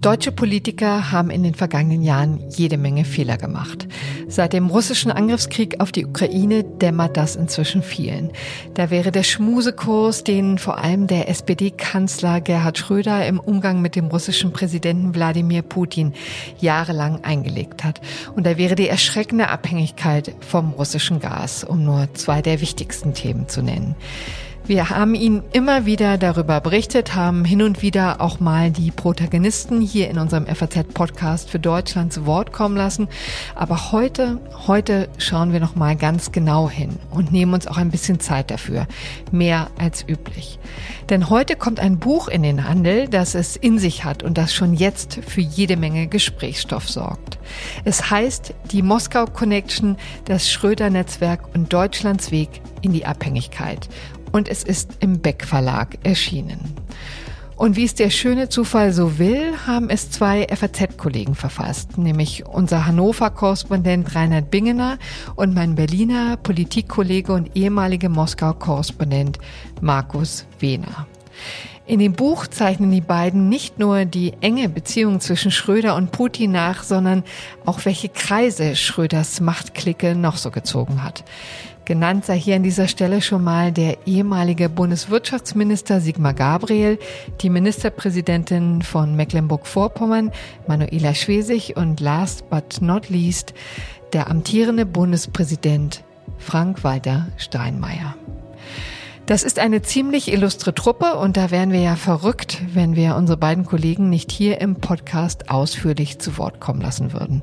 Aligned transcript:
Deutsche 0.00 0.32
Politiker 0.32 1.12
haben 1.12 1.28
in 1.28 1.42
den 1.42 1.54
vergangenen 1.54 2.00
Jahren 2.00 2.42
jede 2.48 2.78
Menge 2.78 3.04
Fehler 3.04 3.36
gemacht. 3.36 3.86
Seit 4.28 4.54
dem 4.54 4.68
russischen 4.68 5.10
Angriffskrieg 5.10 5.78
auf 5.78 5.92
die 5.92 6.06
Ukraine 6.06 6.64
dämmert 6.64 7.18
das 7.18 7.36
inzwischen 7.36 7.82
vielen. 7.82 8.30
Da 8.72 8.88
wäre 8.88 9.12
der 9.12 9.24
Schmusekurs, 9.24 10.24
den 10.24 10.56
vor 10.56 10.78
allem 10.78 11.06
der 11.06 11.28
SPD-Kanzler 11.28 12.40
Gerhard 12.40 12.78
Schröder 12.78 13.26
im 13.26 13.38
Umgang 13.38 13.82
mit 13.82 13.94
dem 13.94 14.06
russischen 14.06 14.54
Präsidenten 14.54 15.14
Wladimir 15.14 15.60
Putin 15.60 16.14
jahrelang 16.58 17.22
eingelegt 17.22 17.84
hat. 17.84 18.00
Und 18.34 18.46
da 18.46 18.56
wäre 18.56 18.76
die 18.76 18.88
erschreckende 18.88 19.50
Abhängigkeit 19.50 20.34
vom 20.40 20.70
russischen 20.70 21.20
Gas, 21.20 21.62
um 21.62 21.84
nur 21.84 22.08
zwei 22.14 22.40
der 22.40 22.62
wichtigsten 22.62 23.12
Themen 23.12 23.50
zu 23.50 23.60
nennen. 23.60 23.96
Wir 24.70 24.88
haben 24.88 25.16
Ihnen 25.16 25.42
immer 25.52 25.84
wieder 25.84 26.16
darüber 26.16 26.60
berichtet, 26.60 27.16
haben 27.16 27.44
hin 27.44 27.60
und 27.60 27.82
wieder 27.82 28.20
auch 28.20 28.38
mal 28.38 28.70
die 28.70 28.92
Protagonisten 28.92 29.80
hier 29.80 30.08
in 30.08 30.16
unserem 30.16 30.46
FAZ-Podcast 30.46 31.50
für 31.50 31.58
Deutschland 31.58 32.12
zu 32.12 32.24
Wort 32.24 32.52
kommen 32.52 32.76
lassen. 32.76 33.08
Aber 33.56 33.90
heute, 33.90 34.38
heute 34.68 35.08
schauen 35.18 35.52
wir 35.52 35.58
noch 35.58 35.74
mal 35.74 35.96
ganz 35.96 36.30
genau 36.30 36.70
hin 36.70 37.00
und 37.10 37.32
nehmen 37.32 37.52
uns 37.52 37.66
auch 37.66 37.78
ein 37.78 37.90
bisschen 37.90 38.20
Zeit 38.20 38.52
dafür. 38.52 38.86
Mehr 39.32 39.72
als 39.76 40.04
üblich. 40.08 40.60
Denn 41.08 41.30
heute 41.30 41.56
kommt 41.56 41.80
ein 41.80 41.98
Buch 41.98 42.28
in 42.28 42.44
den 42.44 42.68
Handel, 42.68 43.08
das 43.08 43.34
es 43.34 43.56
in 43.56 43.80
sich 43.80 44.04
hat 44.04 44.22
und 44.22 44.38
das 44.38 44.54
schon 44.54 44.74
jetzt 44.74 45.18
für 45.26 45.40
jede 45.40 45.76
Menge 45.76 46.06
Gesprächsstoff 46.06 46.88
sorgt. 46.88 47.40
Es 47.82 48.12
heißt 48.12 48.54
Die 48.70 48.82
Moskau 48.82 49.24
Connection, 49.24 49.96
das 50.26 50.48
Schröder-Netzwerk 50.48 51.56
und 51.56 51.72
Deutschlands 51.72 52.30
Weg 52.30 52.62
in 52.82 52.92
die 52.92 53.04
Abhängigkeit 53.04 53.88
und 54.32 54.48
es 54.48 54.62
ist 54.62 54.98
im 55.00 55.20
Beck 55.20 55.44
Verlag 55.44 55.98
erschienen. 56.02 56.60
Und 57.60 57.76
wie 57.76 57.84
es 57.84 57.94
der 57.94 58.08
schöne 58.08 58.48
Zufall 58.48 58.90
so 58.90 59.18
will, 59.18 59.52
haben 59.66 59.90
es 59.90 60.10
zwei 60.10 60.46
FAZ-Kollegen 60.48 61.34
verfasst, 61.34 61.98
nämlich 61.98 62.46
unser 62.46 62.86
Hannover-Korrespondent 62.86 64.14
Reinhard 64.14 64.50
Bingener 64.50 64.96
und 65.36 65.54
mein 65.54 65.74
Berliner 65.74 66.38
Politikkollege 66.38 67.34
und 67.34 67.54
ehemalige 67.54 68.08
Moskau-Korrespondent 68.08 69.38
Markus 69.82 70.46
Wehner. 70.58 71.06
In 71.90 71.98
dem 71.98 72.12
Buch 72.12 72.46
zeichnen 72.46 72.92
die 72.92 73.00
beiden 73.00 73.48
nicht 73.48 73.78
nur 73.78 74.04
die 74.04 74.32
enge 74.40 74.68
Beziehung 74.68 75.20
zwischen 75.20 75.50
Schröder 75.50 75.96
und 75.96 76.12
Putin 76.12 76.52
nach, 76.52 76.82
sondern 76.82 77.24
auch 77.66 77.84
welche 77.84 78.08
Kreise 78.08 78.76
Schröders 78.76 79.40
Machtklicke 79.40 80.14
noch 80.14 80.36
so 80.36 80.50
gezogen 80.50 81.02
hat. 81.02 81.24
Genannt 81.90 82.24
sei 82.24 82.38
hier 82.38 82.54
an 82.54 82.62
dieser 82.62 82.86
Stelle 82.86 83.20
schon 83.20 83.42
mal 83.42 83.72
der 83.72 84.06
ehemalige 84.06 84.68
Bundeswirtschaftsminister 84.68 86.00
Sigmar 86.00 86.34
Gabriel, 86.34 87.00
die 87.40 87.50
Ministerpräsidentin 87.50 88.82
von 88.82 89.16
Mecklenburg-Vorpommern, 89.16 90.30
Manuela 90.68 91.14
Schwesig 91.16 91.76
und 91.76 91.98
last 91.98 92.48
but 92.48 92.80
not 92.80 93.08
least 93.08 93.54
der 94.12 94.30
amtierende 94.30 94.86
Bundespräsident 94.86 96.04
Frank-Walter 96.38 97.26
Steinmeier. 97.38 98.14
Das 99.30 99.44
ist 99.44 99.60
eine 99.60 99.80
ziemlich 99.80 100.32
illustre 100.32 100.74
Truppe 100.74 101.14
und 101.14 101.36
da 101.36 101.52
wären 101.52 101.70
wir 101.70 101.78
ja 101.78 101.94
verrückt, 101.94 102.62
wenn 102.74 102.96
wir 102.96 103.14
unsere 103.14 103.38
beiden 103.38 103.64
Kollegen 103.64 104.10
nicht 104.10 104.32
hier 104.32 104.60
im 104.60 104.74
Podcast 104.74 105.50
ausführlich 105.50 106.18
zu 106.18 106.36
Wort 106.36 106.58
kommen 106.58 106.80
lassen 106.80 107.12
würden. 107.12 107.42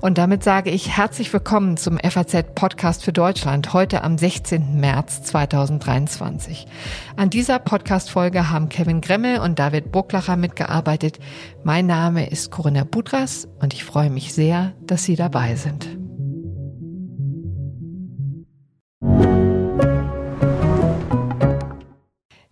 Und 0.00 0.18
damit 0.18 0.42
sage 0.42 0.70
ich 0.70 0.96
herzlich 0.96 1.32
willkommen 1.32 1.76
zum 1.76 1.96
FAZ 1.96 2.56
Podcast 2.56 3.04
für 3.04 3.12
Deutschland 3.12 3.72
heute 3.72 4.02
am 4.02 4.18
16. 4.18 4.80
März 4.80 5.22
2023. 5.22 6.66
An 7.14 7.30
dieser 7.30 7.60
Podcast-Folge 7.60 8.50
haben 8.50 8.68
Kevin 8.68 9.00
Gremmel 9.00 9.38
und 9.38 9.60
David 9.60 9.92
Burglacher 9.92 10.34
mitgearbeitet. 10.34 11.20
Mein 11.62 11.86
Name 11.86 12.28
ist 12.28 12.50
Corinna 12.50 12.82
Budras 12.82 13.46
und 13.60 13.74
ich 13.74 13.84
freue 13.84 14.10
mich 14.10 14.34
sehr, 14.34 14.72
dass 14.80 15.04
Sie 15.04 15.14
dabei 15.14 15.54
sind. 15.54 15.86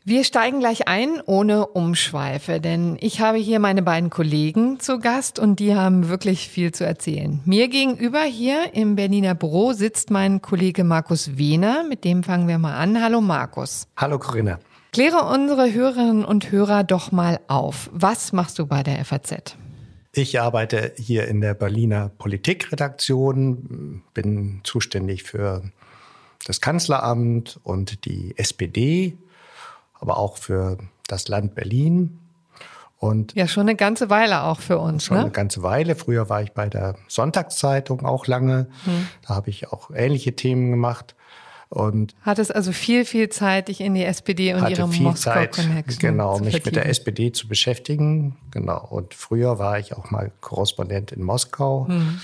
Wir 0.09 0.23
steigen 0.23 0.61
gleich 0.61 0.87
ein, 0.87 1.21
ohne 1.27 1.67
Umschweife, 1.67 2.61
denn 2.61 2.97
ich 3.01 3.21
habe 3.21 3.39
hier 3.39 3.59
meine 3.59 3.83
beiden 3.83 4.09
Kollegen 4.09 4.79
zu 4.79 5.01
Gast 5.01 5.41
und 5.41 5.59
die 5.59 5.75
haben 5.75 6.09
wirklich 6.09 6.49
viel 6.49 6.71
zu 6.71 6.87
erzählen. 6.87 7.41
Mir 7.45 7.67
gegenüber 7.67 8.23
hier 8.23 8.73
im 8.73 8.95
Berliner 8.95 9.35
Büro 9.35 9.73
sitzt 9.73 10.13
mein 10.13 10.41
Kollege 10.41 10.85
Markus 10.85 11.39
Wehner, 11.39 11.83
mit 11.89 12.05
dem 12.05 12.23
fangen 12.23 12.47
wir 12.47 12.59
mal 12.59 12.77
an. 12.77 13.03
Hallo 13.03 13.21
Markus. 13.21 13.89
Hallo 13.97 14.21
Corinna. 14.21 14.61
Kläre 14.93 15.25
unsere 15.25 15.73
Hörerinnen 15.73 16.25
und 16.25 16.53
Hörer 16.53 16.85
doch 16.85 17.11
mal 17.11 17.41
auf. 17.49 17.91
Was 17.93 18.33
machst 18.33 18.61
du 18.61 18.67
bei 18.67 18.85
der 18.85 19.05
FAZ? 19.05 19.57
Ich 20.13 20.41
arbeite 20.41 20.93
hier 20.97 21.27
in 21.27 21.41
der 21.41 21.55
Berliner 21.55 22.13
Politikredaktion, 22.17 24.05
bin 24.15 24.61
zuständig 24.63 25.25
für 25.25 25.65
das 26.47 26.61
Kanzleramt 26.61 27.59
und 27.65 28.05
die 28.05 28.35
SPD 28.37 29.19
aber 30.01 30.19
auch 30.19 30.37
für 30.37 30.79
das 31.09 31.29
Land 31.29 31.55
Berlin. 31.55 32.21
Und 32.99 33.35
ja, 33.35 33.47
schon 33.47 33.63
eine 33.63 33.77
ganze 33.77 34.09
Weile 34.09 34.45
auch 34.45 34.61
für 34.61 34.79
uns. 34.79 35.05
Schon 35.05 35.19
ne? 35.19 35.25
eine 35.25 35.33
ganze 35.33 35.63
Weile. 35.63 35.97
Früher 35.97 36.29
war 36.31 36.43
ich 36.43 36.53
bei 36.53 36.69
der 36.69 36.97
Sonntagszeitung 37.09 38.05
auch 38.07 38.27
lange. 38.27 38.69
Hm. 38.85 39.09
Da 39.27 39.35
habe 39.35 39.51
ich 39.51 39.71
auch 39.71 39.91
ähnliche 39.91 40.35
Themen 40.35 40.71
gemacht. 40.71 41.15
Und 41.69 42.15
Hattest 42.23 42.55
also 42.55 42.73
viel, 42.73 43.05
viel 43.05 43.29
Zeit, 43.29 43.69
dich 43.69 43.81
in 43.81 43.95
die 43.95 44.05
SPD 44.05 44.55
und 44.55 44.69
ihre 44.69 44.89
viel 44.89 45.03
Moskau 45.03 45.33
Zeit, 45.33 45.53
Connection 45.53 45.99
genau, 45.99 46.39
mich 46.39 46.65
mit 46.65 46.77
der 46.77 46.87
SPD 46.87 47.33
zu 47.33 47.49
beschäftigen. 47.49 48.37
Genau. 48.53 48.87
Und 48.89 49.15
früher 49.15 49.59
war 49.59 49.79
ich 49.79 49.95
auch 49.95 50.11
mal 50.11 50.31
Korrespondent 50.41 51.13
in 51.13 51.23
Moskau 51.23 51.89
hm. 51.89 52.21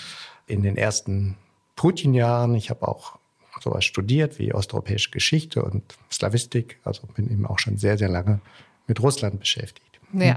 in 0.47 0.63
den 0.63 0.77
ersten 0.77 1.37
Putin-Jahren. 1.75 2.55
Ich 2.55 2.71
habe 2.71 2.87
auch 2.87 3.19
sowas 3.63 3.85
studiert 3.85 4.39
wie 4.39 4.53
osteuropäische 4.53 5.11
Geschichte 5.11 5.63
und 5.63 5.83
Slawistik. 6.11 6.79
Also 6.85 7.07
bin 7.15 7.31
eben 7.31 7.47
auch 7.47 7.59
schon 7.59 7.77
sehr, 7.77 7.99
sehr 7.99 8.09
lange 8.09 8.41
mit 8.87 9.01
Russland 9.01 9.41
beschäftigt. 9.41 10.01
Ja. 10.13 10.37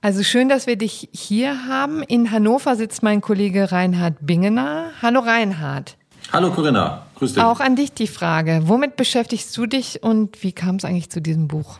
Also 0.00 0.22
schön, 0.22 0.48
dass 0.48 0.66
wir 0.66 0.76
dich 0.76 1.08
hier 1.12 1.66
haben. 1.66 2.02
In 2.04 2.30
Hannover 2.30 2.76
sitzt 2.76 3.02
mein 3.02 3.20
Kollege 3.20 3.72
Reinhard 3.72 4.14
Bingener. 4.20 4.92
Hallo 5.02 5.20
Reinhard. 5.20 5.96
Hallo 6.32 6.50
Corinna, 6.50 7.06
grüß 7.16 7.34
dich. 7.34 7.42
Auch 7.42 7.60
an 7.60 7.74
dich 7.74 7.92
die 7.92 8.06
Frage. 8.06 8.62
Womit 8.64 8.96
beschäftigst 8.96 9.56
du 9.56 9.66
dich 9.66 10.02
und 10.02 10.42
wie 10.42 10.52
kam 10.52 10.76
es 10.76 10.84
eigentlich 10.84 11.10
zu 11.10 11.20
diesem 11.20 11.48
Buch? 11.48 11.78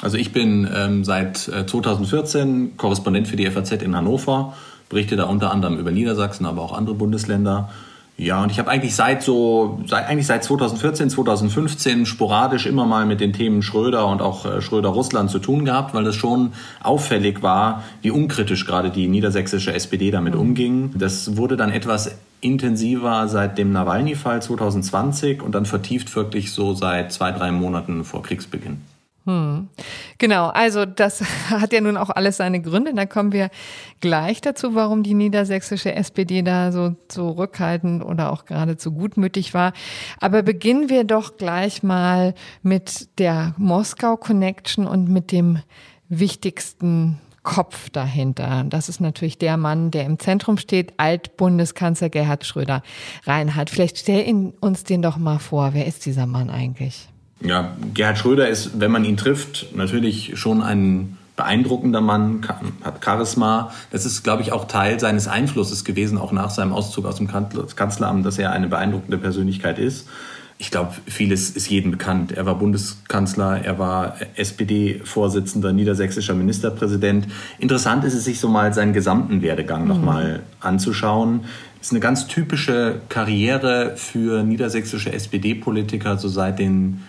Also 0.00 0.16
ich 0.16 0.32
bin 0.32 0.68
ähm, 0.74 1.04
seit 1.04 1.38
2014 1.38 2.66
äh, 2.66 2.70
Korrespondent 2.76 3.28
für 3.28 3.36
die 3.36 3.50
FAZ 3.50 3.72
in 3.72 3.96
Hannover, 3.96 4.54
berichte 4.88 5.16
da 5.16 5.24
unter 5.24 5.50
anderem 5.50 5.78
über 5.78 5.90
Niedersachsen, 5.90 6.46
aber 6.46 6.62
auch 6.62 6.72
andere 6.72 6.94
Bundesländer 6.94 7.70
ja, 8.16 8.42
und 8.42 8.52
ich 8.52 8.60
habe 8.60 8.70
eigentlich 8.70 8.94
seit 8.94 9.24
so, 9.24 9.80
seit, 9.86 10.06
eigentlich 10.06 10.28
seit 10.28 10.44
2014, 10.44 11.10
2015 11.10 12.06
sporadisch 12.06 12.64
immer 12.66 12.86
mal 12.86 13.06
mit 13.06 13.20
den 13.20 13.32
Themen 13.32 13.60
Schröder 13.60 14.06
und 14.06 14.22
auch 14.22 14.46
äh, 14.46 14.60
Schröder-Russland 14.60 15.30
zu 15.30 15.40
tun 15.40 15.64
gehabt, 15.64 15.94
weil 15.94 16.04
das 16.04 16.14
schon 16.14 16.52
auffällig 16.80 17.42
war, 17.42 17.82
wie 18.02 18.12
unkritisch 18.12 18.66
gerade 18.66 18.90
die 18.90 19.08
niedersächsische 19.08 19.72
SPD 19.72 20.12
damit 20.12 20.34
mhm. 20.34 20.40
umging. 20.40 20.90
Das 20.96 21.36
wurde 21.36 21.56
dann 21.56 21.70
etwas 21.70 22.16
intensiver 22.40 23.26
seit 23.26 23.58
dem 23.58 23.72
Nawalny-Fall 23.72 24.40
2020 24.40 25.42
und 25.42 25.52
dann 25.54 25.66
vertieft 25.66 26.14
wirklich 26.14 26.52
so 26.52 26.72
seit 26.74 27.10
zwei, 27.10 27.32
drei 27.32 27.50
Monaten 27.50 28.04
vor 28.04 28.22
Kriegsbeginn. 28.22 28.82
Hm. 29.26 29.68
Genau, 30.18 30.48
also 30.48 30.84
das 30.84 31.22
hat 31.50 31.72
ja 31.72 31.80
nun 31.80 31.96
auch 31.96 32.10
alles 32.10 32.36
seine 32.36 32.60
Gründe. 32.60 32.92
Da 32.94 33.06
kommen 33.06 33.32
wir 33.32 33.48
gleich 34.00 34.40
dazu, 34.42 34.74
warum 34.74 35.02
die 35.02 35.14
niedersächsische 35.14 35.94
SPD 35.94 36.42
da 36.42 36.72
so 36.72 36.94
zurückhaltend 37.08 38.04
oder 38.04 38.32
auch 38.32 38.44
geradezu 38.44 38.92
gutmütig 38.92 39.54
war. 39.54 39.72
Aber 40.20 40.42
beginnen 40.42 40.90
wir 40.90 41.04
doch 41.04 41.38
gleich 41.38 41.82
mal 41.82 42.34
mit 42.62 43.18
der 43.18 43.54
Moskau 43.56 44.16
Connection 44.16 44.86
und 44.86 45.08
mit 45.08 45.32
dem 45.32 45.60
wichtigsten 46.10 47.18
Kopf 47.42 47.90
dahinter. 47.90 48.64
Das 48.68 48.88
ist 48.88 49.00
natürlich 49.00 49.38
der 49.38 49.56
Mann, 49.56 49.90
der 49.90 50.04
im 50.04 50.18
Zentrum 50.18 50.58
steht, 50.58 50.94
Altbundeskanzler 50.98 52.08
Gerhard 52.08 52.44
Schröder. 52.44 52.82
Reinhard, 53.24 53.70
vielleicht 53.70 53.98
stell 53.98 54.26
ihn 54.26 54.52
uns 54.60 54.84
den 54.84 55.02
doch 55.02 55.16
mal 55.16 55.38
vor. 55.38 55.72
Wer 55.72 55.86
ist 55.86 56.04
dieser 56.06 56.26
Mann 56.26 56.50
eigentlich? 56.50 57.08
Ja, 57.44 57.76
Gerhard 57.92 58.18
Schröder 58.18 58.48
ist, 58.48 58.80
wenn 58.80 58.90
man 58.90 59.04
ihn 59.04 59.16
trifft, 59.16 59.76
natürlich 59.76 60.38
schon 60.38 60.62
ein 60.62 61.18
beeindruckender 61.36 62.00
Mann, 62.00 62.46
hat 62.82 63.04
Charisma. 63.04 63.72
Das 63.90 64.06
ist, 64.06 64.22
glaube 64.22 64.42
ich, 64.42 64.52
auch 64.52 64.66
Teil 64.66 65.00
seines 65.00 65.28
Einflusses 65.28 65.84
gewesen, 65.84 66.16
auch 66.16 66.32
nach 66.32 66.50
seinem 66.50 66.72
Auszug 66.72 67.06
aus 67.06 67.16
dem 67.16 67.28
Kanzleramt, 67.28 68.24
dass 68.24 68.38
er 68.38 68.52
eine 68.52 68.68
beeindruckende 68.68 69.18
Persönlichkeit 69.18 69.78
ist. 69.78 70.08
Ich 70.56 70.70
glaube, 70.70 70.92
vieles 71.06 71.50
ist 71.50 71.68
jedem 71.68 71.90
bekannt. 71.90 72.30
Er 72.30 72.46
war 72.46 72.54
Bundeskanzler, 72.54 73.64
er 73.64 73.78
war 73.80 74.16
SPD-Vorsitzender, 74.36 75.72
niedersächsischer 75.72 76.34
Ministerpräsident. 76.34 77.26
Interessant 77.58 78.04
ist 78.04 78.14
es, 78.14 78.24
sich 78.24 78.38
so 78.38 78.48
mal 78.48 78.72
seinen 78.72 78.92
gesamten 78.92 79.42
Werdegang 79.42 79.82
mhm. 79.82 79.88
nochmal 79.88 80.42
anzuschauen. 80.60 81.40
Das 81.78 81.88
ist 81.88 81.92
eine 81.92 82.00
ganz 82.00 82.28
typische 82.28 83.00
Karriere 83.08 83.94
für 83.96 84.44
niedersächsische 84.44 85.12
SPD-Politiker, 85.12 86.16
so 86.16 86.28
seit 86.28 86.60
den 86.60 87.02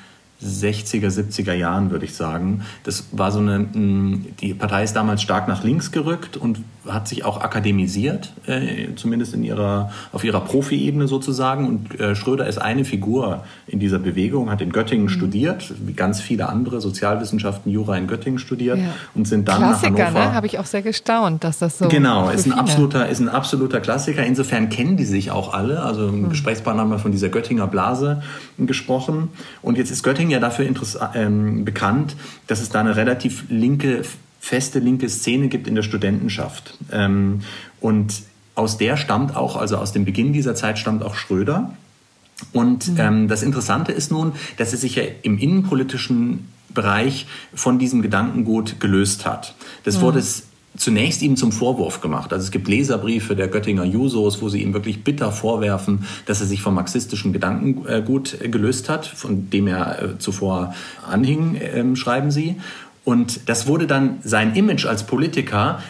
60er, 0.43 1.07
70er 1.07 1.53
Jahren, 1.53 1.91
würde 1.91 2.05
ich 2.05 2.15
sagen. 2.15 2.65
Das 2.83 3.07
war 3.11 3.31
so 3.31 3.39
eine, 3.39 3.65
die 4.39 4.53
Partei 4.53 4.83
ist 4.83 4.95
damals 4.95 5.21
stark 5.21 5.47
nach 5.47 5.63
links 5.63 5.91
gerückt 5.91 6.37
und 6.37 6.63
hat 6.87 7.07
sich 7.07 7.25
auch 7.25 7.41
akademisiert, 7.41 8.31
äh, 8.47 8.93
zumindest 8.95 9.33
in 9.33 9.43
ihrer, 9.43 9.91
auf 10.11 10.23
ihrer 10.23 10.41
Profi-Ebene 10.41 11.07
sozusagen. 11.07 11.67
Und 11.67 11.99
äh, 11.99 12.15
Schröder 12.15 12.47
ist 12.47 12.57
eine 12.57 12.85
Figur 12.85 13.43
in 13.67 13.79
dieser 13.79 13.99
Bewegung, 13.99 14.49
hat 14.49 14.61
in 14.61 14.71
Göttingen 14.71 15.05
mhm. 15.05 15.09
studiert, 15.09 15.73
wie 15.85 15.93
ganz 15.93 16.21
viele 16.21 16.49
andere 16.49 16.81
Sozialwissenschaften, 16.81 17.71
Jura 17.71 17.97
in 17.97 18.07
Göttingen 18.07 18.39
studiert 18.39 18.79
ja. 18.79 18.93
und 19.13 19.27
sind 19.27 19.47
dann 19.47 19.57
Klassiker, 19.57 19.91
nach 19.91 19.99
Hannover. 19.99 20.25
ne? 20.25 20.33
Habe 20.33 20.47
ich 20.47 20.59
auch 20.59 20.65
sehr 20.65 20.81
gestaunt, 20.81 21.43
dass 21.43 21.59
das 21.59 21.77
so. 21.77 21.87
Genau, 21.87 22.29
ist 22.29 22.45
ein 22.45 22.53
absoluter, 22.53 23.09
ist 23.09 23.19
ein 23.19 23.29
absoluter 23.29 23.79
Klassiker. 23.79 24.23
Insofern 24.23 24.69
kennen 24.69 24.97
die 24.97 25.05
sich 25.05 25.31
auch 25.31 25.53
alle. 25.53 25.81
Also 25.81 26.07
im 26.07 26.23
mhm. 26.23 26.29
Gesprächspartner 26.29 26.83
haben 26.83 26.91
wir 26.91 26.99
von 26.99 27.11
dieser 27.11 27.29
Göttinger 27.29 27.67
Blase 27.67 28.21
gesprochen. 28.57 29.29
Und 29.61 29.77
jetzt 29.77 29.91
ist 29.91 30.03
Göttingen 30.03 30.31
ja 30.31 30.39
dafür 30.39 30.65
ähm, 31.13 31.65
bekannt, 31.65 32.15
dass 32.47 32.61
es 32.61 32.69
da 32.69 32.79
eine 32.79 32.95
relativ 32.95 33.45
linke 33.49 34.03
feste 34.45 34.77
linke 34.77 35.09
Szene 35.09 35.47
gibt 35.47 35.67
in 35.67 35.73
der 35.73 35.81
Studentenschaft. 35.81 36.77
Ähm, 36.91 37.41
und 37.81 38.13
aus 38.53 38.77
der 38.77 38.95
stammt 38.95 39.35
auch, 39.35 39.55
also 39.55 39.77
aus 39.77 39.91
dem 39.91 40.05
Beginn 40.05 40.33
dieser 40.33 40.53
Zeit 40.53 40.77
stammt 40.77 41.01
auch 41.01 41.15
Schröder. 41.15 41.73
Und 42.53 42.89
mhm. 42.89 42.99
ähm, 42.99 43.27
das 43.27 43.41
Interessante 43.41 43.91
ist 43.91 44.11
nun, 44.11 44.33
dass 44.57 44.71
er 44.71 44.77
sich 44.77 44.97
ja 44.97 45.03
im 45.23 45.39
innenpolitischen 45.39 46.47
Bereich 46.75 47.25
von 47.55 47.79
diesem 47.79 48.03
Gedankengut 48.03 48.79
gelöst 48.79 49.25
hat. 49.25 49.55
Das 49.83 49.97
mhm. 49.97 50.01
wurde 50.01 50.19
es 50.19 50.43
zunächst 50.77 51.23
ihm 51.23 51.37
zum 51.37 51.51
Vorwurf 51.51 52.01
gemacht. 52.01 52.31
Also 52.31 52.43
es 52.43 52.51
gibt 52.51 52.67
Leserbriefe 52.67 53.35
der 53.35 53.47
Göttinger 53.47 53.85
Jusos, 53.85 54.43
wo 54.43 54.49
sie 54.49 54.61
ihm 54.61 54.73
wirklich 54.73 55.03
bitter 55.03 55.31
vorwerfen, 55.31 56.05
dass 56.27 56.41
er 56.41 56.45
sich 56.45 56.61
vom 56.61 56.75
marxistischen 56.75 57.33
Gedankengut 57.33 58.37
gelöst 58.51 58.89
hat, 58.89 59.07
von 59.07 59.49
dem 59.49 59.65
er 59.65 60.03
äh, 60.03 60.19
zuvor 60.19 60.75
anhing, 61.09 61.57
ähm, 61.59 61.95
schreiben 61.95 62.29
sie. 62.29 62.57
Und 63.05 63.47
das 63.47 63.67
wurde 63.67 63.87
dann 63.87 64.19
sein 64.23 64.55
Image 64.55 64.85
als 64.85 65.05
Politiker 65.05 65.81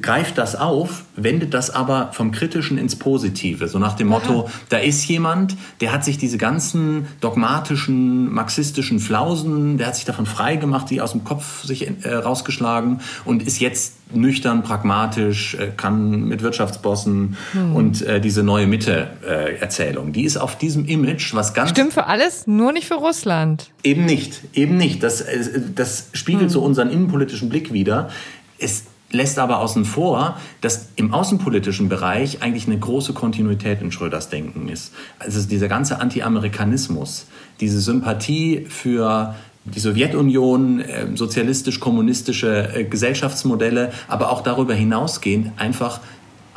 greift 0.00 0.38
das 0.38 0.56
auf, 0.56 1.04
wendet 1.16 1.54
das 1.54 1.70
aber 1.70 2.10
vom 2.12 2.32
Kritischen 2.32 2.78
ins 2.78 2.96
Positive. 2.96 3.68
So 3.68 3.78
nach 3.78 3.94
dem 3.94 4.08
Motto, 4.08 4.44
Aha. 4.44 4.50
da 4.68 4.78
ist 4.78 5.06
jemand, 5.06 5.56
der 5.80 5.92
hat 5.92 6.04
sich 6.04 6.18
diese 6.18 6.38
ganzen 6.38 7.06
dogmatischen, 7.20 8.32
marxistischen 8.32 9.00
Flausen, 9.00 9.78
der 9.78 9.88
hat 9.88 9.96
sich 9.96 10.04
davon 10.04 10.26
frei 10.26 10.56
gemacht, 10.56 10.90
die 10.90 11.00
aus 11.00 11.12
dem 11.12 11.24
Kopf 11.24 11.64
sich 11.64 11.88
äh, 12.04 12.14
rausgeschlagen 12.14 13.00
und 13.24 13.42
ist 13.42 13.60
jetzt 13.60 13.94
nüchtern, 14.12 14.62
pragmatisch, 14.62 15.54
äh, 15.54 15.68
kann 15.76 16.24
mit 16.24 16.42
Wirtschaftsbossen 16.42 17.36
hm. 17.52 17.76
und 17.76 18.02
äh, 18.02 18.20
diese 18.20 18.42
neue 18.42 18.66
Mitte-Erzählung. 18.66 20.08
Äh, 20.08 20.12
die 20.12 20.24
ist 20.24 20.36
auf 20.36 20.58
diesem 20.58 20.84
Image, 20.86 21.34
was 21.34 21.54
ganz... 21.54 21.70
Stimmt 21.70 21.92
für 21.92 22.06
alles, 22.06 22.46
nur 22.46 22.72
nicht 22.72 22.86
für 22.88 22.94
Russland. 22.94 23.70
Eben 23.82 24.06
nicht, 24.06 24.40
eben 24.54 24.76
nicht. 24.76 25.02
Das, 25.02 25.20
äh, 25.20 25.60
das 25.74 26.08
spiegelt 26.12 26.44
hm. 26.44 26.50
so 26.50 26.62
unseren 26.62 26.90
innenpolitischen 26.90 27.48
Blick 27.48 27.72
wider. 27.72 28.10
Es 28.58 28.84
lässt 29.10 29.38
aber 29.38 29.58
außen 29.58 29.84
vor, 29.84 30.38
dass 30.60 30.88
im 30.96 31.12
außenpolitischen 31.12 31.88
Bereich 31.88 32.42
eigentlich 32.42 32.66
eine 32.66 32.78
große 32.78 33.12
Kontinuität 33.12 33.82
in 33.82 33.92
Schröders 33.92 34.28
Denken 34.28 34.68
ist. 34.68 34.92
Also 35.18 35.46
dieser 35.48 35.68
ganze 35.68 36.00
Anti-Amerikanismus, 36.00 37.26
diese 37.60 37.80
Sympathie 37.80 38.66
für 38.68 39.34
die 39.64 39.80
Sowjetunion, 39.80 40.80
äh, 40.80 41.06
sozialistisch-kommunistische 41.14 42.74
äh, 42.74 42.84
Gesellschaftsmodelle, 42.84 43.92
aber 44.08 44.30
auch 44.30 44.42
darüber 44.42 44.74
hinausgehend 44.74 45.52
einfach 45.58 46.00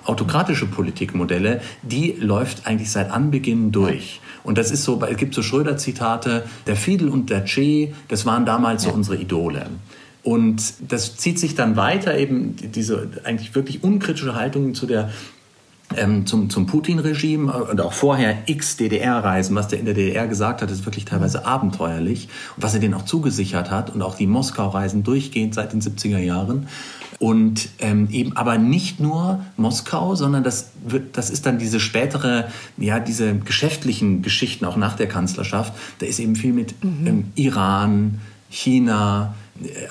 autokratische 0.06 0.66
Politikmodelle, 0.66 1.62
die 1.82 2.12
läuft 2.20 2.68
eigentlich 2.68 2.92
seit 2.92 3.10
Anbeginn 3.10 3.72
durch. 3.72 4.20
Und 4.44 4.58
das 4.58 4.72
ist 4.72 4.84
so, 4.84 5.02
es 5.02 5.18
gibt 5.18 5.34
so 5.34 5.42
Schröder-Zitate, 5.42 6.44
der 6.68 6.76
Fidel 6.76 7.08
und 7.08 7.30
der 7.30 7.46
Che, 7.46 7.94
das 8.10 8.26
waren 8.26 8.46
damals 8.46 8.84
so 8.84 8.92
unsere 8.92 9.16
Idole. 9.16 9.68
Und 10.24 10.74
das 10.88 11.18
zieht 11.18 11.38
sich 11.38 11.56
dann 11.56 11.76
weiter, 11.76 12.18
eben 12.18 12.56
diese 12.56 13.10
eigentlich 13.24 13.54
wirklich 13.56 13.84
unkritische 13.84 14.36
Haltung 14.36 14.74
zu 14.74 14.86
der 14.86 15.12
ähm, 15.98 16.26
zum, 16.26 16.50
zum 16.50 16.66
Putin-Regime 16.66 17.52
und 17.52 17.82
auch 17.82 17.94
vorher 17.94 18.38
x 18.48 18.78
DDR-Reisen, 18.78 19.56
was 19.56 19.68
der 19.68 19.80
in 19.80 19.86
der 19.86 19.94
DDR 19.94 20.28
gesagt 20.28 20.62
hat, 20.62 20.72
ist 20.72 20.86
wirklich 20.86 21.06
teilweise 21.06 21.46
abenteuerlich. 21.46 22.30
Und 22.56 22.64
was 22.64 22.74
er 22.74 22.80
denen 22.80 22.94
auch 22.94 23.06
zugesichert 23.06 23.72
hat 23.72 23.94
und 23.94 24.02
auch 24.02 24.16
die 24.16 24.28
Moskau-Reisen 24.28 25.04
durchgehend 25.04 25.54
seit 25.54 25.74
den 25.74 25.82
70er 25.82 26.18
Jahren. 26.18 26.68
Und 27.20 27.70
ähm, 27.80 28.10
eben 28.12 28.36
aber 28.36 28.58
nicht 28.58 29.00
nur 29.00 29.42
Moskau, 29.56 30.16
sondern 30.16 30.44
das, 30.44 30.72
wird, 30.86 31.16
das 31.16 31.30
ist 31.30 31.46
dann 31.46 31.58
diese 31.58 31.80
spätere, 31.80 32.50
ja, 32.78 33.00
diese 33.00 33.36
geschäftlichen 33.36 34.22
Geschichten 34.22 34.66
auch 34.66 34.78
nach 34.78 34.96
der 34.96 35.08
Kanzlerschaft. 35.08 35.74
Da 36.00 36.06
ist 36.06 36.20
eben 36.20 36.36
viel 36.36 36.54
mit 36.54 36.84
mhm. 36.84 37.08
ähm, 37.08 37.26
Iran, 37.36 38.20
China, 38.50 39.36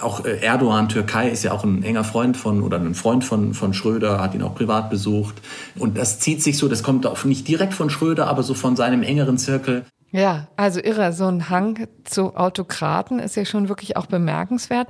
auch 0.00 0.24
äh, 0.24 0.38
Erdogan, 0.40 0.88
Türkei 0.88 1.28
ist 1.28 1.42
ja 1.42 1.52
auch 1.52 1.64
ein 1.64 1.82
enger 1.82 2.04
Freund 2.04 2.36
von 2.36 2.62
oder 2.62 2.78
ein 2.78 2.94
Freund 2.94 3.24
von, 3.24 3.54
von 3.54 3.74
Schröder, 3.74 4.20
hat 4.20 4.34
ihn 4.34 4.42
auch 4.42 4.54
privat 4.54 4.90
besucht. 4.90 5.36
Und 5.78 5.98
das 5.98 6.18
zieht 6.18 6.42
sich 6.42 6.58
so, 6.58 6.68
das 6.68 6.82
kommt 6.82 7.06
auch 7.06 7.24
nicht 7.24 7.46
direkt 7.48 7.74
von 7.74 7.90
Schröder, 7.90 8.26
aber 8.26 8.42
so 8.42 8.54
von 8.54 8.76
seinem 8.76 9.02
engeren 9.02 9.38
Zirkel. 9.38 9.84
Ja, 10.10 10.48
also 10.56 10.80
irre, 10.80 11.12
so 11.12 11.26
ein 11.26 11.48
Hang 11.48 11.88
zu 12.04 12.36
Autokraten 12.36 13.18
ist 13.18 13.34
ja 13.34 13.44
schon 13.44 13.68
wirklich 13.68 13.96
auch 13.96 14.06
bemerkenswert. 14.06 14.88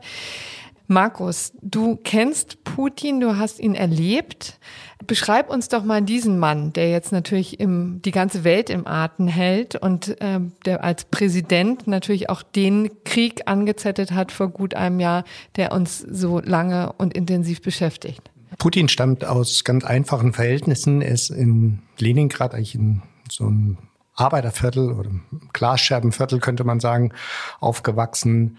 Markus, 0.89 1.53
du 1.63 1.97
kennst 1.97 2.65
Putin, 2.65 3.21
du 3.21 3.39
hast 3.39 3.61
ihn 3.61 3.75
erlebt. 3.75 4.59
Beschreib 5.07 5.51
uns 5.51 5.69
doch 5.69 5.85
mal 5.85 6.03
diesen 6.03 6.39
Mann, 6.39 6.73
der 6.73 6.91
jetzt 6.91 7.13
natürlich 7.13 7.61
im, 7.61 8.01
die 8.03 8.11
ganze 8.11 8.45
Welt 8.45 8.71
im 8.71 8.87
Atem 8.87 9.29
hält 9.29 9.77
und 9.77 10.21
äh, 10.21 10.41
der 10.65 10.85
als 10.85 11.05
Präsident 11.05 11.87
natürlich 11.87 12.31
auch 12.31 12.43
den 12.43 12.91
Krieg 13.05 13.43
angezettet 13.47 14.13
hat 14.13 14.33
vor 14.33 14.49
gut 14.49 14.75
einem 14.75 15.01
Jahr, 15.01 15.25
der 15.57 15.73
uns 15.73 15.99
so 15.99 16.41
lange 16.41 16.93
und 16.99 17.15
intensiv 17.15 17.63
beschäftigt. 17.63 18.31
Putin 18.59 18.89
stammt 18.89 19.25
aus 19.25 19.65
ganz 19.65 19.85
einfachen 19.85 20.33
Verhältnissen. 20.33 21.03
Er 21.03 21.13
ist 21.13 21.31
in 21.31 21.81
Leningrad 21.99 22.55
eigentlich 22.55 22.75
in 22.75 23.03
so 23.31 23.47
einem 23.47 23.79
Arbeiterviertel 24.15 24.93
oder 24.93 25.11
Glasscherbenviertel 25.53 26.39
könnte 26.41 26.65
man 26.65 26.81
sagen, 26.81 27.13
aufgewachsen, 27.61 28.59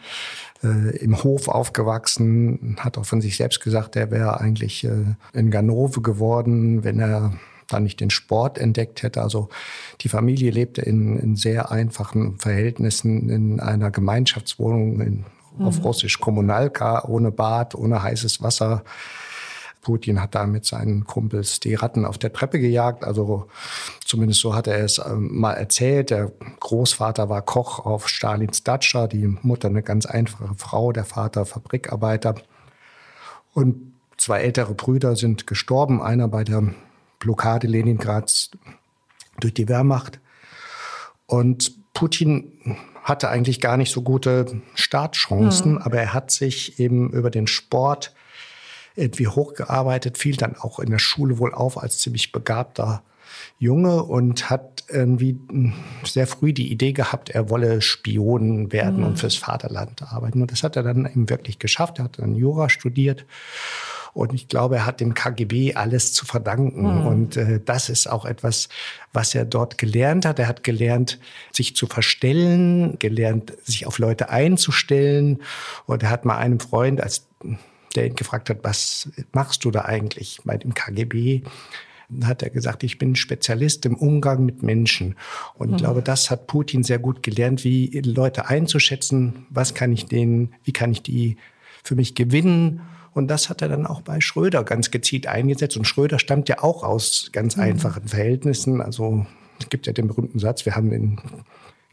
äh, 0.64 0.98
im 0.98 1.24
Hof 1.24 1.48
aufgewachsen, 1.48 2.78
hat 2.80 2.98
auch 2.98 3.06
von 3.06 3.22
sich 3.22 3.38
selbst 3.38 3.62
gesagt, 3.62 3.96
er 3.96 4.10
wäre 4.10 4.40
eigentlich 4.40 4.84
äh, 4.84 5.16
in 5.34 5.52
Ganove 5.52 6.02
geworden, 6.02 6.84
wenn 6.84 7.00
er 7.00 7.34
da 7.68 7.80
nicht 7.80 8.00
den 8.00 8.10
Sport 8.10 8.58
entdeckt 8.58 9.04
hätte. 9.04 9.22
Also 9.22 9.50
die 10.02 10.10
Familie 10.10 10.52
lebte 10.52 10.82
in, 10.82 11.18
in 11.20 11.36
sehr 11.36 11.72
einfachen 11.72 12.40
Verhältnissen 12.40 13.30
in 13.30 13.60
einer 13.60 13.92
Gemeinschaftswohnung 13.92 15.02
in, 15.02 15.26
mhm. 15.58 15.66
auf 15.66 15.84
Russisch 15.84 16.20
Kommunalka, 16.20 17.06
ohne 17.06 17.32
Bad, 17.32 17.76
ohne 17.76 18.02
heißes 18.02 18.42
Wasser 18.42 18.84
Putin 19.84 20.22
hat 20.22 20.34
da 20.34 20.48
mit 20.48 20.66
seinen 20.66 21.04
Kumpels 21.06 21.60
die 21.60 21.76
Ratten 21.76 22.06
auf 22.06 22.18
der 22.18 22.34
Treppe 22.34 22.60
gejagt. 22.60 23.04
Also 23.04 23.48
zumindest 24.04 24.40
so 24.40 24.56
hat 24.56 24.68
er 24.68 24.84
es 24.84 24.98
ähm, 24.98 25.30
mal 25.40 25.54
erzählt. 25.54 26.10
Der 26.10 26.32
Großvater 26.60 27.30
war 27.30 27.44
Koch 27.44 27.80
auf 27.80 28.10
Stalins 28.10 28.64
Datscha, 28.64 29.08
die 29.08 29.28
Mutter 29.42 29.68
eine 29.68 29.84
ganz 29.84 30.06
einfache 30.06 30.56
Frau, 30.58 30.92
der 30.92 31.06
Vater 31.06 31.46
Fabrikarbeiter. 31.46 32.36
Und 33.54 33.94
zwei 34.18 34.40
ältere 34.40 34.74
Brüder 34.74 35.16
sind 35.16 35.46
gestorben. 35.46 36.02
Einer 36.02 36.28
bei 36.28 36.44
der 36.44 36.74
Blockade 37.20 37.68
Leningrads 37.68 38.52
durch 39.40 39.54
die 39.54 39.68
Wehrmacht. 39.68 40.20
Und 41.26 41.94
Putin 41.94 42.78
hatte 43.04 43.30
eigentlich 43.30 43.60
gar 43.60 43.76
nicht 43.76 43.92
so 43.92 44.02
gute 44.02 44.62
Startchancen, 44.76 45.74
mhm. 45.74 45.78
aber 45.80 45.98
er 45.98 46.14
hat 46.14 46.32
sich 46.32 46.80
eben 46.80 47.12
über 47.12 47.30
den 47.30 47.48
Sport 47.48 48.14
irgendwie 48.96 49.28
hochgearbeitet, 49.28 50.18
fiel 50.18 50.36
dann 50.36 50.56
auch 50.56 50.80
in 50.80 50.90
der 50.90 51.00
Schule 51.00 51.40
wohl 51.40 51.54
auf 51.54 51.82
als 51.82 52.00
ziemlich 52.00 52.32
begabter 52.32 53.04
Junge 53.58 54.04
und 54.04 54.50
hat 54.50 54.84
irgendwie 54.90 55.40
sehr 56.04 56.28
früh 56.28 56.54
die 56.54 56.72
Idee 56.72 56.94
gehabt, 56.94 57.30
er 57.30 57.50
wolle 57.50 57.82
Spion 57.82 58.72
werden 58.72 59.00
mhm. 59.00 59.06
und 59.06 59.20
fürs 59.20 59.36
Vaterland 59.36 60.02
arbeiten. 60.02 60.42
Und 60.42 60.52
das 60.52 60.64
hat 60.64 60.76
er 60.76 60.84
dann 60.84 61.06
eben 61.06 61.30
wirklich 61.30 61.60
geschafft. 61.60 62.00
Er 62.00 62.06
hat 62.06 62.20
dann 62.20 62.36
Jura 62.36 62.70
studiert. 62.70 63.26
Und 64.14 64.34
ich 64.34 64.48
glaube, 64.48 64.76
er 64.76 64.86
hat 64.86 65.00
dem 65.00 65.16
KGB 65.16 65.74
alles 65.74 66.14
zu 66.14 66.26
verdanken. 66.26 67.00
Mhm. 67.00 67.08
Und 67.08 67.38
äh, 67.38 67.60
das 67.64 67.90
ist 67.90 68.08
auch 68.08 68.26
etwas, 68.26 68.70
was 69.12 69.34
er 69.34 69.46
dort 69.46 69.78
gelernt 69.78 70.26
hat. 70.26 70.38
Er 70.38 70.48
hat 70.48 70.64
gelernt, 70.64 71.20
sich 71.52 71.76
zu 71.76 71.88
verstellen, 71.88 73.00
gelernt, 73.00 73.54
sich 73.64 73.88
auf 73.88 73.98
Leute 73.98 74.30
einzustellen. 74.30 75.42
Und 75.88 76.04
er 76.04 76.12
hat 76.12 76.26
mal 76.26 76.38
einem 76.38 76.60
Freund, 76.60 77.02
als 77.02 77.28
der 77.94 78.08
ihn 78.08 78.16
gefragt 78.16 78.50
hat, 78.50 78.60
was 78.64 79.10
machst 79.32 79.64
du 79.66 79.72
da 79.72 79.86
eigentlich 79.86 80.40
bei 80.44 80.58
dem 80.58 80.74
KGB? 80.74 81.44
hat 82.24 82.44
er 82.44 82.50
gesagt, 82.50 82.84
ich 82.84 82.98
bin 82.98 83.16
Spezialist 83.16 83.86
im 83.86 83.96
Umgang 83.96 84.46
mit 84.46 84.62
Menschen. 84.62 85.16
Und 85.56 85.70
ich 85.70 85.74
mhm. 85.74 85.78
glaube, 85.78 86.02
das 86.02 86.30
hat 86.30 86.48
Putin 86.48 86.84
sehr 86.84 87.00
gut 87.00 87.24
gelernt, 87.24 87.64
wie 87.64 88.02
Leute 88.02 88.48
einzuschätzen, 88.50 89.46
was 89.50 89.74
kann 89.74 89.92
ich 89.92 90.06
denen, 90.06 90.54
wie 90.64 90.74
kann 90.74 90.92
ich 90.92 91.02
die 91.02 91.38
für 91.84 91.96
mich 91.96 92.16
gewinnen. 92.16 92.82
Und 93.14 93.28
das 93.28 93.50
hat 93.50 93.62
er 93.62 93.70
dann 93.70 93.86
auch 93.86 94.02
bei 94.02 94.22
Schröder 94.22 94.64
ganz 94.64 94.92
gezielt 94.92 95.28
eingesetzt. 95.28 95.78
Und 95.78 95.86
Schröder 95.86 96.20
stammt 96.20 96.50
ja 96.50 96.62
auch 96.62 96.84
aus 96.84 97.30
ganz 97.32 97.56
mhm. 97.58 97.64
einfachen 97.64 98.08
Verhältnissen. 98.08 98.82
Also 98.82 99.26
es 99.60 99.70
gibt 99.70 99.88
ja 99.88 99.94
den 99.94 100.08
berühmten 100.08 100.40
Satz, 100.40 100.66
wir 100.66 100.76
haben 100.76 100.92
in 100.92 101.20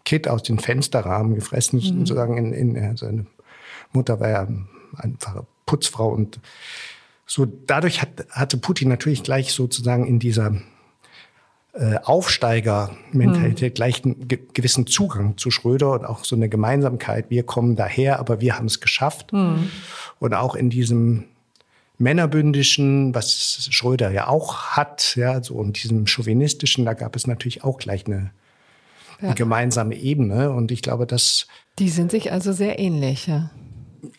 Kind 0.04 0.28
aus 0.28 0.42
den 0.42 0.59
Fensterrahmen 0.59 1.35
gefressen, 1.35 1.78
mhm. 1.78 1.99
sozusagen 2.00 2.37
in, 2.37 2.52
in 2.75 2.97
seine 2.97 3.26
Mutter 3.92 4.19
war 4.19 4.28
ja 4.28 4.49
einfach 4.97 5.45
Putzfrau 5.71 6.09
und 6.09 6.41
so 7.27 7.47
dadurch 7.47 8.03
hat, 8.03 8.27
hatte 8.31 8.57
Putin 8.57 8.89
natürlich 8.89 9.23
gleich 9.23 9.53
sozusagen 9.53 10.05
in 10.05 10.19
dieser 10.19 10.57
äh, 11.75 11.99
Aufsteiger-Mentalität 12.03 13.75
mhm. 13.75 13.77
gleich 13.77 14.05
einen 14.05 14.27
ge 14.27 14.41
gewissen 14.53 14.89
Zugang 14.89 15.37
zu 15.37 15.53
Schröder 15.53 15.93
und 15.93 16.05
auch 16.05 16.25
so 16.25 16.35
eine 16.35 16.49
Gemeinsamkeit. 16.49 17.27
Wir 17.31 17.45
kommen 17.45 17.77
daher, 17.77 18.19
aber 18.19 18.41
wir 18.41 18.57
haben 18.57 18.67
es 18.67 18.81
geschafft. 18.81 19.33
Mhm. 19.33 19.71
Und 20.19 20.35
auch 20.35 20.57
in 20.57 20.71
diesem 20.71 21.27
Männerbündischen, 21.99 23.15
was 23.15 23.69
Schröder 23.71 24.11
ja 24.11 24.27
auch 24.27 24.71
hat, 24.71 25.15
ja, 25.15 25.41
so 25.41 25.55
und 25.55 25.81
diesem 25.81 26.09
chauvinistischen, 26.09 26.85
da 26.85 26.95
gab 26.95 27.15
es 27.15 27.29
natürlich 27.29 27.62
auch 27.62 27.79
gleich 27.79 28.07
eine, 28.07 28.33
ja. 29.21 29.29
eine 29.29 29.35
gemeinsame 29.37 29.95
Ebene. 29.95 30.50
Und 30.50 30.73
ich 30.73 30.83
glaube, 30.83 31.07
dass. 31.07 31.47
Die 31.79 31.91
sind 31.91 32.11
sich 32.11 32.33
also 32.33 32.53
sehr 32.53 32.81
ähnlich, 32.81 33.29
ja. 33.29 33.50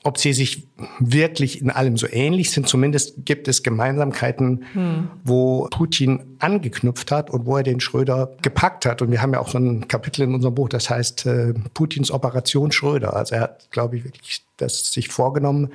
Ob 0.03 0.17
sie 0.17 0.33
sich 0.33 0.67
wirklich 0.99 1.61
in 1.61 1.69
allem 1.69 1.97
so 1.97 2.07
ähnlich 2.09 2.51
sind, 2.51 2.67
zumindest 2.67 3.25
gibt 3.25 3.47
es 3.47 3.63
Gemeinsamkeiten, 3.63 4.65
hm. 4.73 5.09
wo 5.23 5.67
Putin 5.71 6.37
angeknüpft 6.39 7.11
hat 7.11 7.29
und 7.29 7.45
wo 7.45 7.57
er 7.57 7.63
den 7.63 7.79
Schröder 7.79 8.35
gepackt 8.41 8.85
hat. 8.85 9.01
Und 9.01 9.11
wir 9.11 9.21
haben 9.21 9.33
ja 9.33 9.39
auch 9.39 9.49
so 9.49 9.57
ein 9.57 9.87
Kapitel 9.87 10.23
in 10.23 10.33
unserem 10.33 10.55
Buch, 10.55 10.69
das 10.69 10.89
heißt 10.89 11.25
äh, 11.25 11.53
Putins 11.73 12.11
Operation 12.11 12.71
Schröder. 12.71 13.15
Also 13.15 13.35
er 13.35 13.41
hat, 13.41 13.71
glaube 13.71 13.97
ich, 13.97 14.03
wirklich 14.03 14.43
das 14.57 14.91
sich 14.91 15.09
vorgenommen, 15.09 15.69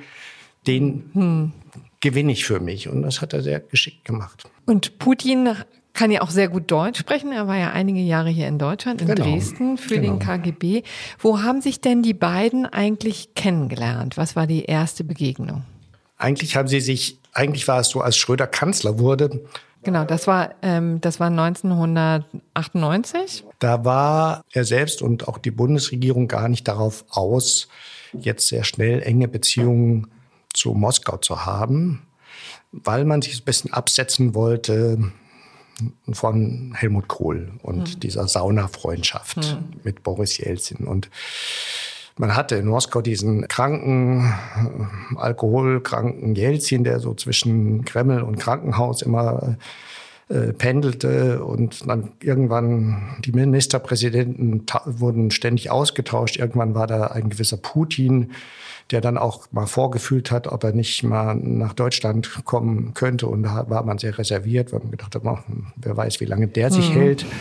den 0.65 1.09
hm 1.13 1.51
gewinne 1.99 2.31
ich 2.31 2.45
für 2.45 2.59
mich. 2.59 2.87
Und 2.87 3.01
das 3.01 3.21
hat 3.21 3.33
er 3.33 3.41
sehr 3.41 3.59
geschickt 3.59 4.05
gemacht. 4.05 4.43
Und 4.65 4.99
Putin 4.99 5.55
kann 5.97 6.11
ja 6.11 6.21
auch 6.21 6.29
sehr 6.29 6.47
gut 6.47 6.71
Deutsch 6.71 6.99
sprechen. 6.99 7.33
Er 7.33 7.47
war 7.47 7.57
ja 7.57 7.71
einige 7.71 7.99
Jahre 7.99 8.29
hier 8.29 8.47
in 8.47 8.57
Deutschland, 8.59 9.01
in 9.01 9.07
genau, 9.07 9.23
Dresden 9.23 9.77
für 9.77 9.99
genau. 9.99 10.13
den 10.13 10.19
KGB. 10.19 10.83
Wo 11.19 11.41
haben 11.41 11.59
sich 11.59 11.81
denn 11.81 12.03
die 12.03 12.13
beiden 12.13 12.67
eigentlich 12.67 13.33
kennengelernt? 13.35 14.15
Was 14.15 14.35
war 14.35 14.45
die 14.47 14.65
erste 14.65 15.03
Begegnung? 15.03 15.63
Eigentlich 16.17 16.55
haben 16.55 16.67
sie 16.67 16.81
sich, 16.81 17.17
eigentlich 17.33 17.67
war 17.67 17.79
es 17.79 17.89
so, 17.89 18.01
als 18.01 18.15
Schröder 18.15 18.45
Kanzler 18.45 18.99
wurde. 18.99 19.41
Genau, 19.83 20.05
das 20.05 20.27
war, 20.27 20.53
ähm, 20.61 21.01
das 21.01 21.19
war 21.19 21.27
1998. 21.27 23.43
Da 23.59 23.83
war 23.83 24.43
er 24.51 24.65
selbst 24.65 25.01
und 25.01 25.27
auch 25.27 25.39
die 25.39 25.51
Bundesregierung 25.51 26.27
gar 26.27 26.47
nicht 26.47 26.67
darauf 26.67 27.05
aus, 27.09 27.69
jetzt 28.13 28.47
sehr 28.47 28.63
schnell 28.63 29.01
enge 29.01 29.27
Beziehungen 29.27 30.11
zu 30.53 30.73
Moskau 30.73 31.17
zu 31.17 31.45
haben, 31.45 32.03
weil 32.71 33.03
man 33.03 33.23
sich 33.23 33.41
ein 33.41 33.45
bisschen 33.45 33.73
absetzen 33.73 34.35
wollte 34.35 35.11
von 36.11 36.73
Helmut 36.75 37.07
Kohl 37.07 37.51
und 37.61 37.95
mhm. 37.95 37.99
dieser 37.99 38.27
Sauna-Freundschaft 38.27 39.37
mhm. 39.37 39.79
mit 39.83 40.03
Boris 40.03 40.37
Jelzin. 40.37 40.87
Und 40.87 41.09
man 42.17 42.35
hatte 42.35 42.55
in 42.55 42.65
Moskau 42.65 43.01
diesen 43.01 43.47
kranken, 43.47 44.33
alkoholkranken 45.15 46.35
Jelzin, 46.35 46.83
der 46.83 46.99
so 46.99 47.13
zwischen 47.13 47.85
Kreml 47.85 48.21
und 48.21 48.39
Krankenhaus 48.39 49.03
immer 49.03 49.57
äh, 50.29 50.51
pendelte 50.51 51.43
und 51.43 51.87
dann 51.87 52.11
irgendwann 52.21 53.15
die 53.23 53.31
Ministerpräsidenten 53.31 54.65
wurden 54.85 55.31
ständig 55.31 55.69
ausgetauscht. 55.69 56.37
Irgendwann 56.37 56.75
war 56.75 56.87
da 56.87 57.07
ein 57.07 57.29
gewisser 57.29 57.57
Putin, 57.57 58.31
der 58.91 59.01
dann 59.01 59.17
auch 59.17 59.47
mal 59.51 59.65
vorgefühlt 59.65 60.31
hat, 60.31 60.47
ob 60.47 60.63
er 60.63 60.71
nicht 60.71 61.03
mal 61.03 61.35
nach 61.35 61.73
Deutschland 61.73 62.45
kommen 62.45 62.93
könnte. 62.93 63.27
Und 63.27 63.43
da 63.43 63.69
war 63.69 63.83
man 63.83 63.97
sehr 63.97 64.17
reserviert, 64.17 64.71
weil 64.71 64.79
man 64.79 64.91
gedacht 64.91 65.15
hat, 65.15 65.23
oh, 65.25 65.37
wer 65.75 65.97
weiß, 65.97 66.19
wie 66.19 66.25
lange 66.25 66.47
der 66.47 66.71
sich 66.71 66.89
mhm. 66.89 66.93
hält. 66.93 67.25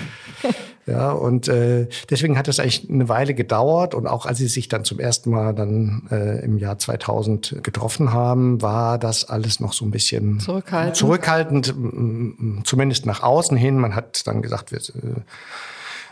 Ja, 0.87 1.11
und 1.11 1.49
äh, 1.49 1.89
deswegen 2.11 2.39
hat 2.39 2.47
es 2.47 2.61
eigentlich 2.61 2.89
eine 2.89 3.09
Weile 3.09 3.35
gedauert. 3.35 3.93
Und 3.93 4.07
auch 4.07 4.25
als 4.25 4.39
sie 4.39 4.47
sich 4.47 4.69
dann 4.69 4.85
zum 4.85 5.01
ersten 5.01 5.31
Mal 5.31 5.53
dann 5.53 6.07
äh, 6.13 6.45
im 6.45 6.59
Jahr 6.59 6.79
2000 6.79 7.65
getroffen 7.65 8.13
haben, 8.13 8.63
war 8.63 8.97
das 8.97 9.29
alles 9.29 9.59
noch 9.59 9.73
so 9.73 9.85
ein 9.85 9.91
bisschen 9.91 10.39
zurückhaltend, 10.39 10.97
zurückhaltend 10.97 11.75
zumindest 12.63 13.05
nach 13.05 13.23
außen 13.25 13.57
hin. 13.57 13.79
Man 13.79 13.97
hat 13.97 14.27
dann 14.29 14.43
gesagt, 14.43 14.71
wir, 14.71 14.79
äh, 14.79 15.23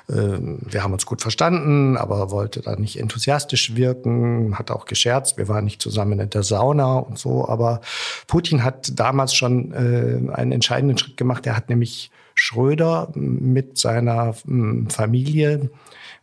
wir 0.06 0.82
haben 0.82 0.92
uns 0.92 1.06
gut 1.06 1.22
verstanden, 1.22 1.96
aber 1.96 2.30
wollte 2.30 2.60
da 2.60 2.76
nicht 2.76 3.00
enthusiastisch 3.00 3.74
wirken, 3.74 4.58
hat 4.58 4.70
auch 4.70 4.84
gescherzt, 4.84 5.38
wir 5.38 5.48
waren 5.48 5.64
nicht 5.64 5.80
zusammen 5.80 6.20
in 6.20 6.28
der 6.28 6.42
Sauna 6.42 6.98
und 6.98 7.18
so. 7.18 7.48
Aber 7.48 7.80
Putin 8.26 8.64
hat 8.64 8.98
damals 8.98 9.34
schon 9.34 9.72
äh, 9.72 10.30
einen 10.32 10.52
entscheidenden 10.52 10.98
Schritt 10.98 11.16
gemacht. 11.16 11.46
Er 11.46 11.56
hat 11.56 11.70
nämlich 11.70 12.10
Schröder 12.34 13.10
mit 13.14 13.78
seiner 13.78 14.34
hm, 14.44 14.90
Familie, 14.90 15.70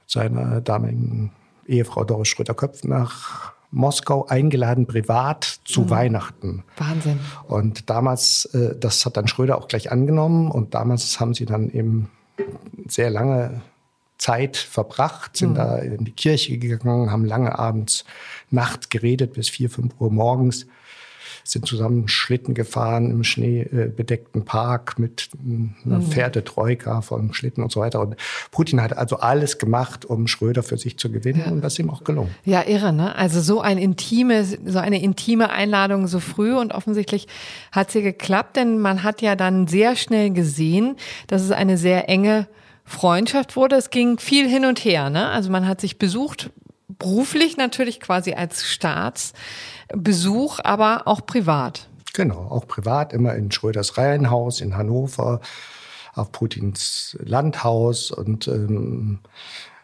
seiner 0.06 0.62
damaligen 0.62 1.32
Ehefrau 1.66 2.04
Doris 2.04 2.28
Schröder-Köpf 2.28 2.84
nach 2.84 3.54
Moskau 3.72 4.28
eingeladen, 4.28 4.86
privat 4.86 5.60
zu 5.64 5.82
mhm. 5.82 5.90
Weihnachten. 5.90 6.64
Wahnsinn. 6.78 7.20
Und 7.48 7.90
damals, 7.90 8.46
äh, 8.54 8.76
das 8.78 9.06
hat 9.06 9.18
dann 9.18 9.28
Schröder 9.28 9.58
auch 9.58 9.68
gleich 9.68 9.92
angenommen 9.92 10.52
und 10.52 10.76
damals 10.76 11.20
haben 11.20 11.34
sie 11.34 11.46
dann 11.46 11.72
eben 11.72 12.10
sehr 12.88 13.10
lange 13.10 13.62
Zeit 14.22 14.56
verbracht, 14.56 15.36
sind 15.36 15.52
mhm. 15.52 15.56
da 15.56 15.78
in 15.80 16.06
die 16.06 16.12
Kirche 16.12 16.60
gegangen, 16.60 17.12
haben 17.12 17.26
lange 17.26 17.58
abends, 17.58 18.06
Nacht 18.52 18.92
geredet 18.92 19.34
bis 19.34 19.50
vier, 19.50 19.68
fünf 19.68 19.96
Uhr 20.00 20.12
morgens, 20.12 20.68
sind 21.44 21.66
zusammen 21.66 22.08
Schlitten 22.08 22.54
gefahren 22.54 23.10
im 23.10 23.24
schneebedeckten 23.24 24.46
Park 24.46 25.00
mit 25.00 25.30
einer 25.44 25.98
mhm. 25.98 26.04
Pferdetroika 26.04 27.02
vom 27.02 27.34
Schlitten 27.34 27.64
und 27.64 27.72
so 27.72 27.80
weiter. 27.80 28.00
Und 28.00 28.16
Putin 28.52 28.80
hat 28.80 28.96
also 28.96 29.18
alles 29.18 29.58
gemacht, 29.58 30.06
um 30.06 30.28
Schröder 30.28 30.62
für 30.62 30.78
sich 30.78 31.00
zu 31.00 31.12
gewinnen 31.12 31.42
ja. 31.44 31.52
und 31.52 31.62
das 31.62 31.74
ist 31.74 31.80
ihm 31.80 31.90
auch 31.90 32.04
gelungen. 32.04 32.30
Ja, 32.46 32.64
irre, 32.68 32.94
ne? 32.94 33.16
Also 33.16 33.42
so 33.42 33.60
ein 33.60 33.80
intime, 33.80 34.46
so 34.46 34.78
eine 34.78 35.02
intime 35.02 35.50
Einladung 35.50 36.06
so 36.06 36.20
früh 36.20 36.56
und 36.56 36.76
offensichtlich 36.76 37.28
hat 37.72 37.90
sie 37.90 38.04
geklappt, 38.04 38.56
denn 38.56 38.78
man 38.78 39.02
hat 39.02 39.24
ja 39.24 39.36
dann 39.36 39.66
sehr 39.66 39.96
schnell 39.96 40.30
gesehen, 40.30 40.96
dass 41.26 41.42
es 41.42 41.50
eine 41.50 41.80
sehr 41.80 42.08
enge 42.08 42.48
Freundschaft 42.92 43.56
wurde. 43.56 43.76
Es 43.76 43.90
ging 43.90 44.20
viel 44.20 44.48
hin 44.48 44.66
und 44.66 44.84
her. 44.84 45.10
Ne? 45.10 45.28
Also 45.28 45.50
man 45.50 45.68
hat 45.68 45.82
sich 45.82 45.98
besucht, 45.98 46.52
beruflich 46.88 47.58
natürlich 47.58 48.00
quasi 48.00 48.34
als 48.34 48.66
Staatsbesuch, 48.66 50.60
aber 50.64 51.08
auch 51.08 51.26
privat. 51.26 51.90
Genau, 52.14 52.40
auch 52.40 52.68
privat, 52.68 53.14
immer 53.14 53.36
in 53.36 53.52
Schröders 53.52 53.98
Reihenhaus 53.98 54.62
in 54.62 54.76
Hannover, 54.76 55.42
auf 56.14 56.32
Putins 56.34 57.18
Landhaus 57.24 58.12
und 58.12 58.48
ähm, 58.50 59.20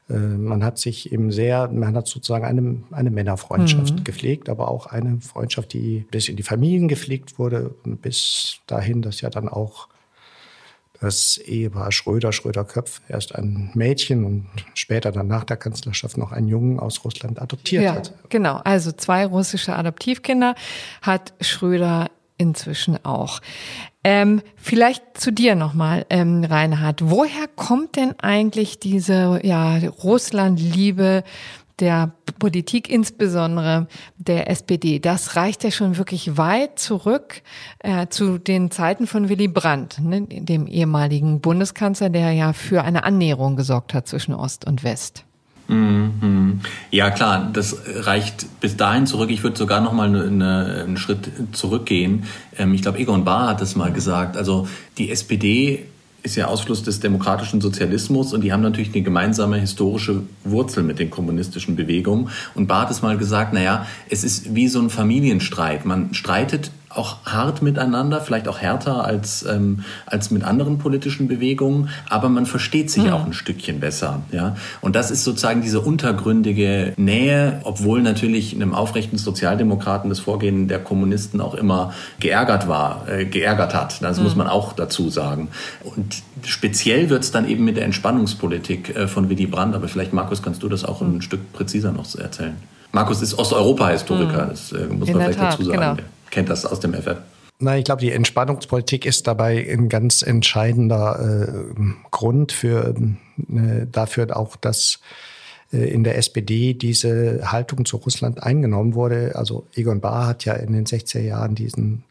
äh, 0.10 0.14
man 0.18 0.64
hat 0.64 0.78
sich 0.78 1.12
eben 1.12 1.32
sehr, 1.32 1.70
man 1.70 1.96
hat 1.96 2.08
sozusagen 2.08 2.46
eine, 2.46 2.84
eine 2.92 3.12
Männerfreundschaft 3.12 4.00
mhm. 4.00 4.04
gepflegt, 4.04 4.50
aber 4.50 4.70
auch 4.70 4.88
eine 4.88 5.22
Freundschaft, 5.22 5.74
die 5.74 6.06
bis 6.12 6.28
in 6.28 6.36
die 6.36 6.44
Familien 6.44 6.88
gepflegt 6.88 7.40
wurde, 7.40 7.74
bis 7.86 8.60
dahin, 8.68 9.02
dass 9.02 9.22
ja 9.22 9.30
dann 9.30 9.48
auch 9.48 9.88
das 11.00 11.38
Ehepaar 11.38 11.92
Schröder, 11.92 12.32
Schröder-Köpf, 12.32 13.02
erst 13.08 13.36
ein 13.36 13.72
Mädchen 13.74 14.24
und 14.26 14.48
später 14.74 15.12
dann 15.12 15.28
nach 15.28 15.44
der 15.44 15.58
Kanzlerschaft 15.58 16.18
noch 16.18 16.32
einen 16.32 16.48
Jungen 16.48 16.80
aus 16.80 17.04
Russland 17.04 17.42
adoptiert 17.42 17.84
ja, 17.84 17.96
hat. 17.96 18.14
Genau, 18.30 18.62
also 18.64 18.92
zwei 18.92 19.26
russische 19.26 19.76
Adoptivkinder 19.76 20.56
hat 21.02 21.34
Schröder 21.42 22.10
inzwischen 22.38 23.04
auch. 23.04 23.42
Ähm, 24.04 24.42
vielleicht 24.56 25.20
zu 25.20 25.32
dir 25.32 25.56
nochmal, 25.56 26.06
ähm, 26.10 26.44
Reinhard. 26.44 27.02
Woher 27.04 27.48
kommt 27.56 27.96
denn 27.96 28.18
eigentlich 28.20 28.80
diese 28.80 29.40
ja, 29.44 29.78
Russland-Liebe 29.78 31.24
der 31.80 32.12
Politik, 32.40 32.90
insbesondere 32.90 33.88
der 34.18 34.50
SPD. 34.50 35.00
Das 35.00 35.36
reicht 35.36 35.64
ja 35.64 35.72
schon 35.72 35.98
wirklich 35.98 36.38
weit 36.38 36.80
zurück 36.80 37.42
äh, 37.80 38.08
zu 38.08 38.38
den 38.38 38.72
Zeiten 38.72 39.08
von 39.08 39.30
Willy 39.30 39.48
Brandt, 39.48 40.00
ne, 40.00 40.22
dem 40.22 40.68
ehemaligen 40.68 41.40
Bundeskanzler, 41.42 42.10
der 42.10 42.32
ja 42.32 42.54
für 42.54 42.84
eine 42.84 43.04
Annäherung 43.04 43.56
gesorgt 43.56 43.94
hat 43.94 44.08
zwischen 44.08 44.34
Ost 44.34 44.66
und 44.66 44.84
West. 44.84 45.24
Mhm. 45.68 46.62
Ja 46.92 47.10
klar, 47.10 47.50
das 47.52 47.76
reicht 47.86 48.62
bis 48.62 48.78
dahin 48.78 49.06
zurück. 49.06 49.30
Ich 49.30 49.44
würde 49.44 49.58
sogar 49.58 49.82
noch 49.82 49.92
mal 49.92 50.08
eine, 50.08 50.24
eine, 50.24 50.84
einen 50.86 50.98
Schritt 50.98 51.30
zurückgehen. 51.52 52.24
Ähm, 52.58 52.74
ich 52.74 52.82
glaube, 52.82 53.00
Egon 53.00 53.26
Bahr 53.26 53.50
hat 53.50 53.62
das 53.62 53.76
mal 53.76 53.92
gesagt. 53.92 54.38
Also 54.38 54.68
die 54.98 55.12
SPD 55.12 55.86
ist 56.24 56.36
ja 56.36 56.48
Ausfluss 56.48 56.84
des 56.84 57.00
demokratischen 57.00 57.62
Sozialismus 57.62 58.34
und 58.34 58.42
die 58.42 58.52
haben 58.52 58.62
natürlich 58.62 58.94
eine 58.94 59.04
gemeinsame 59.04 59.58
historische 59.58 60.24
Wurzel 60.44 60.84
mit 60.84 61.00
den 61.00 61.10
kommunistischen 61.10 61.76
Bewegungen. 61.76 62.30
Und 62.56 62.68
Barth 62.68 62.92
es 62.92 63.02
mal 63.02 63.18
gesagt, 63.18 63.54
naja, 63.54 63.88
es 64.10 64.24
ist 64.24 64.54
wie 64.54 64.68
so 64.68 64.80
ein 64.80 64.90
Familienstreit. 64.90 65.86
Man 65.86 66.14
streitet 66.14 66.72
auch 66.98 67.18
hart 67.26 67.62
miteinander, 67.62 68.22
vielleicht 68.22 68.48
auch 68.48 68.60
härter 68.60 69.04
als, 69.04 69.44
ähm, 69.44 69.84
als 70.06 70.32
mit 70.32 70.44
anderen 70.44 70.78
politischen 70.78 71.28
Bewegungen, 71.28 71.90
aber 72.10 72.30
man 72.30 72.46
versteht 72.46 72.90
sich 72.92 73.04
mhm. 73.04 73.12
auch 73.12 73.26
ein 73.26 73.34
Stückchen 73.34 73.80
besser. 73.80 74.22
Ja? 74.32 74.56
Und 74.82 74.96
das 74.96 75.12
ist 75.12 75.24
sozusagen 75.24 75.62
diese 75.62 75.80
untergründige 75.80 76.94
Nähe, 76.98 77.62
obwohl 77.64 78.02
natürlich 78.02 78.56
einem 78.56 78.74
aufrechten 78.74 79.18
Sozialdemokraten 79.18 80.10
das 80.10 80.20
Vorgehen 80.20 80.68
der 80.68 80.80
Kommunisten 80.80 81.42
auch 81.42 81.54
immer 81.54 81.94
geärgert 82.20 82.68
war, 82.68 83.08
äh, 83.08 83.26
geärgert 83.26 83.74
hat. 83.74 84.02
Das 84.02 84.18
mhm. 84.18 84.24
muss 84.24 84.36
man 84.36 84.48
auch 84.48 84.74
dazu 84.74 85.10
sagen. 85.10 85.50
Und 85.84 86.24
speziell 86.46 87.10
wird 87.10 87.24
es 87.24 87.32
dann 87.32 87.48
eben 87.48 87.64
mit 87.66 87.78
der 87.78 87.86
Entspannungspolitik 87.86 88.96
äh, 88.96 89.08
von 89.08 89.30
Willy 89.30 89.48
Brandt, 89.48 89.76
aber 89.76 89.88
vielleicht, 89.88 90.14
Markus, 90.14 90.42
kannst 90.42 90.64
du 90.64 90.70
das 90.70 90.84
auch 90.84 91.02
mhm. 91.02 91.18
ein 91.18 91.22
Stück 91.22 91.54
präziser 91.54 91.92
noch 91.92 92.08
erzählen? 92.16 92.56
Markus 92.92 93.22
ist 93.22 93.38
Osteuropa-Historiker, 93.38 94.46
mhm. 94.46 94.50
das 94.50 94.72
äh, 94.72 94.88
muss 94.88 95.10
In 95.10 95.18
man 95.18 95.24
vielleicht 95.24 95.40
Tat, 95.40 95.54
dazu 95.54 95.64
sagen. 95.64 95.98
Genau. 95.98 96.08
Kennt 96.32 96.50
das 96.50 96.66
aus 96.66 96.80
dem 96.80 96.94
FF. 96.94 97.18
Na, 97.60 97.76
ich 97.78 97.86
glaube, 97.86 98.02
die 98.02 98.12
Entspannungspolitik 98.12 99.06
ist 99.06 99.26
dabei 99.26 99.68
ein 99.72 99.90
ganz 99.90 100.22
entscheidender 100.22 101.48
äh, 101.48 101.74
Grund 102.12 102.52
für 102.52 102.94
äh, 103.50 103.88
dafür 103.92 104.38
auch, 104.38 104.56
dass 104.58 105.00
äh, 105.74 105.90
in 105.90 106.04
der 106.04 106.18
SPD 106.18 106.76
diese 106.76 107.52
Haltung 107.52 107.86
zu 107.86 107.98
Russland 107.98 108.44
eingenommen 108.44 108.94
wurde. 108.94 109.36
Also 109.36 109.66
Egon 109.74 110.02
Bahr 110.02 110.28
hat 110.28 110.46
ja 110.46 110.54
in 110.54 110.74
den 110.74 110.86
60er 110.86 111.22
Jahren 111.22 111.56
diesen 111.56 112.04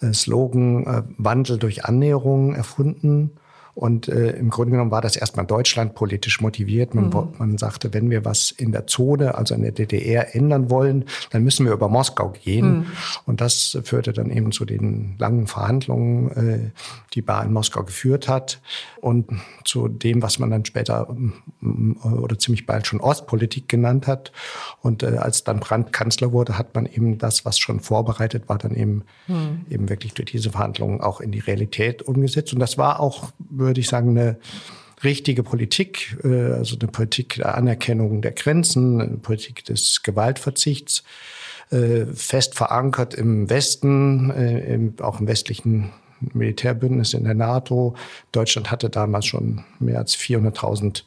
äh, 0.00 0.12
Slogan 0.12 0.86
äh, 0.86 1.02
Wandel 1.18 1.58
durch 1.58 1.84
Annäherung 1.84 2.54
erfunden. 2.54 3.30
Und 3.78 4.08
äh, 4.08 4.30
im 4.30 4.50
Grunde 4.50 4.72
genommen 4.72 4.90
war 4.90 5.02
das 5.02 5.14
erstmal 5.14 5.46
deutschlandpolitisch 5.46 6.40
motiviert. 6.40 6.96
Man, 6.96 7.10
mhm. 7.10 7.28
man 7.38 7.58
sagte, 7.58 7.94
wenn 7.94 8.10
wir 8.10 8.24
was 8.24 8.50
in 8.50 8.72
der 8.72 8.88
Zone, 8.88 9.36
also 9.36 9.54
in 9.54 9.62
der 9.62 9.70
DDR 9.70 10.34
ändern 10.34 10.68
wollen, 10.68 11.04
dann 11.30 11.44
müssen 11.44 11.64
wir 11.64 11.74
über 11.74 11.88
Moskau 11.88 12.30
gehen. 12.30 12.78
Mhm. 12.78 12.86
Und 13.24 13.40
das 13.40 13.78
führte 13.84 14.12
dann 14.12 14.32
eben 14.32 14.50
zu 14.50 14.64
den 14.64 15.14
langen 15.20 15.46
Verhandlungen, 15.46 16.30
äh, 16.32 16.70
die 17.14 17.22
Bar 17.22 17.44
in 17.44 17.52
Moskau 17.52 17.84
geführt 17.84 18.26
hat. 18.26 18.60
Und 19.00 19.28
zu 19.64 19.86
dem, 19.86 20.22
was 20.22 20.40
man 20.40 20.50
dann 20.50 20.64
später 20.64 21.14
mm, 21.60 21.92
oder 22.02 22.36
ziemlich 22.36 22.66
bald 22.66 22.88
schon 22.88 23.00
Ostpolitik 23.00 23.68
genannt 23.68 24.08
hat. 24.08 24.32
Und 24.82 25.04
äh, 25.04 25.18
als 25.18 25.44
dann 25.44 25.60
Brandt 25.60 25.92
Kanzler 25.92 26.32
wurde, 26.32 26.58
hat 26.58 26.74
man 26.74 26.86
eben 26.86 27.18
das, 27.18 27.44
was 27.44 27.60
schon 27.60 27.78
vorbereitet 27.78 28.48
war, 28.48 28.58
dann 28.58 28.74
eben, 28.74 29.04
mhm. 29.28 29.66
eben 29.70 29.88
wirklich 29.88 30.14
durch 30.14 30.32
diese 30.32 30.50
Verhandlungen 30.50 31.00
auch 31.00 31.20
in 31.20 31.30
die 31.30 31.38
Realität 31.38 32.02
umgesetzt. 32.02 32.52
Und 32.52 32.58
das 32.58 32.76
war 32.76 32.98
auch 32.98 33.30
würde 33.68 33.80
ich 33.80 33.88
sagen, 33.88 34.10
eine 34.10 34.36
richtige 35.04 35.42
Politik, 35.42 36.18
äh, 36.24 36.52
also 36.52 36.76
eine 36.78 36.90
Politik 36.90 37.36
der 37.36 37.56
Anerkennung 37.56 38.20
der 38.22 38.32
Grenzen, 38.32 39.00
eine 39.00 39.16
Politik 39.18 39.64
des 39.64 40.02
Gewaltverzichts, 40.02 41.04
äh, 41.70 42.06
fest 42.06 42.56
verankert 42.56 43.14
im 43.14 43.48
Westen, 43.50 44.30
äh, 44.30 45.02
auch 45.02 45.20
im 45.20 45.28
westlichen 45.28 45.90
Militärbündnis 46.20 47.14
in 47.14 47.24
der 47.24 47.34
NATO. 47.34 47.94
Deutschland 48.32 48.70
hatte 48.70 48.90
damals 48.90 49.26
schon 49.26 49.64
mehr 49.78 49.98
als 49.98 50.16
400.000 50.16 51.04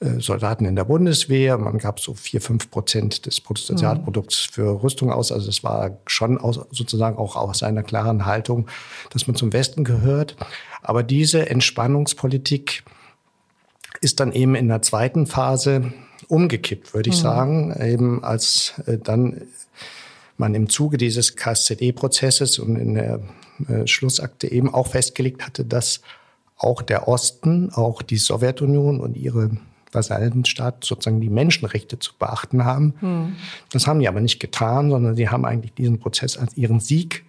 Soldaten 0.00 0.64
in 0.64 0.76
der 0.76 0.84
Bundeswehr. 0.84 1.58
Man 1.58 1.78
gab 1.78 1.98
so 1.98 2.14
vier, 2.14 2.40
fünf 2.40 2.70
Prozent 2.70 3.26
des 3.26 3.40
Bruttosozialprodukts 3.40 4.48
mhm. 4.48 4.52
für 4.52 4.82
Rüstung 4.82 5.10
aus. 5.10 5.32
Also 5.32 5.48
es 5.48 5.64
war 5.64 5.98
schon 6.06 6.38
aus, 6.38 6.60
sozusagen 6.70 7.16
auch 7.16 7.34
aus 7.34 7.62
einer 7.62 7.82
klaren 7.82 8.24
Haltung, 8.24 8.68
dass 9.10 9.26
man 9.26 9.34
zum 9.34 9.52
Westen 9.52 9.82
gehört. 9.82 10.36
Aber 10.82 11.02
diese 11.02 11.50
Entspannungspolitik 11.50 12.84
ist 14.00 14.20
dann 14.20 14.32
eben 14.32 14.54
in 14.54 14.68
der 14.68 14.82
zweiten 14.82 15.26
Phase 15.26 15.92
umgekippt, 16.28 16.94
würde 16.94 17.10
ich 17.10 17.16
mhm. 17.16 17.22
sagen, 17.22 17.76
eben 17.80 18.22
als 18.22 18.74
äh, 18.86 18.98
dann 18.98 19.42
man 20.36 20.54
im 20.54 20.68
Zuge 20.68 20.96
dieses 20.96 21.34
KSZE-Prozesses 21.34 22.60
und 22.60 22.76
in 22.76 22.94
der 22.94 23.20
äh, 23.68 23.86
Schlussakte 23.88 24.50
eben 24.50 24.72
auch 24.72 24.86
festgelegt 24.86 25.44
hatte, 25.44 25.64
dass 25.64 26.00
auch 26.56 26.82
der 26.82 27.08
Osten, 27.08 27.70
auch 27.72 28.02
die 28.02 28.18
Sowjetunion 28.18 29.00
und 29.00 29.16
ihre 29.16 29.50
Vasallenstaat 29.92 30.84
sozusagen 30.84 31.20
die 31.20 31.30
Menschenrechte 31.30 31.98
zu 31.98 32.12
beachten 32.18 32.64
haben. 32.64 32.94
Mhm. 33.00 33.36
Das 33.72 33.86
haben 33.86 34.00
die 34.00 34.08
aber 34.08 34.20
nicht 34.20 34.40
getan, 34.40 34.90
sondern 34.90 35.16
sie 35.16 35.28
haben 35.28 35.44
eigentlich 35.44 35.74
diesen 35.74 35.98
Prozess 35.98 36.36
als 36.36 36.56
ihren 36.56 36.80
Sieg 36.80 37.24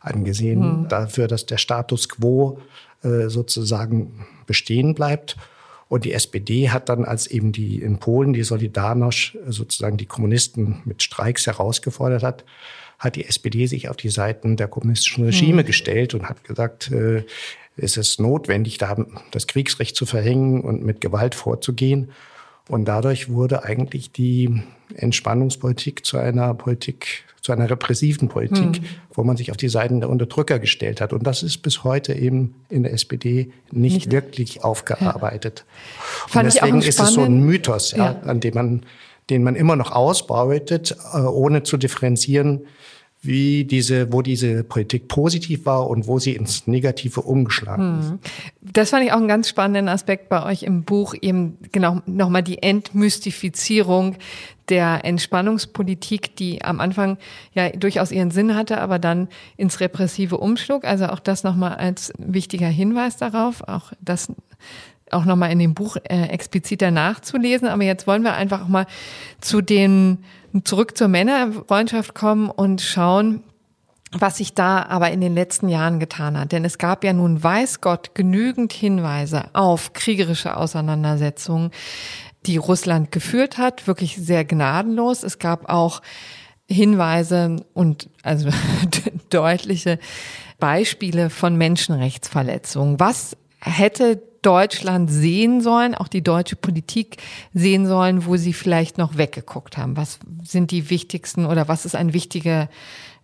angesehen, 0.00 0.82
mhm. 0.82 0.88
dafür, 0.88 1.28
dass 1.28 1.46
der 1.46 1.58
Status 1.58 2.08
quo 2.08 2.60
äh, 3.02 3.28
sozusagen 3.28 4.26
bestehen 4.46 4.94
bleibt. 4.94 5.36
Und 5.88 6.04
die 6.04 6.12
SPD 6.12 6.70
hat 6.70 6.88
dann, 6.88 7.04
als 7.04 7.26
eben 7.28 7.52
die 7.52 7.80
in 7.80 7.98
Polen 7.98 8.32
die 8.32 8.44
Solidarność 8.44 9.38
sozusagen 9.48 9.96
die 9.96 10.06
Kommunisten 10.06 10.82
mit 10.84 11.02
Streiks 11.02 11.46
herausgefordert 11.46 12.22
hat, 12.22 12.44
hat 12.98 13.16
die 13.16 13.26
SPD 13.26 13.66
sich 13.66 13.88
auf 13.88 13.96
die 13.96 14.08
Seiten 14.08 14.56
der 14.56 14.68
kommunistischen 14.68 15.24
Regime 15.24 15.62
mhm. 15.62 15.66
gestellt 15.66 16.14
und 16.14 16.28
hat 16.28 16.44
gesagt, 16.44 16.90
äh, 16.90 17.24
es 17.76 17.96
ist 17.96 18.20
notwendig, 18.20 18.78
da 18.78 18.96
das 19.30 19.46
Kriegsrecht 19.46 19.96
zu 19.96 20.06
verhängen 20.06 20.62
und 20.62 20.82
mit 20.82 21.00
Gewalt 21.00 21.34
vorzugehen. 21.34 22.10
Und 22.68 22.86
dadurch 22.86 23.28
wurde 23.30 23.64
eigentlich 23.64 24.10
die 24.12 24.62
Entspannungspolitik 24.94 26.04
zu 26.04 26.18
einer 26.18 26.54
Politik 26.54 27.24
zu 27.46 27.52
einer 27.52 27.70
repressiven 27.70 28.28
Politik, 28.28 28.78
hm. 28.78 28.84
wo 29.14 29.22
man 29.22 29.36
sich 29.36 29.52
auf 29.52 29.56
die 29.56 29.68
Seiten 29.68 30.00
der 30.00 30.10
Unterdrücker 30.10 30.58
gestellt 30.58 31.00
hat. 31.00 31.12
Und 31.12 31.24
das 31.24 31.44
ist 31.44 31.58
bis 31.58 31.84
heute 31.84 32.12
eben 32.12 32.56
in 32.68 32.82
der 32.82 32.92
SPD 32.92 33.52
nicht, 33.70 33.94
nicht. 33.94 34.10
wirklich 34.10 34.64
aufgearbeitet. 34.64 35.64
Ja. 36.34 36.40
Und 36.40 36.46
deswegen 36.46 36.82
ist 36.82 36.98
es 36.98 37.12
so 37.12 37.22
ein 37.22 37.44
Mythos, 37.46 37.92
ja, 37.92 37.98
ja. 37.98 38.20
an 38.22 38.40
dem 38.40 38.54
man, 38.54 38.82
den 39.30 39.44
man 39.44 39.54
immer 39.54 39.76
noch 39.76 39.92
ausbeutet, 39.92 40.96
äh, 41.14 41.18
ohne 41.18 41.62
zu 41.62 41.76
differenzieren, 41.76 42.66
wie 43.26 43.64
diese, 43.64 44.12
wo 44.12 44.22
diese 44.22 44.64
Politik 44.64 45.08
positiv 45.08 45.66
war 45.66 45.88
und 45.88 46.06
wo 46.06 46.18
sie 46.18 46.34
ins 46.34 46.66
Negative 46.66 47.20
umgeschlagen 47.22 48.00
ist. 48.00 48.10
Hm. 48.10 48.18
Das 48.60 48.90
fand 48.90 49.04
ich 49.04 49.12
auch 49.12 49.18
einen 49.18 49.28
ganz 49.28 49.48
spannenden 49.48 49.88
Aspekt 49.88 50.28
bei 50.28 50.44
euch 50.44 50.62
im 50.62 50.84
Buch, 50.84 51.14
eben 51.20 51.58
genau 51.72 52.00
nochmal 52.06 52.42
die 52.42 52.62
Entmystifizierung 52.62 54.16
der 54.68 55.04
Entspannungspolitik, 55.04 56.36
die 56.36 56.62
am 56.62 56.80
Anfang 56.80 57.18
ja 57.52 57.70
durchaus 57.70 58.10
ihren 58.10 58.30
Sinn 58.30 58.54
hatte, 58.54 58.80
aber 58.80 58.98
dann 58.98 59.28
ins 59.56 59.80
Repressive 59.80 60.38
umschlug. 60.38 60.84
Also 60.84 61.06
auch 61.06 61.20
das 61.20 61.44
nochmal 61.44 61.74
als 61.74 62.12
wichtiger 62.18 62.68
Hinweis 62.68 63.16
darauf, 63.16 63.62
auch 63.66 63.92
das 64.00 64.32
auch 65.10 65.24
nochmal 65.24 65.52
in 65.52 65.58
dem 65.58 65.74
Buch 65.74 65.96
äh, 66.04 66.26
expliziter 66.28 66.90
nachzulesen. 66.90 67.68
Aber 67.68 67.84
jetzt 67.84 68.06
wollen 68.06 68.22
wir 68.22 68.34
einfach 68.34 68.62
auch 68.62 68.68
mal 68.68 68.86
zu 69.40 69.60
den, 69.60 70.18
zurück 70.64 70.96
zur 70.96 71.08
Männerfreundschaft 71.08 72.14
kommen 72.14 72.50
und 72.50 72.80
schauen, 72.80 73.42
was 74.12 74.38
sich 74.38 74.54
da 74.54 74.82
aber 74.82 75.10
in 75.10 75.20
den 75.20 75.34
letzten 75.34 75.68
Jahren 75.68 76.00
getan 76.00 76.38
hat. 76.38 76.52
Denn 76.52 76.64
es 76.64 76.78
gab 76.78 77.04
ja 77.04 77.12
nun, 77.12 77.42
weiß 77.42 77.80
Gott, 77.80 78.14
genügend 78.14 78.72
Hinweise 78.72 79.50
auf 79.52 79.92
kriegerische 79.92 80.56
Auseinandersetzungen, 80.56 81.70
die 82.46 82.56
Russland 82.56 83.10
geführt 83.10 83.58
hat, 83.58 83.86
wirklich 83.86 84.16
sehr 84.16 84.44
gnadenlos. 84.44 85.22
Es 85.22 85.38
gab 85.38 85.68
auch 85.68 86.02
Hinweise 86.68 87.56
und 87.74 88.08
also 88.22 88.50
deutliche 89.30 89.98
Beispiele 90.58 91.30
von 91.30 91.56
Menschenrechtsverletzungen. 91.56 92.98
Was 93.00 93.36
hätte 93.60 94.22
Deutschland 94.46 95.10
sehen 95.10 95.60
sollen, 95.60 95.96
auch 95.96 96.06
die 96.06 96.22
deutsche 96.22 96.54
Politik 96.54 97.16
sehen 97.52 97.84
sollen, 97.84 98.26
wo 98.26 98.36
sie 98.36 98.52
vielleicht 98.52 98.96
noch 98.96 99.18
weggeguckt 99.18 99.76
haben? 99.76 99.96
Was 99.96 100.20
sind 100.44 100.70
die 100.70 100.88
wichtigsten 100.88 101.46
oder 101.46 101.66
was 101.66 101.84
ist 101.84 101.96
ein 101.96 102.12
wichtiger 102.12 102.68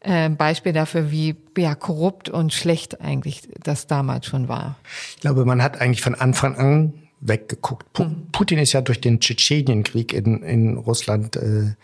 äh, 0.00 0.28
Beispiel 0.30 0.72
dafür, 0.72 1.12
wie 1.12 1.36
ja, 1.56 1.76
korrupt 1.76 2.28
und 2.28 2.52
schlecht 2.52 3.00
eigentlich 3.00 3.42
das 3.62 3.86
damals 3.86 4.26
schon 4.26 4.48
war? 4.48 4.74
Ich 5.14 5.20
glaube, 5.20 5.44
man 5.44 5.62
hat 5.62 5.80
eigentlich 5.80 6.02
von 6.02 6.16
Anfang 6.16 6.56
an 6.56 6.94
weggeguckt. 7.20 7.92
Pu 7.92 8.02
mhm. 8.02 8.26
Putin 8.32 8.58
ist 8.58 8.72
ja 8.72 8.80
durch 8.80 9.00
den 9.00 9.20
Tschetschenienkrieg 9.20 10.12
in, 10.12 10.42
in 10.42 10.76
Russland 10.76 11.36
äh, 11.36 11.74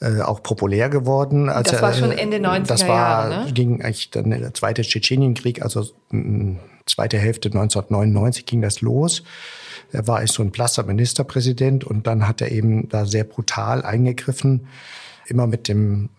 äh, 0.00 0.20
auch 0.20 0.42
populär 0.42 0.88
geworden. 0.88 1.48
Also, 1.48 1.70
das 1.70 1.80
war 1.80 1.94
schon 1.94 2.10
Ende 2.10 2.38
90er 2.38 2.66
Das 2.66 2.88
war, 2.88 3.28
Jahre, 3.28 3.44
ne? 3.44 3.52
ging 3.52 3.82
eigentlich 3.82 4.10
dann 4.10 4.30
der 4.30 4.52
zweite 4.52 4.82
Tschetschenienkrieg, 4.82 5.62
also 5.62 5.86
zweite 6.86 7.18
Hälfte 7.18 7.48
1999 7.48 8.46
ging 8.46 8.62
das 8.62 8.80
los. 8.80 9.22
Er 9.92 10.06
war 10.06 10.26
so 10.26 10.42
ein 10.42 10.50
blasser 10.50 10.82
Ministerpräsident 10.82 11.84
und 11.84 12.06
dann 12.06 12.26
hat 12.26 12.40
er 12.40 12.50
eben 12.50 12.88
da 12.88 13.06
sehr 13.06 13.24
brutal 13.24 13.84
eingegriffen, 13.84 14.66
immer 15.26 15.46
mit 15.46 15.68
dem 15.68 16.10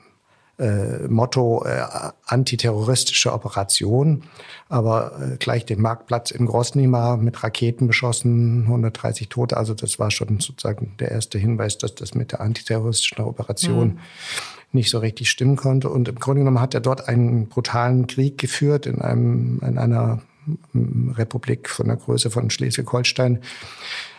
äh, 0.57 1.07
Motto 1.09 1.65
äh, 1.65 1.83
antiterroristische 2.25 3.33
Operation, 3.33 4.23
aber 4.69 5.19
äh, 5.19 5.37
gleich 5.37 5.65
den 5.65 5.81
Marktplatz 5.81 6.31
in 6.31 6.45
Grosnima 6.45 7.17
mit 7.17 7.43
Raketen 7.43 7.87
beschossen, 7.87 8.61
130 8.61 9.27
Tote. 9.27 9.57
Also 9.57 9.73
das 9.73 9.99
war 9.99 10.11
schon 10.11 10.39
sozusagen 10.39 10.93
der 10.99 11.11
erste 11.11 11.37
Hinweis, 11.37 11.77
dass 11.77 11.93
das 11.95 12.15
mit 12.15 12.31
der 12.31 12.39
antiterroristischen 12.39 13.25
Operation 13.25 13.87
mhm. 13.87 13.99
nicht 14.71 14.89
so 14.89 14.99
richtig 14.99 15.29
stimmen 15.29 15.57
konnte. 15.57 15.89
Und 15.89 16.07
im 16.07 16.15
Grunde 16.15 16.39
genommen 16.39 16.61
hat 16.61 16.73
er 16.73 16.79
dort 16.79 17.09
einen 17.09 17.49
brutalen 17.49 18.07
Krieg 18.07 18.37
geführt 18.37 18.85
in 18.85 19.01
einem 19.01 19.59
in 19.61 19.77
einer 19.77 20.21
Republik 20.73 21.69
von 21.69 21.87
der 21.87 21.97
Größe 21.97 22.29
von 22.29 22.49
Schleswig-Holstein 22.49 23.39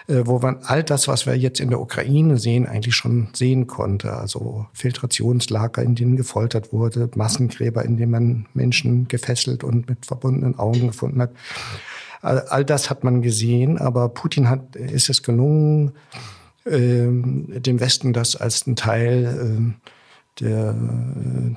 äh, 0.09 0.25
wo 0.25 0.39
man 0.39 0.59
all 0.63 0.85
das, 0.85 1.09
was 1.09 1.27
wir 1.27 1.37
jetzt 1.37 1.59
in 1.59 1.71
der 1.71 1.81
Ukraine 1.81 2.39
sehen, 2.39 2.67
eigentlich 2.67 2.95
schon 2.95 3.29
sehen 3.33 3.67
konnte. 3.67 4.13
Also 4.13 4.67
Filtrationslager, 4.73 5.83
in 5.83 5.97
denen 5.97 6.17
gefoltert 6.17 6.73
wurde, 6.73 7.11
Massengräber, 7.17 7.85
in 7.85 7.97
denen 7.97 8.13
man 8.13 8.47
Menschen 8.55 9.09
gefesselt 9.09 9.65
und 9.65 9.89
mit 9.89 10.07
verbundenen 10.07 10.59
Augen 10.59 10.89
gefunden 10.89 11.21
hat. 11.21 11.33
All, 12.23 12.65
das 12.65 12.89
hat 12.89 13.05
man 13.05 13.21
gesehen, 13.21 13.79
aber 13.79 14.09
Putin 14.09 14.49
hat, 14.49 14.75
ist 14.77 15.11
es 15.11 15.23
gelungen, 15.23 15.93
äh, 16.65 17.07
dem 17.07 17.81
Westen 17.81 18.13
das 18.13 18.37
als 18.37 18.67
ein 18.67 18.77
Teil 18.77 19.75
äh, 19.77 19.96
der, 20.41 20.75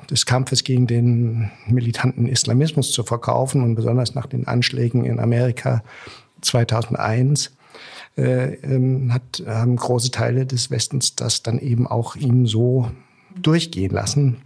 des 0.10 0.26
Kampfes 0.26 0.64
gegen 0.64 0.88
den 0.88 1.52
militanten 1.68 2.28
Islamismus 2.28 2.92
zu 2.92 3.04
verkaufen 3.04 3.64
und 3.64 3.76
besonders 3.76 4.16
nach 4.16 4.26
den 4.26 4.48
Anschlägen 4.48 5.06
in 5.06 5.20
Amerika 5.20 5.84
2001 6.42 7.52
äh, 8.18 8.54
ähm, 8.56 9.14
hat, 9.14 9.44
haben 9.46 9.76
große 9.76 10.12
Teile 10.12 10.46
des 10.46 10.72
Westens 10.72 11.16
das 11.16 11.44
dann 11.44 11.60
eben 11.60 11.88
auch 11.88 12.16
ihm 12.16 12.48
so 12.48 12.90
durchgehen 13.36 13.92
lassen. 13.92 14.42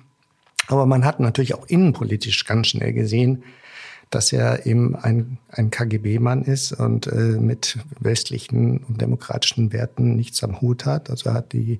Aber 0.67 0.85
man 0.85 1.05
hat 1.05 1.19
natürlich 1.19 1.55
auch 1.55 1.67
innenpolitisch 1.67 2.45
ganz 2.45 2.67
schnell 2.67 2.93
gesehen, 2.93 3.43
dass 4.09 4.31
er 4.31 4.65
eben 4.65 4.95
ein, 4.95 5.39
ein 5.49 5.71
KGB-Mann 5.71 6.43
ist 6.43 6.71
und 6.73 7.07
äh, 7.07 7.37
mit 7.39 7.79
westlichen 7.99 8.77
und 8.79 9.01
demokratischen 9.01 9.73
Werten 9.73 10.15
nichts 10.15 10.43
am 10.43 10.61
Hut 10.61 10.85
hat. 10.85 11.09
Also 11.09 11.29
er 11.29 11.35
hat 11.35 11.53
die 11.53 11.79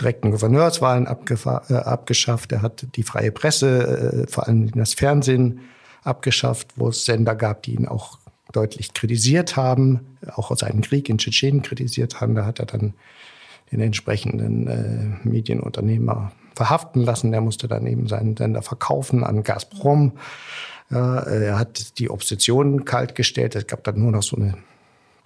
direkten 0.00 0.30
Gouverneurswahlen 0.30 1.06
äh, 1.06 1.74
abgeschafft, 1.74 2.52
er 2.52 2.62
hat 2.62 2.86
die 2.96 3.02
freie 3.02 3.32
Presse, 3.32 4.26
äh, 4.26 4.30
vor 4.30 4.46
allem 4.46 4.70
das 4.72 4.94
Fernsehen 4.94 5.60
abgeschafft, 6.02 6.68
wo 6.76 6.88
es 6.88 7.04
Sender 7.04 7.34
gab, 7.34 7.62
die 7.62 7.74
ihn 7.74 7.86
auch 7.86 8.18
deutlich 8.52 8.94
kritisiert 8.94 9.56
haben, 9.56 10.16
auch 10.34 10.54
seinen 10.56 10.80
Krieg 10.80 11.08
in 11.08 11.18
Tschetschenien 11.18 11.62
kritisiert 11.62 12.20
haben. 12.20 12.34
Da 12.34 12.44
hat 12.44 12.58
er 12.58 12.66
dann 12.66 12.94
den 13.70 13.80
entsprechenden 13.80 14.66
äh, 14.66 15.28
Medienunternehmer 15.28 16.32
verhaften 16.56 17.02
lassen. 17.02 17.30
Der 17.30 17.40
musste 17.40 17.68
dann 17.68 17.86
eben 17.86 18.08
seinen 18.08 18.36
Sender 18.36 18.62
verkaufen 18.62 19.22
an 19.24 19.42
Gazprom. 19.42 20.12
Ja, 20.90 21.20
er 21.20 21.58
hat 21.58 21.98
die 21.98 22.10
Opposition 22.10 22.84
kaltgestellt. 22.84 23.54
Es 23.54 23.68
gab 23.68 23.84
dann 23.84 24.00
nur 24.00 24.10
noch 24.10 24.24
so 24.24 24.36
eine 24.36 24.54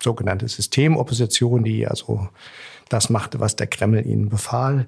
sogenannte 0.02 0.46
Systemopposition, 0.46 1.64
die 1.64 1.87
also 1.87 2.28
das 2.88 3.11
machte, 3.11 3.40
was 3.40 3.57
der 3.57 3.66
Kreml 3.66 4.07
ihnen 4.07 4.29
befahl. 4.29 4.87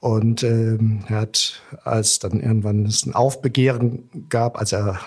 Und 0.00 0.42
ähm, 0.42 1.04
er 1.08 1.20
hat, 1.20 1.62
als 1.84 2.18
dann 2.18 2.40
irgendwann 2.40 2.86
es 2.86 3.06
ein 3.06 3.14
Aufbegehren 3.14 4.10
gab, 4.28 4.58
als 4.58 4.72
er 4.72 4.98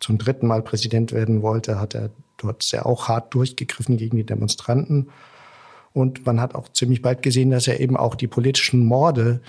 zum 0.00 0.18
dritten 0.18 0.46
Mal 0.46 0.62
Präsident 0.62 1.12
werden 1.12 1.42
wollte, 1.42 1.80
hat 1.80 1.94
er 1.94 2.10
dort 2.36 2.62
sehr 2.62 2.86
auch 2.86 3.08
hart 3.08 3.32
durchgegriffen 3.34 3.96
gegen 3.96 4.16
die 4.16 4.24
Demonstranten. 4.24 5.08
Und 5.92 6.24
man 6.24 6.40
hat 6.40 6.54
auch 6.54 6.68
ziemlich 6.68 7.02
bald 7.02 7.22
gesehen, 7.22 7.50
dass 7.50 7.66
er 7.66 7.80
eben 7.80 7.96
auch 7.96 8.14
die 8.14 8.28
politischen 8.28 8.84
Morde 8.84 9.40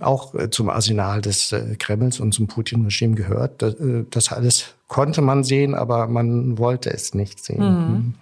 auch 0.00 0.34
äh, 0.34 0.50
zum 0.50 0.68
Arsenal 0.68 1.20
des 1.20 1.52
äh, 1.52 1.76
Kremls 1.78 2.18
und 2.18 2.32
zum 2.32 2.48
Putin-Regime 2.48 3.14
gehört. 3.14 3.62
Das, 3.62 3.74
äh, 3.74 4.04
das, 4.10 4.32
alles 4.32 4.74
konnte 4.88 5.20
man 5.20 5.44
sehen, 5.44 5.74
aber 5.74 6.08
man 6.08 6.58
wollte 6.58 6.92
es 6.92 7.14
nicht 7.14 7.44
sehen. 7.44 7.62
Mhm. 7.62 8.14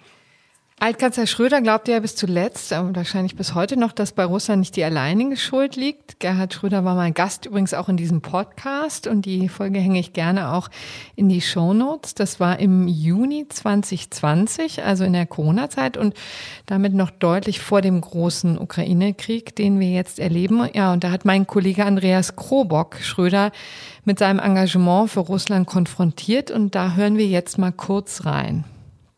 Altkanzler 0.82 1.28
Schröder 1.28 1.60
glaubte 1.60 1.92
ja 1.92 2.00
bis 2.00 2.16
zuletzt, 2.16 2.72
und 2.72 2.96
wahrscheinlich 2.96 3.36
bis 3.36 3.54
heute 3.54 3.76
noch, 3.76 3.92
dass 3.92 4.10
bei 4.10 4.24
Russland 4.24 4.58
nicht 4.58 4.74
die 4.74 4.82
alleinige 4.82 5.36
Schuld 5.36 5.76
liegt. 5.76 6.18
Gerhard 6.18 6.54
Schröder 6.54 6.84
war 6.84 6.96
mein 6.96 7.14
Gast 7.14 7.46
übrigens 7.46 7.72
auch 7.72 7.88
in 7.88 7.96
diesem 7.96 8.20
Podcast 8.20 9.06
und 9.06 9.24
die 9.24 9.48
Folge 9.48 9.78
hänge 9.78 10.00
ich 10.00 10.12
gerne 10.12 10.52
auch 10.52 10.68
in 11.14 11.28
die 11.28 11.40
Show 11.40 11.72
Notes. 11.72 12.14
Das 12.14 12.40
war 12.40 12.58
im 12.58 12.88
Juni 12.88 13.46
2020, 13.48 14.82
also 14.82 15.04
in 15.04 15.12
der 15.12 15.26
Corona-Zeit 15.26 15.96
und 15.96 16.14
damit 16.66 16.94
noch 16.94 17.10
deutlich 17.10 17.60
vor 17.60 17.80
dem 17.80 18.00
großen 18.00 18.58
Ukraine-Krieg, 18.58 19.54
den 19.54 19.78
wir 19.78 19.92
jetzt 19.92 20.18
erleben. 20.18 20.68
Ja, 20.74 20.92
und 20.92 21.04
da 21.04 21.12
hat 21.12 21.24
mein 21.24 21.46
Kollege 21.46 21.84
Andreas 21.84 22.34
Krobock 22.34 22.96
Schröder 22.96 23.52
mit 24.04 24.18
seinem 24.18 24.40
Engagement 24.40 25.10
für 25.10 25.20
Russland 25.20 25.68
konfrontiert 25.68 26.50
und 26.50 26.74
da 26.74 26.94
hören 26.94 27.18
wir 27.18 27.26
jetzt 27.28 27.56
mal 27.56 27.70
kurz 27.70 28.24
rein. 28.24 28.64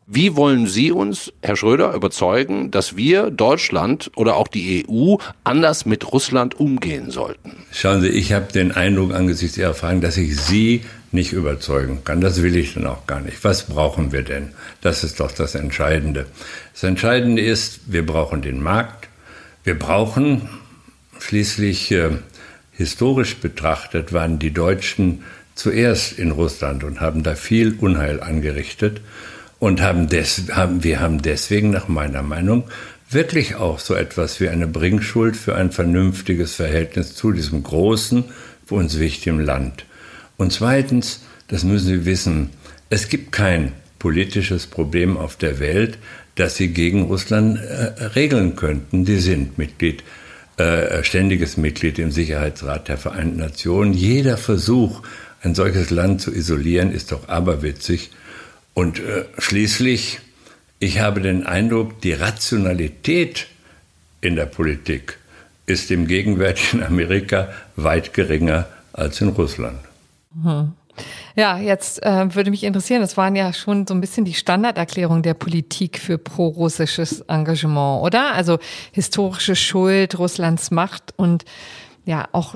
Wie 0.07 0.35
wollen 0.35 0.67
Sie 0.67 0.91
uns, 0.91 1.33
Herr 1.41 1.55
Schröder, 1.55 1.93
überzeugen, 1.93 2.69
dass 2.69 2.95
wir, 2.95 3.31
Deutschland 3.31 4.11
oder 4.15 4.35
auch 4.35 4.47
die 4.47 4.85
EU, 4.87 5.15
anders 5.43 5.87
mit 5.87 6.11
Russland 6.11 6.59
umgehen 6.59 7.09
sollten? 7.09 7.53
Schauen 7.71 8.01
Sie, 8.01 8.09
ich 8.09 8.31
habe 8.31 8.51
den 8.53 8.71
Eindruck 8.71 9.15
angesichts 9.15 9.57
Ihrer 9.57 9.73
Fragen, 9.73 10.01
dass 10.01 10.17
ich 10.17 10.39
Sie 10.39 10.81
nicht 11.11 11.33
überzeugen 11.33 12.03
kann. 12.03 12.21
Das 12.21 12.43
will 12.43 12.55
ich 12.55 12.75
dann 12.75 12.85
auch 12.85 13.07
gar 13.07 13.19
nicht. 13.19 13.43
Was 13.43 13.63
brauchen 13.63 14.11
wir 14.11 14.21
denn? 14.21 14.49
Das 14.81 15.03
ist 15.03 15.19
doch 15.19 15.31
das 15.31 15.55
Entscheidende. 15.55 16.27
Das 16.73 16.83
Entscheidende 16.83 17.41
ist, 17.41 17.79
wir 17.87 18.05
brauchen 18.05 18.43
den 18.43 18.61
Markt. 18.61 19.09
Wir 19.63 19.79
brauchen 19.79 20.47
schließlich 21.17 21.91
äh, 21.91 22.11
historisch 22.73 23.37
betrachtet 23.37 24.13
waren 24.13 24.37
die 24.37 24.51
Deutschen 24.51 25.23
zuerst 25.55 26.19
in 26.19 26.29
Russland 26.29 26.83
und 26.83 27.01
haben 27.01 27.23
da 27.23 27.33
viel 27.33 27.75
Unheil 27.79 28.21
angerichtet 28.21 29.01
und 29.65 29.81
haben, 29.81 30.07
des, 30.09 30.43
haben 30.51 30.83
wir 30.83 30.99
haben 30.99 31.23
deswegen 31.23 31.71
nach 31.71 31.87
meiner 31.87 32.21
Meinung 32.21 32.65
wirklich 33.09 33.55
auch 33.55 33.79
so 33.79 33.95
etwas 33.95 34.39
wie 34.39 34.47
eine 34.47 34.67
Bringschuld 34.67 35.35
für 35.35 35.55
ein 35.55 35.71
vernünftiges 35.71 36.53
Verhältnis 36.53 37.15
zu 37.15 37.31
diesem 37.31 37.63
großen, 37.63 38.25
für 38.63 38.75
uns 38.75 38.99
wichtigen 38.99 39.39
Land. 39.39 39.87
Und 40.37 40.53
zweitens, 40.53 41.21
das 41.47 41.63
müssen 41.63 41.87
Sie 41.87 42.05
wissen, 42.05 42.51
es 42.91 43.09
gibt 43.09 43.31
kein 43.31 43.71
politisches 43.97 44.67
Problem 44.67 45.17
auf 45.17 45.35
der 45.35 45.59
Welt, 45.59 45.97
das 46.35 46.57
Sie 46.57 46.67
gegen 46.67 47.01
Russland 47.01 47.57
äh, 47.57 48.03
regeln 48.13 48.55
könnten. 48.55 49.03
Die 49.03 49.17
sind 49.17 49.57
Mitglied, 49.57 50.03
äh, 50.57 51.03
ständiges 51.03 51.57
Mitglied 51.57 51.97
im 51.97 52.11
Sicherheitsrat 52.11 52.87
der 52.87 52.99
Vereinten 52.99 53.39
Nationen. 53.39 53.93
Jeder 53.93 54.37
Versuch, 54.37 55.01
ein 55.41 55.55
solches 55.55 55.89
Land 55.89 56.21
zu 56.21 56.31
isolieren, 56.31 56.91
ist 56.91 57.11
doch 57.11 57.29
aberwitzig. 57.29 58.11
Und 58.75 58.99
äh, 58.99 59.25
schließlich, 59.37 60.19
ich 60.79 60.99
habe 60.99 61.21
den 61.21 61.47
Eindruck, 61.47 62.01
die 62.01 62.13
Rationalität 62.13 63.47
in 64.21 64.35
der 64.35 64.45
Politik 64.45 65.17
ist 65.65 65.89
im 65.89 66.07
gegenwärtigen 66.07 66.83
Amerika 66.83 67.49
weit 67.77 68.13
geringer 68.13 68.67
als 68.93 69.21
in 69.21 69.29
Russland. 69.29 69.79
Hm. 70.43 70.73
Ja, 71.35 71.57
jetzt 71.57 72.03
äh, 72.03 72.35
würde 72.35 72.51
mich 72.51 72.63
interessieren, 72.63 73.01
das 73.01 73.17
waren 73.17 73.35
ja 73.35 73.51
schon 73.53 73.87
so 73.87 73.93
ein 73.93 74.01
bisschen 74.01 74.25
die 74.25 74.33
Standarderklärung 74.33 75.21
der 75.21 75.33
Politik 75.33 75.97
für 75.99 76.17
pro-russisches 76.17 77.21
Engagement, 77.21 78.03
oder? 78.03 78.33
Also 78.33 78.59
historische 78.91 79.55
Schuld, 79.55 80.19
Russlands 80.19 80.71
Macht 80.71 81.13
und 81.17 81.43
ja 82.05 82.27
auch 82.31 82.55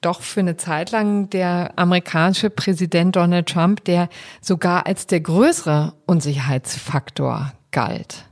doch 0.00 0.22
für 0.22 0.40
eine 0.40 0.56
Zeit 0.56 0.90
lang 0.90 1.28
der 1.30 1.72
amerikanische 1.76 2.50
Präsident 2.50 3.16
Donald 3.16 3.48
Trump, 3.48 3.84
der 3.84 4.08
sogar 4.40 4.86
als 4.86 5.06
der 5.06 5.20
größere 5.20 5.92
Unsicherheitsfaktor 6.06 7.52
galt. 7.70 8.24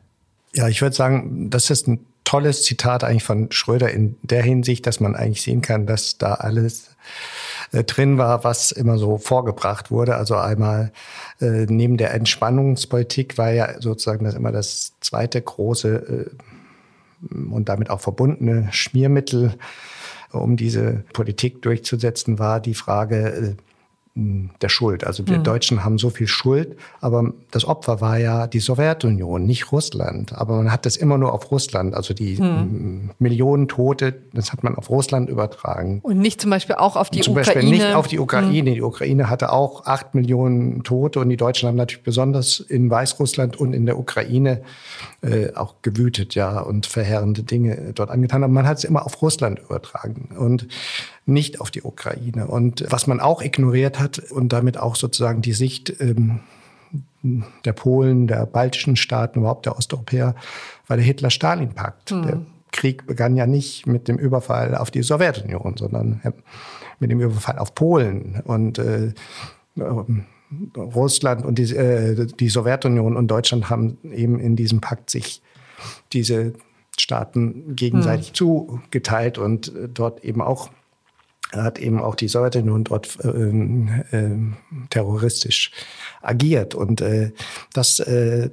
Ja, 0.55 0.69
ich 0.69 0.81
würde 0.81 0.97
sagen, 0.97 1.51
das 1.51 1.71
ist 1.71 1.87
ein 1.89 2.05
tolles 2.25 2.63
Zitat 2.65 3.05
eigentlich 3.05 3.25
von 3.25 3.51
Schröder 3.53 3.91
in 3.91 4.17
der 4.23 4.43
Hinsicht, 4.43 4.87
dass 4.87 5.01
man 5.01 5.17
eigentlich 5.17 5.43
sehen 5.43 5.63
kann, 5.63 5.87
dass 5.87 6.19
da 6.19 6.35
alles 6.35 6.91
äh, 7.73 7.85
drin 7.85 8.19
war, 8.19 8.45
was 8.45 8.71
immer 8.71 8.99
so 8.99 9.17
vorgebracht 9.19 9.91
wurde. 9.91 10.17
Also 10.17 10.37
einmal 10.37 10.93
äh, 11.41 11.67
neben 11.69 11.97
der 11.97 12.13
Entspannungspolitik 12.13 13.39
war 13.39 13.51
ja 13.51 13.81
sozusagen 13.81 14.25
das 14.25 14.35
immer 14.35 14.53
das 14.53 14.93
zweite 15.01 15.41
große 15.41 15.89
äh, 15.97 17.35
und 17.51 17.69
damit 17.69 17.89
auch 17.89 18.01
verbundene 18.01 18.69
Schmiermittel 18.73 19.55
um 20.33 20.57
diese 20.57 21.05
Politik 21.13 21.63
durchzusetzen, 21.63 22.39
war 22.39 22.61
die 22.61 22.75
Frage, 22.75 23.57
äh, 23.59 23.68
der 24.61 24.69
Schuld. 24.69 25.05
Also 25.05 25.27
wir 25.29 25.39
mhm. 25.39 25.45
Deutschen 25.45 25.85
haben 25.85 25.99
so 25.99 26.11
viel 26.11 26.27
Schuld, 26.27 26.77
aber 27.01 27.33
das 27.51 27.65
Opfer 27.65 28.01
war 28.01 28.19
ja 28.19 28.47
die 28.47 28.59
Sowjetunion, 28.59 29.45
nicht 29.45 29.71
Russland. 29.71 30.33
Aber 30.33 30.57
man 30.57 30.73
hat 30.73 30.87
das 30.87 30.97
immer 30.97 31.19
nur 31.19 31.33
auf 31.33 31.51
Russland, 31.53 31.95
also 31.95 32.15
die 32.15 32.41
mhm. 32.41 33.11
Millionen 33.19 33.69
Tote, 33.69 34.15
das 34.33 34.53
hat 34.53 34.65
man 34.65 34.75
auf 34.75 34.91
Russland 34.91 35.29
übertragen. 35.29 36.01
Und 36.03 36.19
nicht 36.19 36.41
zum 36.41 36.51
Beispiel 36.51 36.77
auch 36.77 36.97
auf 36.97 37.11
die 37.11 37.21
zum 37.21 37.33
Ukraine. 37.33 37.61
Zum 37.61 37.71
Beispiel 37.71 37.87
nicht 37.87 37.95
auf 37.95 38.09
die 38.09 38.19
Ukraine. 38.19 38.71
Mhm. 38.71 38.75
Die 38.75 38.83
Ukraine 38.83 39.31
hatte 39.31 39.53
auch 39.53 39.87
acht 39.87 40.15
Millionen 40.15 40.83
Tote 40.83 41.21
und 41.21 41.29
die 41.29 41.37
Deutschen 41.37 41.69
haben 41.69 41.77
natürlich 41.77 42.05
besonders 42.05 42.59
in 42.59 42.91
Weißrussland 42.91 43.57
und 43.57 43.73
in 43.73 43.87
der 43.87 43.99
Ukraine 43.99 44.63
äh, 45.23 45.53
auch 45.55 45.77
gewütet, 45.83 46.35
ja, 46.35 46.61
und 46.61 46.87
verheerende 46.87 47.45
Dinge 47.45 47.93
dort 47.95 48.11
angetan. 48.11 48.43
Aber 48.43 48.53
man 48.53 48.67
hat 48.67 48.79
es 48.79 48.85
immer 48.85 49.07
auf 49.07 49.23
Russland 49.23 49.61
übertragen. 49.61 50.31
Und 50.37 50.67
nicht 51.29 51.61
auf 51.61 51.71
die 51.71 51.83
Ukraine. 51.83 52.47
Und 52.47 52.85
was 52.91 53.07
man 53.07 53.21
auch 53.21 53.43
ignoriert 53.43 53.99
hat 53.99 54.19
und 54.19 54.53
damit 54.53 54.79
auch 54.79 54.97
sozusagen 54.97 55.43
die 55.43 55.53
Sicht 55.53 56.01
ähm, 56.01 56.41
der 57.65 57.73
Polen, 57.73 58.27
der 58.27 58.47
baltischen 58.47 58.97
Staaten, 58.97 59.41
überhaupt 59.41 59.67
der 59.67 59.77
Osteuropäer, 59.77 60.35
war 60.87 60.97
der 60.97 61.05
Hitler-Stalin-Pakt. 61.05 62.13
Mhm. 62.13 62.23
Der 62.23 62.41
Krieg 62.73 63.07
begann 63.07 63.37
ja 63.37 63.47
nicht 63.47 63.87
mit 63.87 64.09
dem 64.09 64.17
Überfall 64.17 64.75
auf 64.75 64.91
die 64.91 65.03
Sowjetunion, 65.03 65.77
sondern 65.77 66.21
mit 66.99 67.11
dem 67.11 67.21
Überfall 67.21 67.59
auf 67.59 67.75
Polen. 67.75 68.41
Und 68.45 68.79
äh, 68.79 69.13
Russland 70.77 71.45
und 71.45 71.59
die, 71.59 71.75
äh, 71.75 72.27
die 72.27 72.49
Sowjetunion 72.49 73.17
und 73.17 73.29
Deutschland 73.29 73.69
haben 73.69 73.99
eben 74.05 74.41
in 74.41 74.57
diesem 74.57 74.81
Pakt 74.81 75.11
sich 75.11 75.43
diese 76.13 76.55
Staaten 76.99 77.77
gegenseitig 77.77 78.29
hm. 78.29 78.35
zugeteilt 78.35 79.39
und 79.39 79.75
äh, 79.75 79.89
dort 79.89 80.25
eben 80.25 80.41
auch 80.41 80.71
hat 81.53 81.79
eben 81.79 82.01
auch 82.01 82.15
die 82.15 82.29
Sowjetunion 82.29 82.85
dort 82.85 83.19
äh, 83.25 83.29
äh, 83.29 84.37
terroristisch 84.91 85.71
agiert 86.23 86.75
und 86.75 87.01
äh, 87.01 87.33
das 87.73 88.01
äh, 88.01 88.51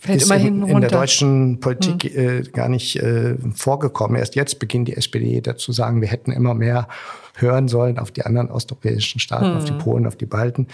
Fällt 0.00 0.22
ist 0.22 0.30
immerhin 0.30 0.62
in, 0.62 0.68
in 0.68 0.80
der 0.80 0.88
deutschen 0.88 1.60
Politik 1.60 2.04
hm. 2.04 2.18
äh, 2.18 2.42
gar 2.42 2.70
nicht 2.70 2.96
äh, 2.96 3.36
vorgekommen. 3.54 4.16
Erst 4.16 4.34
jetzt 4.34 4.58
beginnt 4.58 4.88
die 4.88 4.96
SPD 4.96 5.42
dazu 5.42 5.72
sagen, 5.72 6.00
wir 6.00 6.08
hätten 6.08 6.32
immer 6.32 6.54
mehr 6.54 6.88
hören 7.34 7.68
sollen 7.68 7.98
auf 7.98 8.10
die 8.10 8.24
anderen 8.24 8.50
osteuropäischen 8.50 9.20
Staaten, 9.20 9.50
hm. 9.50 9.56
auf 9.58 9.64
die 9.66 9.72
hm. 9.72 9.78
Polen, 9.78 10.06
auf 10.06 10.16
die 10.16 10.24
Balten. 10.24 10.68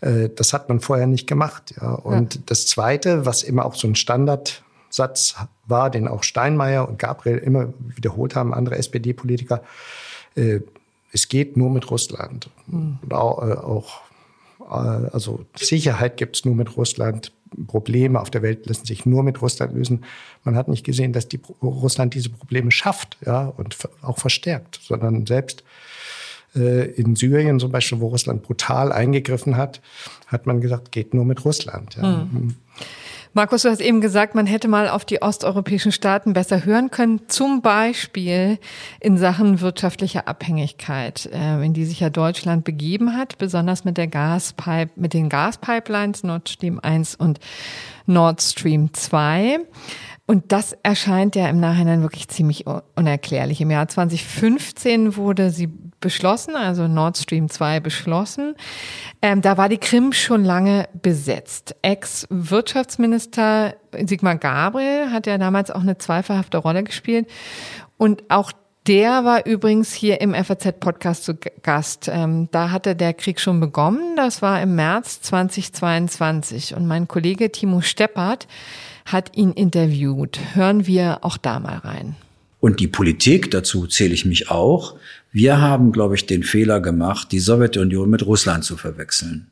Äh, 0.00 0.30
das 0.34 0.52
hat 0.52 0.68
man 0.68 0.80
vorher 0.80 1.06
nicht 1.06 1.28
gemacht. 1.28 1.74
Ja. 1.80 1.92
Und 1.92 2.34
ja. 2.34 2.40
das 2.46 2.66
Zweite, 2.66 3.24
was 3.24 3.44
immer 3.44 3.64
auch 3.66 3.76
so 3.76 3.86
ein 3.86 3.94
Standardsatz 3.94 5.36
war, 5.66 5.88
den 5.88 6.08
auch 6.08 6.24
Steinmeier 6.24 6.88
und 6.88 6.98
Gabriel 6.98 7.38
immer 7.38 7.72
wiederholt 7.78 8.34
haben, 8.34 8.52
andere 8.52 8.78
SPD-Politiker, 8.78 9.62
äh, 10.36 10.60
es 11.12 11.28
geht 11.28 11.56
nur 11.56 11.70
mit 11.70 11.90
Russland. 11.90 12.50
Hm. 12.70 12.98
Auch, 13.10 13.42
äh, 13.42 13.52
auch 13.54 14.00
äh, 14.60 15.08
also 15.12 15.44
Sicherheit 15.56 16.16
gibt 16.16 16.36
es 16.36 16.44
nur 16.44 16.54
mit 16.54 16.76
Russland. 16.76 17.32
Probleme 17.68 18.20
auf 18.20 18.30
der 18.30 18.42
Welt 18.42 18.66
lassen 18.66 18.84
sich 18.84 19.06
nur 19.06 19.22
mit 19.22 19.40
Russland 19.40 19.72
lösen. 19.72 20.04
Man 20.44 20.56
hat 20.56 20.68
nicht 20.68 20.84
gesehen, 20.84 21.12
dass 21.12 21.28
die, 21.28 21.40
Russland 21.62 22.14
diese 22.14 22.28
Probleme 22.28 22.70
schafft 22.70 23.16
ja, 23.24 23.46
und 23.46 23.76
auch 24.02 24.18
verstärkt, 24.18 24.80
sondern 24.82 25.26
selbst 25.26 25.62
in 26.54 27.16
Syrien 27.16 27.60
zum 27.60 27.70
Beispiel, 27.70 28.00
wo 28.00 28.08
Russland 28.08 28.42
brutal 28.42 28.90
eingegriffen 28.90 29.58
hat, 29.58 29.82
hat 30.26 30.46
man 30.46 30.62
gesagt, 30.62 30.90
geht 30.90 31.12
nur 31.12 31.26
mit 31.26 31.44
Russland. 31.44 31.96
Ja. 31.96 32.22
Hm. 32.22 32.56
Markus, 33.36 33.64
du 33.64 33.68
hast 33.68 33.82
eben 33.82 34.00
gesagt, 34.00 34.34
man 34.34 34.46
hätte 34.46 34.66
mal 34.66 34.88
auf 34.88 35.04
die 35.04 35.20
osteuropäischen 35.20 35.92
Staaten 35.92 36.32
besser 36.32 36.64
hören 36.64 36.90
können, 36.90 37.28
zum 37.28 37.60
Beispiel 37.60 38.58
in 38.98 39.18
Sachen 39.18 39.60
wirtschaftlicher 39.60 40.26
Abhängigkeit, 40.26 41.28
äh, 41.34 41.62
in 41.62 41.74
die 41.74 41.84
sich 41.84 42.00
ja 42.00 42.08
Deutschland 42.08 42.64
begeben 42.64 43.14
hat, 43.14 43.36
besonders 43.36 43.84
mit 43.84 43.98
der 43.98 44.06
Gaspipe, 44.06 44.88
mit 44.96 45.12
den 45.12 45.28
Gaspipelines 45.28 46.22
Nord 46.22 46.48
Stream 46.48 46.80
1 46.82 47.16
und 47.16 47.38
Nord 48.06 48.40
Stream 48.40 48.94
2. 48.94 49.58
Und 50.26 50.50
das 50.50 50.76
erscheint 50.82 51.36
ja 51.36 51.48
im 51.48 51.60
Nachhinein 51.60 52.02
wirklich 52.02 52.26
ziemlich 52.28 52.64
unerklärlich. 52.96 53.60
Im 53.60 53.70
Jahr 53.70 53.86
2015 53.86 55.16
wurde 55.16 55.50
sie 55.50 55.68
beschlossen, 56.00 56.56
also 56.56 56.88
Nord 56.88 57.16
Stream 57.16 57.48
2 57.48 57.78
beschlossen. 57.78 58.56
Ähm, 59.22 59.40
da 59.40 59.56
war 59.56 59.68
die 59.68 59.78
Krim 59.78 60.12
schon 60.12 60.44
lange 60.44 60.88
besetzt. 61.00 61.76
Ex-Wirtschaftsminister 61.82 63.74
Sigmar 63.92 64.36
Gabriel 64.36 65.12
hat 65.12 65.28
ja 65.28 65.38
damals 65.38 65.70
auch 65.70 65.82
eine 65.82 65.96
zweifelhafte 65.96 66.58
Rolle 66.58 66.82
gespielt. 66.82 67.28
Und 67.96 68.24
auch 68.28 68.50
der 68.86 69.24
war 69.24 69.46
übrigens 69.46 69.92
hier 69.92 70.20
im 70.20 70.34
FAZ-Podcast 70.34 71.24
zu 71.24 71.34
Gast. 71.62 72.08
Ähm, 72.12 72.48
da 72.50 72.70
hatte 72.70 72.94
der 72.94 73.14
Krieg 73.14 73.40
schon 73.40 73.58
begonnen. 73.58 74.16
Das 74.16 74.42
war 74.42 74.60
im 74.60 74.74
März 74.76 75.22
2022. 75.22 76.74
Und 76.74 76.86
mein 76.86 77.08
Kollege 77.08 77.50
Timo 77.50 77.80
Steppert 77.80 78.46
hat 79.06 79.36
ihn 79.36 79.52
interviewt. 79.52 80.38
Hören 80.54 80.86
wir 80.86 81.24
auch 81.24 81.38
da 81.38 81.58
mal 81.60 81.78
rein. 81.78 82.16
Und 82.60 82.80
die 82.80 82.88
Politik, 82.88 83.50
dazu 83.50 83.86
zähle 83.86 84.14
ich 84.14 84.26
mich 84.26 84.50
auch, 84.50 84.96
wir 85.32 85.60
haben, 85.60 85.92
glaube 85.92 86.14
ich, 86.14 86.26
den 86.26 86.42
Fehler 86.42 86.80
gemacht, 86.80 87.30
die 87.30 87.38
Sowjetunion 87.38 88.08
mit 88.08 88.26
Russland 88.26 88.64
zu 88.64 88.76
verwechseln. 88.76 89.46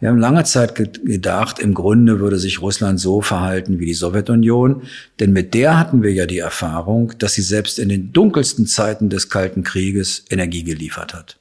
Wir 0.00 0.10
haben 0.10 0.18
lange 0.18 0.44
Zeit 0.44 0.76
gedacht, 0.76 1.58
im 1.58 1.74
Grunde 1.74 2.20
würde 2.20 2.38
sich 2.38 2.62
Russland 2.62 3.00
so 3.00 3.20
verhalten 3.20 3.80
wie 3.80 3.86
die 3.86 3.94
Sowjetunion, 3.94 4.82
denn 5.18 5.32
mit 5.32 5.54
der 5.54 5.76
hatten 5.76 6.02
wir 6.02 6.12
ja 6.12 6.26
die 6.26 6.38
Erfahrung, 6.38 7.14
dass 7.18 7.34
sie 7.34 7.42
selbst 7.42 7.80
in 7.80 7.88
den 7.88 8.12
dunkelsten 8.12 8.66
Zeiten 8.66 9.10
des 9.10 9.28
Kalten 9.28 9.64
Krieges 9.64 10.24
Energie 10.30 10.62
geliefert 10.62 11.14
hat. 11.14 11.40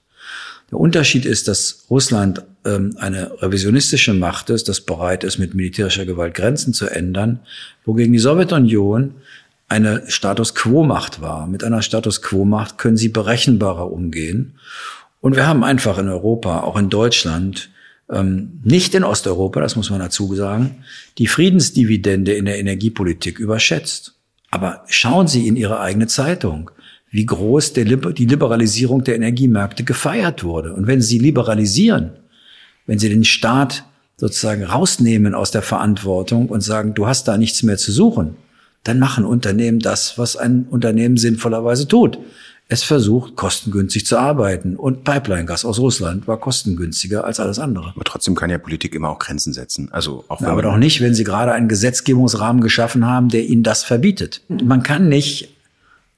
Der 0.71 0.79
Unterschied 0.79 1.25
ist, 1.25 1.47
dass 1.47 1.85
Russland 1.89 2.43
eine 2.75 3.41
revisionistische 3.41 4.13
Macht 4.13 4.49
ist, 4.49 4.69
das 4.69 4.81
bereit 4.81 5.23
ist, 5.23 5.37
mit 5.37 5.53
militärischer 5.53 6.05
Gewalt 6.05 6.33
Grenzen 6.33 6.73
zu 6.73 6.87
ändern, 6.87 7.39
wogegen 7.85 8.13
die 8.13 8.19
Sowjetunion 8.19 9.15
eine 9.67 10.03
Status 10.07 10.55
Quo-Macht 10.55 11.21
war. 11.21 11.47
Mit 11.47 11.63
einer 11.63 11.81
Status 11.81 12.21
Quo-Macht 12.21 12.77
können 12.77 12.97
sie 12.97 13.09
berechenbarer 13.09 13.91
umgehen. 13.91 14.55
Und 15.19 15.35
wir 15.35 15.47
haben 15.47 15.63
einfach 15.63 15.97
in 15.97 16.07
Europa, 16.07 16.61
auch 16.61 16.77
in 16.77 16.89
Deutschland, 16.89 17.69
ähm, 18.09 18.61
nicht 18.63 18.95
in 18.95 19.03
Osteuropa, 19.03 19.59
das 19.59 19.75
muss 19.75 19.89
man 19.89 19.99
dazu 19.99 20.33
sagen, 20.35 20.83
die 21.17 21.27
Friedensdividende 21.27 22.33
in 22.33 22.45
der 22.45 22.59
Energiepolitik 22.59 23.39
überschätzt. 23.39 24.13
Aber 24.51 24.83
schauen 24.87 25.27
Sie 25.27 25.47
in 25.47 25.57
Ihre 25.57 25.79
eigene 25.79 26.07
Zeitung 26.07 26.71
wie 27.09 27.25
groß 27.25 27.73
die 27.73 27.83
Liberalisierung 27.83 29.03
der 29.03 29.15
Energiemärkte 29.15 29.83
gefeiert 29.83 30.43
wurde. 30.43 30.73
Und 30.73 30.87
wenn 30.87 31.01
Sie 31.01 31.19
liberalisieren, 31.19 32.11
wenn 32.87 32.99
Sie 32.99 33.09
den 33.09 33.23
Staat 33.23 33.83
sozusagen 34.17 34.63
rausnehmen 34.63 35.35
aus 35.35 35.51
der 35.51 35.61
Verantwortung 35.61 36.49
und 36.49 36.61
sagen, 36.61 36.95
du 36.95 37.05
hast 37.05 37.27
da 37.27 37.37
nichts 37.37 37.61
mehr 37.61 37.77
zu 37.77 37.91
suchen, 37.91 38.35
dann 38.83 38.99
machen 38.99 39.25
Unternehmen 39.25 39.79
das, 39.79 40.17
was 40.17 40.35
ein 40.35 40.65
Unternehmen 40.69 41.17
sinnvollerweise 41.17 41.87
tut. 41.87 42.17
Es 42.69 42.83
versucht, 42.83 43.35
kostengünstig 43.35 44.05
zu 44.05 44.17
arbeiten. 44.17 44.75
Und 44.75 45.05
Pipeline-Gas 45.05 45.63
aus 45.63 45.79
Russland 45.79 46.27
war 46.27 46.37
kostengünstiger 46.37 47.23
als 47.23 47.39
alles 47.39 47.59
andere. 47.59 47.93
Aber 47.95 48.03
trotzdem 48.03 48.35
kann 48.35 48.49
ja 48.49 48.57
Politik 48.57 48.93
immer 48.93 49.09
auch 49.09 49.19
Grenzen 49.19 49.53
setzen. 49.53 49.89
Also 49.91 50.25
auch 50.27 50.41
Na, 50.41 50.49
aber 50.49 50.63
doch 50.63 50.75
nicht, 50.75 50.99
wenn 50.99 51.13
Sie 51.13 51.23
gerade 51.23 51.53
einen 51.53 51.69
Gesetzgebungsrahmen 51.69 52.61
geschaffen 52.61 53.05
haben, 53.05 53.29
der 53.29 53.45
Ihnen 53.45 53.63
das 53.63 53.83
verbietet. 53.83 54.41
Man 54.49 54.83
kann 54.83 55.07
nicht 55.07 55.49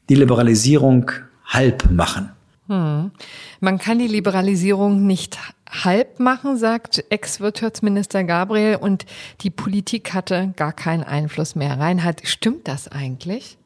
die 0.10 0.16
Liberalisierung 0.16 1.12
halb 1.46 1.92
machen. 1.92 2.30
Hm. 2.68 3.12
Man 3.60 3.78
kann 3.78 4.00
die 4.00 4.08
Liberalisierung 4.08 5.06
nicht 5.06 5.38
halb 5.70 6.20
machen, 6.20 6.58
sagt 6.58 7.04
Ex-Wirtschaftsminister 7.10 8.24
Gabriel, 8.24 8.76
und 8.76 9.06
die 9.42 9.50
Politik 9.50 10.14
hatte 10.14 10.54
gar 10.56 10.74
keinen 10.74 11.04
Einfluss 11.04 11.56
mehr. 11.56 11.80
Reinhard, 11.80 12.22
stimmt 12.26 12.68
das 12.68 12.88
eigentlich? 12.88 13.58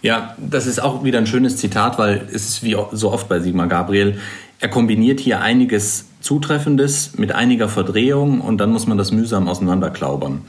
Ja, 0.00 0.34
das 0.38 0.66
ist 0.66 0.82
auch 0.82 1.04
wieder 1.04 1.18
ein 1.18 1.26
schönes 1.26 1.56
Zitat, 1.56 1.98
weil 1.98 2.28
es 2.32 2.48
ist 2.48 2.62
wie 2.62 2.76
so 2.92 3.12
oft 3.12 3.28
bei 3.28 3.40
Sigmar 3.40 3.68
Gabriel. 3.68 4.18
Er 4.58 4.68
kombiniert 4.68 5.20
hier 5.20 5.40
einiges 5.40 6.06
Zutreffendes 6.20 7.18
mit 7.18 7.32
einiger 7.32 7.68
Verdrehung 7.68 8.40
und 8.40 8.58
dann 8.58 8.70
muss 8.70 8.86
man 8.86 8.98
das 8.98 9.12
mühsam 9.12 9.48
auseinanderklaubern. 9.48 10.42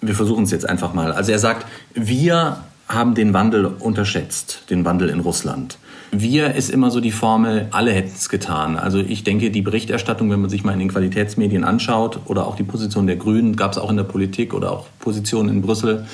Wir 0.00 0.14
versuchen 0.14 0.44
es 0.44 0.50
jetzt 0.50 0.68
einfach 0.68 0.92
mal. 0.92 1.12
Also 1.12 1.32
er 1.32 1.38
sagt, 1.38 1.66
wir 1.94 2.64
haben 2.88 3.14
den 3.14 3.32
Wandel 3.32 3.66
unterschätzt, 3.66 4.64
den 4.70 4.84
Wandel 4.84 5.08
in 5.08 5.20
Russland. 5.20 5.78
Wir 6.12 6.54
ist 6.56 6.70
immer 6.70 6.90
so 6.90 7.00
die 7.00 7.12
Formel, 7.12 7.68
alle 7.70 7.92
hätten 7.92 8.12
es 8.16 8.28
getan. 8.28 8.76
Also 8.76 8.98
ich 8.98 9.22
denke, 9.22 9.52
die 9.52 9.62
Berichterstattung, 9.62 10.28
wenn 10.30 10.40
man 10.40 10.50
sich 10.50 10.64
mal 10.64 10.72
in 10.72 10.80
den 10.80 10.88
Qualitätsmedien 10.88 11.62
anschaut 11.62 12.18
oder 12.26 12.48
auch 12.48 12.56
die 12.56 12.64
Position 12.64 13.06
der 13.06 13.14
Grünen, 13.14 13.54
gab 13.54 13.72
es 13.72 13.78
auch 13.78 13.90
in 13.90 13.96
der 13.96 14.04
Politik 14.04 14.52
oder 14.52 14.72
auch 14.72 14.86
Positionen 14.98 15.48
in 15.48 15.62
Brüssel, 15.62 16.06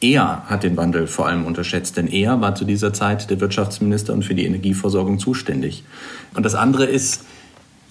er 0.00 0.44
hat 0.46 0.62
den 0.62 0.76
Wandel 0.76 1.06
vor 1.06 1.26
allem 1.26 1.44
unterschätzt, 1.44 1.96
denn 1.96 2.06
er 2.06 2.40
war 2.40 2.54
zu 2.54 2.64
dieser 2.64 2.92
Zeit 2.92 3.28
der 3.28 3.40
Wirtschaftsminister 3.40 4.14
und 4.14 4.24
für 4.24 4.34
die 4.34 4.46
Energieversorgung 4.46 5.18
zuständig. 5.18 5.84
Und 6.34 6.46
das 6.46 6.54
andere 6.54 6.84
ist, 6.84 7.24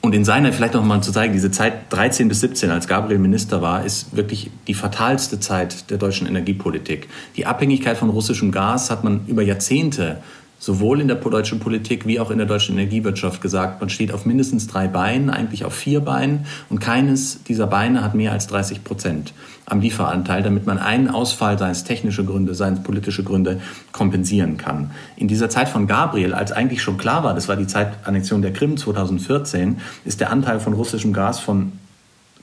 und 0.01 0.15
in 0.15 0.23
seiner, 0.23 0.53
vielleicht 0.53 0.75
noch 0.75 0.83
mal 0.83 1.01
zu 1.01 1.11
zeigen, 1.11 1.33
diese 1.33 1.51
Zeit 1.51 1.73
13 1.91 2.29
bis 2.29 2.39
17, 2.39 2.71
als 2.71 2.87
Gabriel 2.87 3.19
Minister 3.19 3.61
war, 3.61 3.85
ist 3.85 4.15
wirklich 4.15 4.49
die 4.67 4.73
fatalste 4.73 5.41
Zeit 5.41 5.91
der 5.91 5.97
deutschen 5.97 6.25
Energiepolitik. 6.25 7.09
Die 7.35 7.45
Abhängigkeit 7.45 7.97
von 7.97 8.09
russischem 8.09 8.51
Gas 8.51 8.89
hat 8.89 9.03
man 9.03 9.27
über 9.27 9.43
Jahrzehnte 9.43 10.23
sowohl 10.59 11.01
in 11.01 11.07
der 11.07 11.17
deutschen 11.17 11.59
Politik 11.59 12.05
wie 12.05 12.19
auch 12.19 12.29
in 12.29 12.37
der 12.37 12.45
deutschen 12.45 12.77
Energiewirtschaft 12.77 13.41
gesagt, 13.41 13.79
man 13.79 13.89
steht 13.89 14.11
auf 14.11 14.25
mindestens 14.25 14.67
drei 14.67 14.87
Beinen, 14.87 15.29
eigentlich 15.29 15.65
auf 15.65 15.73
vier 15.73 16.01
Beinen 16.01 16.45
und 16.69 16.79
keines 16.79 17.43
dieser 17.43 17.65
Beine 17.65 18.03
hat 18.03 18.13
mehr 18.13 18.33
als 18.33 18.47
30 18.47 18.83
Prozent 18.83 19.33
am 19.65 19.81
Lieferanteil, 19.81 20.43
damit 20.43 20.65
man 20.65 20.77
einen 20.77 21.09
Ausfall, 21.09 21.57
seien 21.57 21.71
es 21.71 21.83
technische 21.83 22.25
Gründe, 22.25 22.55
seien 22.55 22.73
es 22.73 22.83
politische 22.83 23.23
Gründe, 23.23 23.61
kompensieren 23.91 24.57
kann. 24.57 24.91
In 25.15 25.27
dieser 25.27 25.49
Zeit 25.49 25.69
von 25.69 25.87
Gabriel, 25.87 26.33
als 26.33 26.51
eigentlich 26.51 26.81
schon 26.81 26.97
klar 26.97 27.23
war, 27.23 27.33
das 27.33 27.47
war 27.47 27.55
die 27.55 27.67
Zeitannexion 27.67 28.41
der 28.41 28.51
Krim 28.51 28.77
2014, 28.77 29.77
ist 30.05 30.19
der 30.19 30.31
Anteil 30.31 30.59
von 30.59 30.73
russischem 30.73 31.13
Gas 31.13 31.39
von 31.39 31.71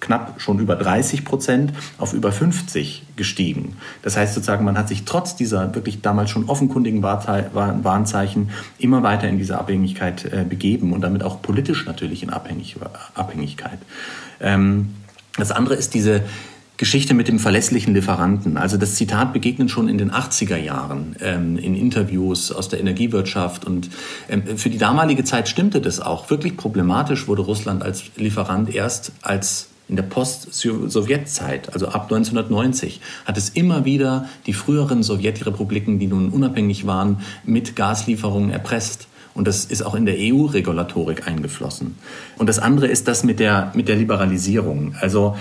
knapp 0.01 0.41
schon 0.41 0.59
über 0.59 0.77
30 0.77 1.25
Prozent 1.25 1.73
auf 1.99 2.13
über 2.13 2.33
50 2.33 3.05
gestiegen. 3.17 3.77
Das 4.03 4.17
heißt 4.17 4.35
sozusagen, 4.35 4.65
man 4.65 4.77
hat 4.77 4.89
sich 4.89 5.05
trotz 5.05 5.37
dieser 5.37 5.75
wirklich 5.75 6.03
damals 6.03 6.31
schon 6.31 6.49
offenkundigen 6.49 7.03
Warnzeichen 7.03 8.51
immer 8.79 9.03
weiter 9.03 9.29
in 9.29 9.39
diese 9.39 9.59
Abhängigkeit 9.59 10.25
äh, 10.25 10.45
begeben 10.49 10.93
und 10.93 11.01
damit 11.01 11.23
auch 11.23 11.41
politisch 11.43 11.87
natürlich 11.87 12.23
in 12.23 12.31
Abhängigkeit. 12.31 13.79
Ähm, 14.41 14.95
das 15.39 15.51
andere 15.51 15.75
ist 15.75 15.95
diese 15.95 16.23
Geschichte 16.77 17.15
mit 17.15 17.27
dem 17.29 17.39
verlässlichen 17.39 17.95
Lieferanten. 17.95 18.59
Also 18.59 18.77
das 18.77 18.97
Zitat 18.97 19.33
begegnet 19.33 19.71
schon 19.71 19.89
in 19.89 19.97
den 19.97 20.11
80er 20.13 20.59
Jahren 20.59 21.17
ähm, 21.21 21.57
in 21.57 21.75
Interviews 21.75 22.53
aus 22.53 22.69
der 22.69 22.81
Energiewirtschaft. 22.81 23.65
Und 23.65 23.89
ähm, 24.29 24.59
für 24.59 24.69
die 24.69 24.77
damalige 24.77 25.25
Zeit 25.25 25.49
stimmte 25.49 25.81
das 25.81 26.01
auch. 26.01 26.29
Wirklich 26.29 26.57
problematisch 26.57 27.29
wurde 27.29 27.43
Russland 27.43 27.83
als 27.83 28.05
Lieferant 28.17 28.75
erst 28.75 29.13
als 29.23 29.69
in 29.89 29.97
der 29.97 30.03
Post-Sowjetzeit, 30.03 31.73
also 31.73 31.89
ab 31.89 32.05
1990, 32.05 33.01
hat 33.25 33.39
es 33.39 33.51
immer 33.51 33.85
wieder 33.85 34.29
die 34.47 34.53
früheren 34.53 35.03
Sowjetrepubliken, 35.03 35.99
die 35.99 36.09
nun 36.09 36.31
unabhängig 36.31 36.87
waren, 36.87 37.21
mit 37.45 37.77
Gaslieferungen 37.77 38.51
erpresst. 38.51 39.07
Und 39.35 39.47
das 39.47 39.67
ist 39.67 39.83
auch 39.83 39.95
in 39.95 40.07
der 40.07 40.17
EU-Regulatorik 40.19 41.29
eingeflossen. 41.29 41.99
Und 42.39 42.49
das 42.49 42.59
andere 42.59 42.87
ist 42.87 43.07
das 43.07 43.23
mit 43.23 43.39
der, 43.39 43.71
mit 43.75 43.87
der 43.87 43.97
Liberalisierung. 43.97 44.95
Also 45.01 45.37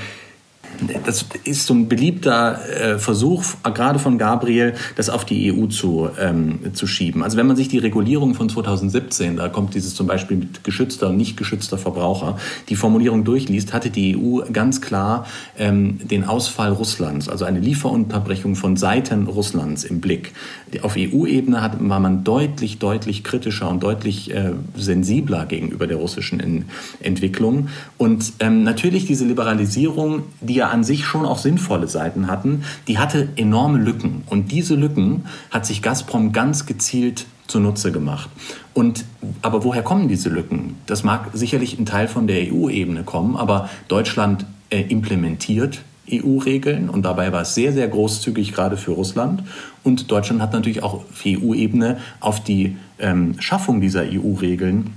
das 1.06 1.26
ist 1.44 1.66
so 1.66 1.74
ein 1.74 1.88
beliebter 1.88 2.60
äh, 2.70 2.98
Versuch, 2.98 3.44
gerade 3.64 4.00
von 4.00 4.18
Gabriel, 4.18 4.74
das 4.96 5.10
auf 5.10 5.26
die 5.26 5.52
EU 5.52 5.68
zu, 5.68 6.10
ähm, 6.20 6.74
zu 6.74 6.88
schieben. 6.88 7.24
Also 7.24 7.38
wenn 7.38 7.48
man 7.48 7.56
sich 7.56 7.68
die 7.68 7.78
Regulierung 7.78 8.34
von 8.34 8.50
2017, 8.50 9.38
da 9.38 9.50
kommt 9.50 9.74
dieses 9.76 9.96
zum 9.96 10.08
Beispiel 10.08 10.38
mit 10.38 10.64
geschützter 10.64 11.10
und 11.10 11.18
nicht 11.18 11.38
geschützter 11.38 11.78
Verbraucher, 11.78 12.38
die 12.70 12.76
Formulierung 12.76 13.24
durchliest, 13.24 13.74
hatte 13.74 13.90
die 13.90 14.18
EU 14.18 14.42
ganz 14.52 14.82
klar 14.82 15.26
ähm, 15.58 16.00
den 16.04 16.24
Ausfall 16.24 16.72
Russlands, 16.72 17.30
also 17.30 17.46
eine 17.46 17.60
Lieferunterbrechung 17.60 18.56
von 18.56 18.78
Seiten 18.78 19.28
Russlands 19.28 19.84
im 19.84 20.02
Blick. 20.02 20.34
Auf 20.82 20.96
EU-Ebene 20.98 21.72
war 21.80 22.00
man 22.00 22.24
deutlich, 22.24 22.80
deutlich 22.80 23.24
kritischer 23.24 23.70
und 23.70 23.84
deutlich 23.84 24.34
äh, 24.34 24.52
sensibler 24.76 25.46
gegenüber 25.46 25.88
der 25.88 25.98
russischen 25.98 26.40
in 26.40 26.66
Entwicklung. 27.00 27.70
Und 27.98 28.34
ähm, 28.40 28.64
natürlich 28.64 29.06
diese 29.06 29.26
Liberalisierung, 29.26 30.24
die 30.42 30.56
ja 30.56 30.65
an 30.70 30.84
sich 30.84 31.06
schon 31.06 31.26
auch 31.26 31.38
sinnvolle 31.38 31.88
Seiten 31.88 32.28
hatten, 32.28 32.64
die 32.88 32.98
hatte 32.98 33.30
enorme 33.36 33.78
Lücken. 33.78 34.24
Und 34.28 34.52
diese 34.52 34.76
Lücken 34.76 35.26
hat 35.52 35.66
sich 35.66 35.82
Gazprom 35.82 36.32
ganz 36.32 36.66
gezielt 36.66 37.26
zunutze 37.48 37.92
gemacht. 37.92 38.30
Und, 38.74 39.06
aber 39.42 39.64
woher 39.64 39.84
kommen 39.84 40.08
diese 40.08 40.30
Lücken? 40.30 40.78
Das 40.86 41.04
mag 41.04 41.30
sicherlich 41.34 41.78
ein 41.78 41.86
Teil 41.86 42.08
von 42.08 42.28
der 42.28 42.52
EU-Ebene 42.52 43.04
kommen, 43.04 43.36
aber 43.36 43.70
Deutschland 43.88 44.46
äh, 44.70 44.82
implementiert 44.82 45.84
EU-Regeln 46.12 46.90
und 46.90 47.04
dabei 47.04 47.32
war 47.32 47.42
es 47.42 47.56
sehr, 47.56 47.74
sehr 47.74 47.88
großzügig 47.88 48.54
gerade 48.54 48.78
für 48.78 48.92
Russland. 48.92 49.44
Und 49.84 50.12
Deutschland 50.12 50.42
hat 50.42 50.54
natürlich 50.54 50.84
auch 50.84 50.94
auf 50.96 51.24
EU-Ebene 51.26 51.98
auf 52.20 52.44
die 52.44 52.78
ähm, 53.00 53.36
Schaffung 53.40 53.82
dieser 53.82 54.04
EU-Regeln 54.04 54.94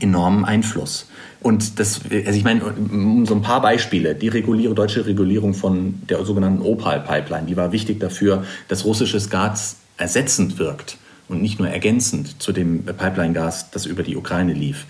enormen 0.00 0.44
Einfluss. 0.44 1.08
Und 1.40 1.78
das, 1.78 2.00
also 2.10 2.38
ich 2.38 2.44
meine, 2.44 2.60
so 3.26 3.34
ein 3.34 3.42
paar 3.42 3.60
Beispiele. 3.60 4.14
Die 4.14 4.28
Regulierung, 4.28 4.74
deutsche 4.74 5.06
Regulierung 5.06 5.54
von 5.54 6.00
der 6.08 6.24
sogenannten 6.24 6.62
Opal-Pipeline, 6.62 7.46
die 7.46 7.56
war 7.56 7.72
wichtig 7.72 8.00
dafür, 8.00 8.44
dass 8.68 8.84
russisches 8.84 9.30
Gas 9.30 9.76
ersetzend 9.96 10.58
wirkt 10.58 10.98
und 11.28 11.42
nicht 11.42 11.58
nur 11.58 11.68
ergänzend 11.68 12.42
zu 12.42 12.52
dem 12.52 12.84
Pipeline-Gas, 12.84 13.70
das 13.70 13.86
über 13.86 14.02
die 14.02 14.16
Ukraine 14.16 14.52
lief 14.52 14.86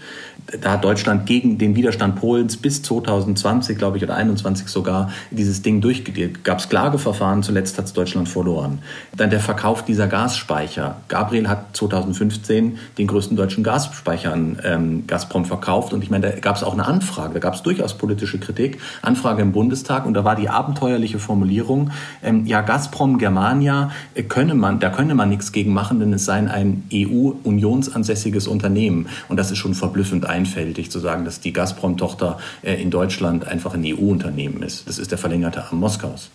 da 0.60 0.72
hat 0.72 0.84
Deutschland 0.84 1.26
gegen 1.26 1.58
den 1.58 1.74
Widerstand 1.74 2.16
Polens 2.16 2.56
bis 2.56 2.82
2020, 2.82 3.78
glaube 3.78 3.96
ich, 3.96 4.02
oder 4.02 4.14
2021 4.14 4.68
sogar 4.68 5.10
dieses 5.30 5.62
Ding 5.62 5.80
durchgeht. 5.80 6.44
Gab 6.44 6.58
es 6.58 6.68
Klageverfahren, 6.68 7.42
zuletzt 7.42 7.78
hat 7.78 7.86
es 7.86 7.92
Deutschland 7.92 8.28
verloren. 8.28 8.80
Dann 9.16 9.30
der 9.30 9.40
Verkauf 9.40 9.84
dieser 9.84 10.06
Gasspeicher. 10.06 10.96
Gabriel 11.08 11.48
hat 11.48 11.76
2015 11.76 12.78
den 12.98 13.06
größten 13.06 13.36
deutschen 13.36 13.64
Gasspeicher 13.64 14.32
an 14.32 14.58
ähm, 14.64 15.06
Gazprom 15.06 15.44
verkauft 15.44 15.92
und 15.92 16.02
ich 16.04 16.10
meine, 16.10 16.30
da 16.30 16.38
gab 16.38 16.56
es 16.56 16.62
auch 16.62 16.74
eine 16.74 16.84
Anfrage, 16.84 17.34
da 17.34 17.40
gab 17.40 17.54
es 17.54 17.62
durchaus 17.62 17.96
politische 17.96 18.38
Kritik, 18.38 18.78
Anfrage 19.02 19.42
im 19.42 19.52
Bundestag 19.52 20.04
und 20.04 20.14
da 20.14 20.24
war 20.24 20.36
die 20.36 20.48
abenteuerliche 20.48 21.18
Formulierung, 21.18 21.90
ähm, 22.22 22.44
ja, 22.46 22.60
Gazprom 22.60 23.18
Germania 23.18 23.90
äh, 24.14 24.22
könne 24.22 24.54
man, 24.54 24.78
da 24.78 24.90
könne 24.90 25.14
man 25.14 25.30
nichts 25.30 25.52
gegen 25.52 25.72
machen, 25.72 26.00
denn 26.00 26.12
es 26.12 26.23
sei 26.24 26.34
ein 26.34 26.84
EU-unionsansässiges 26.92 28.46
Unternehmen 28.46 29.08
und 29.28 29.36
das 29.36 29.50
ist 29.50 29.58
schon 29.58 29.74
verblüffend 29.74 30.26
einfältig 30.26 30.90
zu 30.90 30.98
sagen, 30.98 31.24
dass 31.24 31.40
die 31.40 31.52
Gazprom-Tochter 31.52 32.38
äh, 32.62 32.80
in 32.80 32.90
Deutschland 32.90 33.46
einfach 33.46 33.74
ein 33.74 33.84
EU-Unternehmen 33.84 34.62
ist. 34.62 34.88
Das 34.88 34.98
ist 34.98 35.10
der 35.10 35.18
verlängerte 35.18 35.64
Arm 35.64 35.80
Moskaus. 35.80 36.30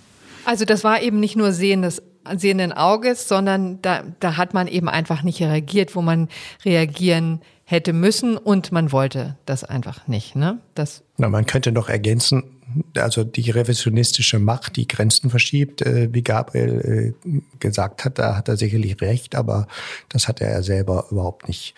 Also 0.46 0.66
das 0.66 0.84
war 0.84 1.02
eben 1.02 1.20
nicht 1.20 1.36
nur 1.36 1.52
sehendes 1.52 2.02
sehenden 2.36 2.74
Auges, 2.74 3.28
sondern 3.28 3.82
da, 3.82 4.04
da 4.20 4.38
hat 4.38 4.54
man 4.54 4.68
eben 4.68 4.90
einfach 4.90 5.24
nicht 5.24 5.42
reagiert, 5.42 5.96
wo 5.96 6.02
man 6.02 6.28
reagieren 6.66 7.42
hätte 7.64 7.94
müssen 7.94 8.38
und 8.38 8.72
man 8.72 8.92
wollte 8.92 9.38
das 9.46 9.64
einfach 9.64 10.08
nicht. 10.08 10.36
Ne? 10.36 10.60
Das 10.76 11.04
Na, 11.18 11.30
man 11.30 11.46
könnte 11.46 11.72
noch 11.72 11.88
ergänzen, 11.88 12.44
also 12.96 13.24
die 13.24 13.50
revisionistische 13.52 14.40
Macht, 14.40 14.76
die 14.76 14.88
Grenzen 14.88 15.30
verschiebt, 15.30 15.82
äh, 15.82 16.10
wie 16.12 16.22
Gabriel 16.22 17.14
äh, 17.26 17.42
gesagt 17.60 18.06
hat, 18.06 18.20
da 18.20 18.36
hat 18.36 18.48
er 18.48 18.58
sicherlich 18.58 19.00
recht, 19.02 19.36
aber 19.36 19.68
das 20.10 20.28
hat 20.28 20.42
er 20.42 20.64
selber 20.64 21.06
überhaupt 21.12 21.48
nicht 21.48 21.76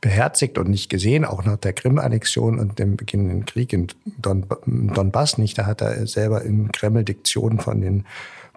beherzigt 0.00 0.58
und 0.58 0.68
nicht 0.68 0.90
gesehen, 0.90 1.24
auch 1.24 1.44
nach 1.44 1.56
der 1.56 1.72
Krim-Annexion 1.72 2.58
und 2.58 2.78
dem 2.78 2.96
beginnenden 2.96 3.46
Krieg 3.46 3.72
in 3.72 3.86
Don 4.18 4.44
Donbass 4.66 5.38
nicht. 5.38 5.56
Da 5.56 5.64
hat 5.64 5.80
er 5.80 6.06
selber 6.06 6.42
in 6.42 6.70
Kreml-Diktionen 6.70 7.58
von 7.58 7.80
den 7.80 8.04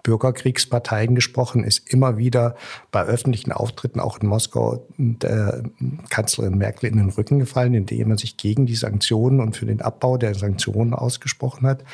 Bürgerkriegsparteien 0.08 1.14
gesprochen, 1.14 1.64
ist 1.64 1.92
immer 1.92 2.16
wieder 2.16 2.56
bei 2.90 3.02
öffentlichen 3.04 3.52
Auftritten, 3.52 4.00
auch 4.00 4.18
in 4.18 4.26
Moskau, 4.26 4.88
der 4.96 5.64
Kanzlerin 6.08 6.56
Merkel 6.56 6.88
in 6.88 6.96
den 6.96 7.10
Rücken 7.10 7.38
gefallen, 7.38 7.74
indem 7.74 8.12
er 8.12 8.16
sich 8.16 8.38
gegen 8.38 8.64
die 8.64 8.74
Sanktionen 8.74 9.38
und 9.38 9.54
für 9.54 9.66
den 9.66 9.82
Abbau 9.82 10.16
der 10.16 10.34
Sanktionen 10.34 10.94
ausgesprochen 10.94 11.66
hat. 11.66 11.84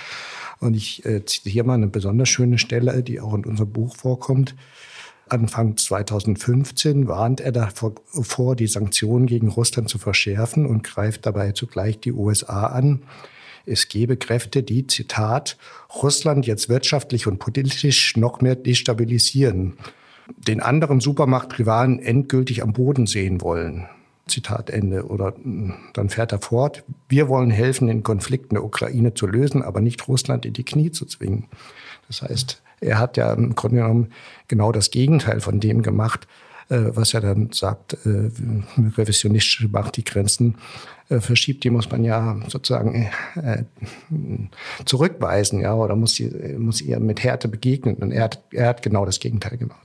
Und 0.61 0.77
ich 0.77 1.05
äh, 1.05 1.25
zitiere 1.25 1.67
mal 1.67 1.75
eine 1.75 1.89
besonders 1.89 2.29
schöne 2.29 2.59
Stelle, 2.59 3.03
die 3.03 3.21
auch 3.21 3.35
in 3.35 3.45
unserem 3.45 3.73
Buch 3.73 3.97
vorkommt. 3.97 4.55
Anfang 5.29 5.77
2015 5.77 7.09
warnt 7.09 7.41
er 7.41 7.51
davor, 7.51 8.55
die 8.55 8.69
Sanktionen 8.69 9.27
gegen 9.27 9.49
Russland 9.49 9.89
zu 9.89 9.99
verschärfen 9.99 10.67
und 10.67 10.85
greift 10.85 11.27
dabei 11.27 11.51
zugleich 11.51 11.99
die 11.99 12.13
USA 12.13 12.67
an. 12.67 13.03
Es 13.67 13.89
gebe 13.89 14.17
Kräfte, 14.17 14.63
die, 14.63 14.87
Zitat, 14.87 15.57
Russland 16.03 16.47
jetzt 16.47 16.69
wirtschaftlich 16.69 17.27
und 17.27 17.39
politisch 17.39 18.17
noch 18.17 18.41
mehr 18.41 18.57
destabilisieren, 18.57 19.79
den 20.37 20.61
anderen 20.61 21.01
Supermachtrivalen 21.01 21.99
endgültig 21.99 22.63
am 22.63 22.73
Boden 22.73 23.07
sehen 23.07 23.41
wollen. 23.41 23.89
Zitat 24.27 24.71
Ende. 24.71 25.07
Oder 25.07 25.35
hm, 25.43 25.75
dann 25.93 26.09
fährt 26.09 26.33
er 26.33 26.41
fort. 26.41 26.85
Wir 27.09 27.29
wollen 27.29 27.51
helfen, 27.51 27.89
den 27.89 28.03
Konflikt 28.03 28.51
in 28.51 28.57
der 28.57 28.65
Ukraine 28.65 29.15
zu 29.15 29.27
lösen, 29.27 29.63
aber 29.63 29.81
nicht 29.81 30.09
Russland 30.09 30.47
in 30.47 30.53
die 30.53 30.65
Knie 30.65 30.91
zu 30.91 31.07
zwingen. 31.07 31.47
Das 32.09 32.23
heißt, 32.23 32.63
er 32.81 32.99
hat 32.99 33.17
ja 33.17 33.33
im 33.33 33.55
Grunde 33.55 33.77
genommen 33.79 34.13
genau 34.49 34.73
das 34.73 34.91
Gegenteil 34.91 35.41
von 35.41 35.61
dem 35.61 35.83
gemacht, 35.83 36.27
was 36.69 37.15
er 37.15 37.21
dann 37.21 37.51
sagt, 37.53 37.95
äh, 38.07 38.31
revisionistische 38.97 39.69
Macht 39.69 39.97
die 39.97 40.05
Grenzen 40.05 40.57
äh, 41.09 41.21
verschiebt, 41.21 41.65
die 41.65 41.71
muss 41.71 41.91
man 41.91 42.05
ja 42.05 42.37
sozusagen 42.49 43.11
zurückweisen, 44.85 45.61
ja, 45.61 45.75
oder 45.75 45.97
muss, 45.97 46.15
die, 46.15 46.29
muss 46.59 46.81
ihr 46.81 47.01
mit 47.01 47.23
Härte 47.23 47.49
begegnen. 47.49 47.97
Und 47.97 48.13
er 48.13 48.25
hat, 48.25 48.43
er 48.51 48.69
hat 48.69 48.83
genau 48.83 49.05
das 49.05 49.21
Gegenteil 49.21 49.59
gemacht. 49.59 49.85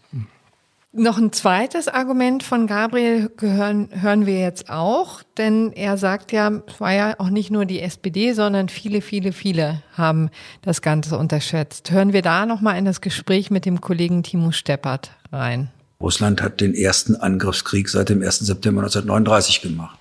Noch 0.91 1.19
ein 1.19 1.31
zweites 1.31 1.87
Argument 1.87 2.41
von 2.41 2.65
Gabriel 2.65 3.29
gehören, 3.37 3.89
hören 3.91 4.25
wir 4.25 4.39
jetzt 4.39 4.71
auch, 4.71 5.21
denn 5.37 5.71
er 5.71 5.97
sagt 5.97 6.31
ja, 6.31 6.63
es 6.65 6.81
war 6.81 6.91
ja 6.91 7.13
auch 7.19 7.29
nicht 7.29 7.51
nur 7.51 7.65
die 7.65 7.79
SPD, 7.79 8.33
sondern 8.33 8.69
viele, 8.69 9.01
viele, 9.01 9.31
viele 9.31 9.83
haben 9.93 10.31
das 10.63 10.81
Ganze 10.81 11.15
unterschätzt. 11.19 11.91
Hören 11.91 12.11
wir 12.11 12.23
da 12.23 12.47
nochmal 12.47 12.79
in 12.79 12.85
das 12.85 13.01
Gespräch 13.01 13.51
mit 13.51 13.67
dem 13.67 13.81
Kollegen 13.81 14.23
Timo 14.23 14.51
Steppert 14.51 15.11
rein. 15.31 15.69
Russland 16.01 16.41
hat 16.41 16.61
den 16.61 16.73
ersten 16.73 17.15
Angriffskrieg 17.15 17.89
seit 17.89 18.09
dem 18.09 18.21
1. 18.21 18.39
September 18.39 18.81
1939 18.81 19.61
gemacht. 19.61 19.99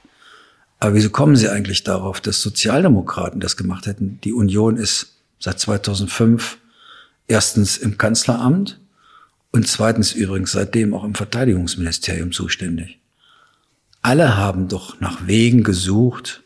Aber 0.78 0.94
wieso 0.94 1.10
kommen 1.10 1.34
Sie 1.34 1.48
eigentlich 1.48 1.82
darauf, 1.82 2.20
dass 2.20 2.40
Sozialdemokraten 2.40 3.40
das 3.40 3.56
gemacht 3.56 3.86
hätten? 3.86 4.20
Die 4.22 4.32
Union 4.32 4.76
ist 4.76 5.16
seit 5.40 5.58
2005 5.58 6.58
erstens 7.26 7.76
im 7.76 7.98
Kanzleramt 7.98 8.78
und 9.50 9.66
zweitens 9.66 10.12
übrigens 10.12 10.52
seitdem 10.52 10.94
auch 10.94 11.02
im 11.02 11.16
Verteidigungsministerium 11.16 12.30
zuständig. 12.30 13.00
Alle 14.00 14.36
haben 14.36 14.68
doch 14.68 15.00
nach 15.00 15.26
Wegen 15.26 15.64
gesucht, 15.64 16.44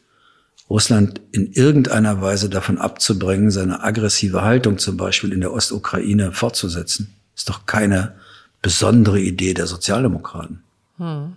Russland 0.71 1.21
in 1.33 1.53
irgendeiner 1.53 2.23
Weise 2.23 2.49
davon 2.49 2.79
abzubringen, 2.79 3.51
seine 3.51 3.83
aggressive 3.83 4.41
Haltung 4.41 4.79
zum 4.79 4.97
Beispiel 4.97 5.33
in 5.33 5.43
der 5.43 5.53
Ostukraine 5.53 6.33
fortzusetzen. 6.33 7.15
Ist 7.37 7.51
doch 7.51 7.67
keine 7.67 8.15
besondere 8.63 9.21
Idee 9.21 9.55
der 9.55 9.67
Sozialdemokraten. 9.67 10.63
Hm. 10.99 11.35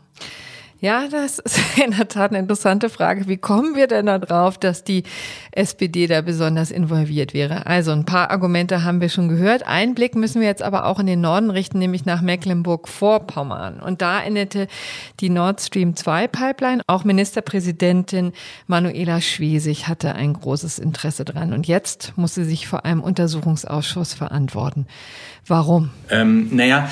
Ja, 0.86 1.08
das 1.08 1.40
ist 1.44 1.60
in 1.84 1.92
der 1.92 2.08
Tat 2.08 2.30
eine 2.30 2.40
interessante 2.40 2.90
Frage. 2.90 3.28
Wie 3.28 3.38
kommen 3.38 3.76
wir 3.76 3.88
denn 3.88 4.06
darauf, 4.06 4.60
dass 4.60 4.84
die 4.84 5.04
SPD 5.52 6.06
da 6.06 6.22
besonders 6.22 6.70
involviert 6.70 7.34
wäre? 7.34 7.66
Also 7.66 7.92
ein 7.92 8.06
paar 8.06 8.30
Argumente 8.30 8.84
haben 8.84 9.02
wir 9.02 9.10
schon 9.10 9.28
gehört. 9.28 9.66
Einen 9.66 9.96
Blick 9.96 10.14
müssen 10.14 10.42
wir 10.42 10.48
jetzt 10.48 10.62
aber 10.62 10.86
auch 10.86 11.00
in 11.00 11.08
den 11.08 11.22
Norden 11.22 11.50
richten, 11.50 11.80
nämlich 11.80 12.06
nach 12.06 12.22
Mecklenburg-Vorpommern. 12.22 13.80
Und 13.80 14.04
da 14.04 14.22
endete 14.22 14.68
die 15.22 15.30
Nord 15.30 15.60
Stream 15.60 15.96
2 15.96 16.28
Pipeline. 16.28 16.84
Auch 16.86 17.04
Ministerpräsidentin 17.04 18.34
Manuela 18.68 19.22
Schwesig 19.22 19.88
hatte 19.88 20.14
ein 20.14 20.34
großes 20.34 20.78
Interesse 20.78 21.26
dran. 21.26 21.54
Und 21.54 21.66
jetzt 21.68 22.14
muss 22.16 22.36
sie 22.36 22.44
sich 22.44 22.68
vor 22.68 22.86
einem 22.86 23.02
Untersuchungsausschuss 23.02 24.14
verantworten. 24.14 24.86
Warum? 25.48 25.90
Ähm, 26.10 26.50
naja, 26.52 26.90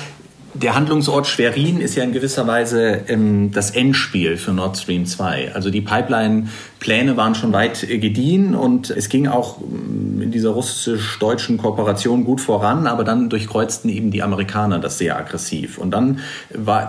der 0.54 0.74
Handlungsort 0.74 1.26
Schwerin 1.26 1.80
ist 1.80 1.96
ja 1.96 2.04
in 2.04 2.12
gewisser 2.12 2.46
Weise 2.46 3.02
ähm, 3.08 3.50
das 3.52 3.72
Endspiel 3.72 4.36
für 4.36 4.52
Nord 4.52 4.78
Stream 4.78 5.04
2. 5.04 5.52
Also 5.52 5.70
die 5.70 5.80
Pipeline-Pläne 6.84 7.16
waren 7.16 7.34
schon 7.34 7.52
weit 7.52 7.82
äh, 7.82 7.98
gediehen 7.98 8.54
und 8.54 8.90
es 8.90 9.08
ging 9.08 9.26
auch 9.26 9.58
in 9.60 10.30
dieser 10.30 10.50
russisch-deutschen 10.50 11.58
Kooperation 11.58 12.24
gut 12.24 12.40
voran, 12.40 12.86
aber 12.86 13.04
dann 13.04 13.28
durchkreuzten 13.28 13.90
eben 13.90 14.10
die 14.10 14.22
Amerikaner 14.22 14.78
das 14.78 14.98
sehr 14.98 15.16
aggressiv. 15.18 15.78
Und 15.78 15.90
dann 15.90 16.20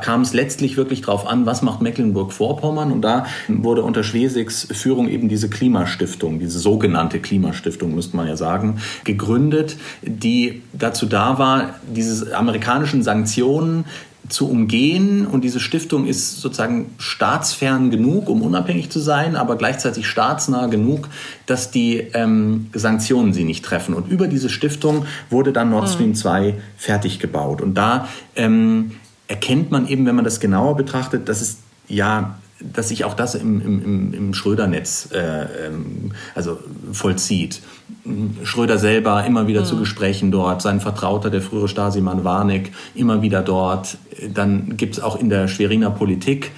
kam 0.01 0.21
es 0.21 0.33
letztlich 0.33 0.77
wirklich 0.77 1.01
darauf 1.01 1.27
an, 1.27 1.45
was 1.45 1.61
macht 1.61 1.81
Mecklenburg-Vorpommern? 1.81 2.91
Und 2.91 3.01
da 3.01 3.25
wurde 3.47 3.83
unter 3.83 4.03
Schwesigs 4.03 4.67
Führung 4.71 5.07
eben 5.09 5.29
diese 5.29 5.49
Klimastiftung, 5.49 6.39
diese 6.39 6.59
sogenannte 6.59 7.19
Klimastiftung, 7.19 7.95
müsste 7.95 8.17
man 8.17 8.27
ja 8.27 8.35
sagen, 8.35 8.81
gegründet, 9.03 9.77
die 10.01 10.61
dazu 10.73 11.05
da 11.05 11.39
war, 11.39 11.75
diese 11.93 12.35
amerikanischen 12.35 13.03
Sanktionen 13.03 13.85
zu 14.29 14.49
umgehen. 14.49 15.25
Und 15.25 15.43
diese 15.43 15.59
Stiftung 15.59 16.05
ist 16.05 16.41
sozusagen 16.41 16.87
staatsfern 16.97 17.91
genug, 17.91 18.29
um 18.29 18.41
unabhängig 18.41 18.89
zu 18.89 18.99
sein, 18.99 19.35
aber 19.35 19.57
gleichzeitig 19.57 20.07
staatsnah 20.07 20.67
genug, 20.67 21.09
dass 21.45 21.71
die 21.71 21.97
ähm, 22.13 22.69
Sanktionen 22.73 23.33
sie 23.33 23.43
nicht 23.43 23.63
treffen. 23.63 23.93
Und 23.93 24.09
über 24.09 24.27
diese 24.27 24.49
Stiftung 24.49 25.05
wurde 25.29 25.53
dann 25.53 25.69
Nord 25.69 25.89
Stream 25.89 26.09
mhm. 26.09 26.15
2 26.15 26.53
fertig 26.77 27.19
gebaut. 27.19 27.61
Und 27.61 27.75
da 27.75 28.07
ähm, 28.35 28.91
erkennt 29.27 29.71
man 29.71 29.87
eben, 29.87 30.05
wenn 30.05 30.15
man 30.15 30.25
das 30.25 30.39
genauer 30.39 30.75
betrachtet, 30.75 31.29
dass 31.29 31.41
es 31.41 31.57
ja 31.87 32.37
dass 32.59 32.89
sich 32.89 33.03
auch 33.03 33.13
das 33.13 33.35
im, 33.35 33.61
im, 33.61 34.13
im 34.13 34.33
Schröder-Netz 34.33 35.09
äh, 35.11 35.67
ähm, 35.67 36.11
also 36.33 36.59
vollzieht. 36.91 37.61
Schröder 38.43 38.77
selber 38.77 39.25
immer 39.25 39.47
wieder 39.47 39.61
mhm. 39.61 39.65
zu 39.65 39.77
Gesprächen 39.77 40.31
dort, 40.31 40.61
sein 40.61 40.79
Vertrauter, 40.79 41.29
der 41.29 41.41
frühere 41.41 41.67
Stasi-Mann 41.67 42.23
Warneck, 42.23 42.71
immer 42.93 43.21
wieder 43.21 43.41
dort. 43.41 43.97
Dann 44.33 44.77
gibt 44.77 44.95
es 44.95 45.03
auch 45.03 45.19
in 45.19 45.29
der 45.29 45.47
Schweriner 45.47 45.91
Politik, 45.91 46.51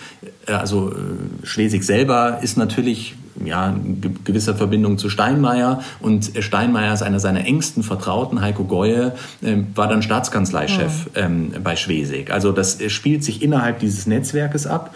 äh, 0.48 0.54
also 0.54 0.91
äh, 0.91 1.45
Schleswig 1.45 1.84
selber 1.84 2.39
ist 2.41 2.58
natürlich 2.58 3.16
ja, 3.43 3.76
gewisser 4.24 4.56
Verbindung 4.56 4.98
zu 4.98 5.10
Steinmeier 5.10 5.82
und 6.00 6.32
Steinmeier 6.39 6.93
ist 6.93 7.04
einer 7.04 7.20
seiner 7.20 7.45
engsten 7.45 7.84
Vertrauten, 7.84 8.41
Heiko 8.41 8.64
Geue, 8.64 9.14
äh, 9.41 9.58
war 9.76 9.88
dann 9.88 10.02
Staatskanzleichef 10.02 11.06
mhm. 11.06 11.12
ähm, 11.16 11.52
bei 11.64 11.76
Schwesig. 11.76 12.32
Also 12.32 12.52
das 12.52 12.80
spielt 12.88 13.24
sich 13.24 13.41
innerhalb 13.41 13.80
dieses 13.80 14.08
Netzwerkes 14.08 14.66
ab. 14.66 14.93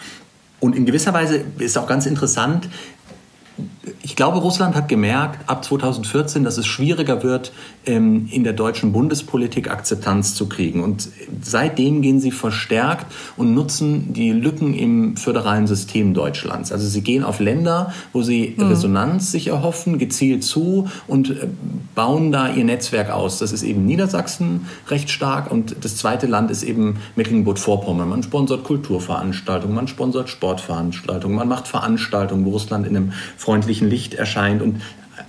Und 0.62 0.76
in 0.76 0.86
gewisser 0.86 1.12
Weise 1.12 1.44
ist 1.58 1.76
auch 1.76 1.88
ganz 1.88 2.06
interessant, 2.06 2.68
ich 4.02 4.14
glaube, 4.14 4.38
Russland 4.38 4.76
hat 4.76 4.88
gemerkt 4.88 5.48
ab 5.48 5.64
2014, 5.64 6.44
dass 6.44 6.56
es 6.56 6.66
schwieriger 6.66 7.24
wird, 7.24 7.52
ähm, 7.84 8.28
in 8.30 8.44
der 8.44 8.52
deutschen 8.52 8.92
Bundespolitik 8.92 9.70
Akzeptanz 9.70 10.34
zu 10.36 10.48
kriegen. 10.48 10.84
Und 10.84 11.08
seitdem 11.40 12.00
gehen 12.00 12.20
sie 12.20 12.30
verstärkt 12.30 13.06
und 13.36 13.54
nutzen 13.54 14.12
die 14.12 14.30
Lücken 14.30 14.74
im 14.74 15.16
föderalen 15.16 15.66
System 15.66 16.14
Deutschlands. 16.14 16.70
Also 16.70 16.86
sie 16.86 17.02
gehen 17.02 17.24
auf 17.24 17.40
Länder, 17.40 17.92
wo 18.12 18.22
sie 18.22 18.54
mhm. 18.56 18.68
Resonanz 18.68 19.32
sich 19.32 19.48
erhoffen, 19.48 19.98
gezielt 19.98 20.44
zu 20.44 20.88
und 21.08 21.30
äh, 21.30 21.48
bauen 21.96 22.30
da 22.30 22.48
ihr 22.50 22.64
Netzwerk 22.64 23.10
aus. 23.10 23.38
Das 23.38 23.50
ist 23.50 23.64
eben 23.64 23.84
Niedersachsen 23.84 24.66
recht 24.88 25.10
stark 25.10 25.50
und 25.50 25.76
das 25.80 25.96
zweite 25.96 26.28
Land 26.28 26.52
ist 26.52 26.62
eben 26.62 26.98
Mecklenburg-Vorpommern. 27.16 28.08
Man 28.08 28.22
sponsert 28.22 28.62
Kulturveranstaltungen, 28.62 29.74
man 29.74 29.88
sponsert 29.88 30.28
Sportveranstaltungen, 30.28 31.36
man 31.36 31.48
macht 31.48 31.66
Veranstaltungen, 31.66 32.44
wo 32.44 32.50
Russland 32.50 32.86
in 32.86 32.96
einem 32.96 33.12
freundlichen 33.36 33.71
Licht 33.80 34.14
erscheint. 34.14 34.62
Und 34.62 34.82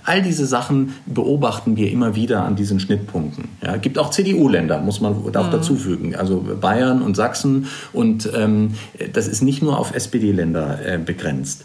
all 0.04 0.22
diese 0.22 0.46
Sachen 0.46 0.94
beobachten 1.06 1.76
wir 1.76 1.90
immer 1.90 2.14
wieder 2.14 2.44
an 2.44 2.56
diesen 2.56 2.80
Schnittpunkten. 2.80 3.48
Ja, 3.62 3.76
gibt 3.76 3.98
auch 3.98 4.10
CDU-Länder, 4.10 4.80
muss 4.80 5.00
man 5.00 5.14
auch 5.14 5.46
mhm. 5.46 5.50
dazu 5.50 5.76
fügen. 5.76 6.14
Also 6.14 6.44
Bayern 6.60 7.02
und 7.02 7.16
Sachsen. 7.16 7.66
Und 7.92 8.28
ähm, 8.34 8.74
das 9.12 9.28
ist 9.28 9.42
nicht 9.42 9.62
nur 9.62 9.78
auf 9.78 9.94
SPD-Länder 9.94 10.78
äh, 10.84 10.98
begrenzt. 10.98 11.64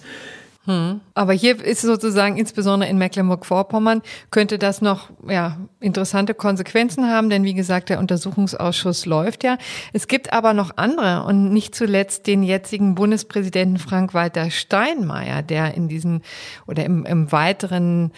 Hm. 0.70 1.02
Aber 1.16 1.34
hier 1.34 1.66
ist 1.66 1.82
sozusagen 1.82 2.38
insbesondere 2.38 2.92
in 2.92 3.00
Mecklenburg-Vorpommern 3.00 4.04
könnte 4.30 4.60
das 4.60 4.84
noch 4.84 5.10
ja, 5.28 5.58
interessante 5.80 6.36
Konsequenzen 6.36 7.10
haben, 7.10 7.32
denn 7.32 7.44
wie 7.44 7.56
gesagt, 7.56 7.90
der 7.90 7.98
Untersuchungsausschuss 7.98 9.08
läuft 9.08 9.44
ja. 9.44 9.58
Es 9.94 10.08
gibt 10.08 10.32
aber 10.32 10.54
noch 10.54 10.78
andere 10.78 11.24
und 11.24 11.52
nicht 11.52 11.74
zuletzt 11.74 12.28
den 12.28 12.44
jetzigen 12.44 12.94
Bundespräsidenten 12.94 13.80
Frank-Walter 13.80 14.52
Steinmeier, 14.52 15.42
der 15.42 15.74
in 15.74 15.88
diesem 15.88 16.22
oder 16.68 16.86
im, 16.86 17.04
im 17.04 17.32
weiteren 17.32 18.12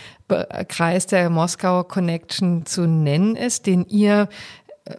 Kreis 0.67 1.07
der 1.07 1.29
Moskauer 1.29 1.87
Connection 1.87 2.65
zu 2.65 2.87
nennen 2.87 3.35
ist, 3.35 3.65
den 3.65 3.85
ihr 3.87 4.29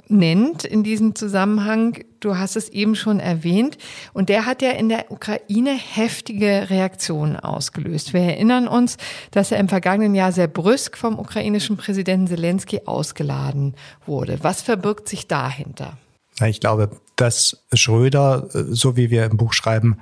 nennt 0.09 0.65
in 0.65 0.83
diesem 0.83 1.15
Zusammenhang. 1.15 2.05
Du 2.21 2.37
hast 2.37 2.57
es 2.57 2.69
eben 2.69 2.95
schon 2.95 3.21
erwähnt. 3.21 3.79
Und 4.13 4.29
der 4.29 4.47
hat 4.47 4.63
ja 4.63 4.71
in 4.71 4.89
der 4.89 5.11
Ukraine 5.11 5.73
heftige 5.73 6.71
Reaktionen 6.71 7.37
ausgelöst. 7.37 8.13
Wir 8.13 8.23
erinnern 8.23 8.69
uns, 8.69 8.97
dass 9.31 9.53
er 9.53 9.59
im 9.59 9.69
vergangenen 9.69 10.15
Jahr 10.15 10.33
sehr 10.33 10.49
brüsk 10.49 10.97
vom 10.97 11.19
ukrainischen 11.19 11.77
Präsidenten 11.77 12.29
Zelensky 12.29 12.83
ausgeladen 12.87 13.75
wurde. 14.07 14.39
Was 14.43 14.63
verbirgt 14.63 15.09
sich 15.09 15.29
dahinter? 15.29 15.97
Ich 16.45 16.61
glaube, 16.61 16.91
dass 17.17 17.63
Schröder, 17.73 18.49
so 18.51 18.97
wie 18.97 19.11
wir 19.11 19.27
im 19.27 19.37
Buch 19.37 19.53
schreiben, 19.53 19.99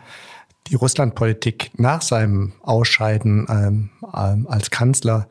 die 0.68 0.76
Russlandpolitik 0.76 1.72
nach 1.74 2.03
seinem 2.03 2.53
Ausscheiden 2.62 3.47
ähm, 3.49 3.91
ähm, 4.14 4.47
als 4.49 4.70
Kanzler 4.70 5.28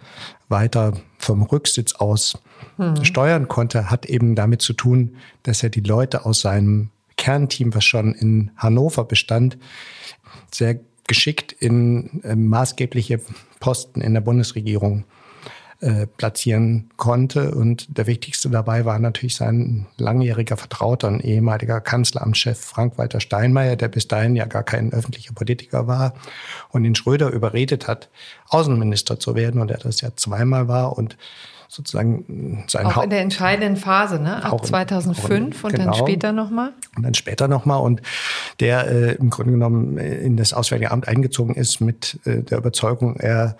weiter 0.49 0.93
vom 1.17 1.43
Rücksitz 1.43 1.93
aus 1.93 2.41
mhm. 2.77 3.03
steuern 3.05 3.47
konnte, 3.47 3.89
hat 3.89 4.05
eben 4.05 4.35
damit 4.35 4.61
zu 4.61 4.73
tun, 4.73 5.15
dass 5.43 5.63
er 5.63 5.69
die 5.69 5.81
Leute 5.81 6.25
aus 6.25 6.41
seinem 6.41 6.89
Kernteam, 7.17 7.73
was 7.73 7.85
schon 7.85 8.13
in 8.13 8.51
Hannover 8.57 9.05
bestand, 9.05 9.57
sehr 10.53 10.79
geschickt 11.07 11.51
in 11.51 12.21
äh, 12.23 12.35
maßgebliche 12.35 13.19
Posten 13.59 14.01
in 14.01 14.13
der 14.13 14.21
Bundesregierung 14.21 15.05
äh, 15.81 16.07
platzieren 16.07 16.89
konnte. 16.97 17.51
Und 17.55 17.97
der 17.97 18.05
wichtigste 18.05 18.49
dabei 18.49 18.83
war 18.83 18.99
natürlich 18.99 19.35
sein 19.35 19.87
langjähriger 19.97 20.57
Vertrauter 20.57 21.07
und 21.07 21.23
ehemaliger 21.23 21.79
Kanzleramtschef 21.79 22.59
Frank-Walter 22.59 23.21
Steinmeier, 23.21 23.77
der 23.77 23.87
bis 23.87 24.07
dahin 24.07 24.35
ja 24.35 24.45
gar 24.45 24.63
kein 24.63 24.91
öffentlicher 24.91 25.33
Politiker 25.33 25.87
war 25.87 26.15
und 26.69 26.83
ihn 26.83 26.95
Schröder 26.95 27.29
überredet 27.29 27.87
hat, 27.87 28.09
Außenminister 28.49 29.21
zu 29.21 29.35
werden 29.35 29.61
und 29.61 29.71
er 29.71 29.77
das 29.77 30.01
ja 30.01 30.09
zweimal 30.15 30.67
war 30.67 30.97
und 30.97 31.17
sozusagen 31.69 32.65
sein 32.67 32.87
Auch 32.87 33.03
in 33.03 33.11
der 33.11 33.21
entscheidenden 33.21 33.77
Phase, 33.77 34.19
ne? 34.19 34.43
Ab 34.43 34.65
2005 34.65 35.29
in, 35.29 35.65
und 35.65 35.71
genau, 35.71 35.85
dann 35.85 35.93
später 35.93 36.31
nochmal? 36.31 36.73
Und 36.97 37.03
dann 37.03 37.13
später 37.13 37.47
nochmal. 37.47 37.79
Und 37.81 38.01
der 38.59 38.87
äh, 38.87 39.11
im 39.13 39.29
Grunde 39.29 39.51
genommen 39.51 39.97
in 39.99 40.35
das 40.35 40.51
Auswärtige 40.51 40.89
Amt 40.89 41.07
eingezogen 41.07 41.53
ist 41.53 41.79
mit 41.79 42.19
äh, 42.25 42.41
der 42.41 42.57
Überzeugung, 42.57 43.17
er 43.17 43.55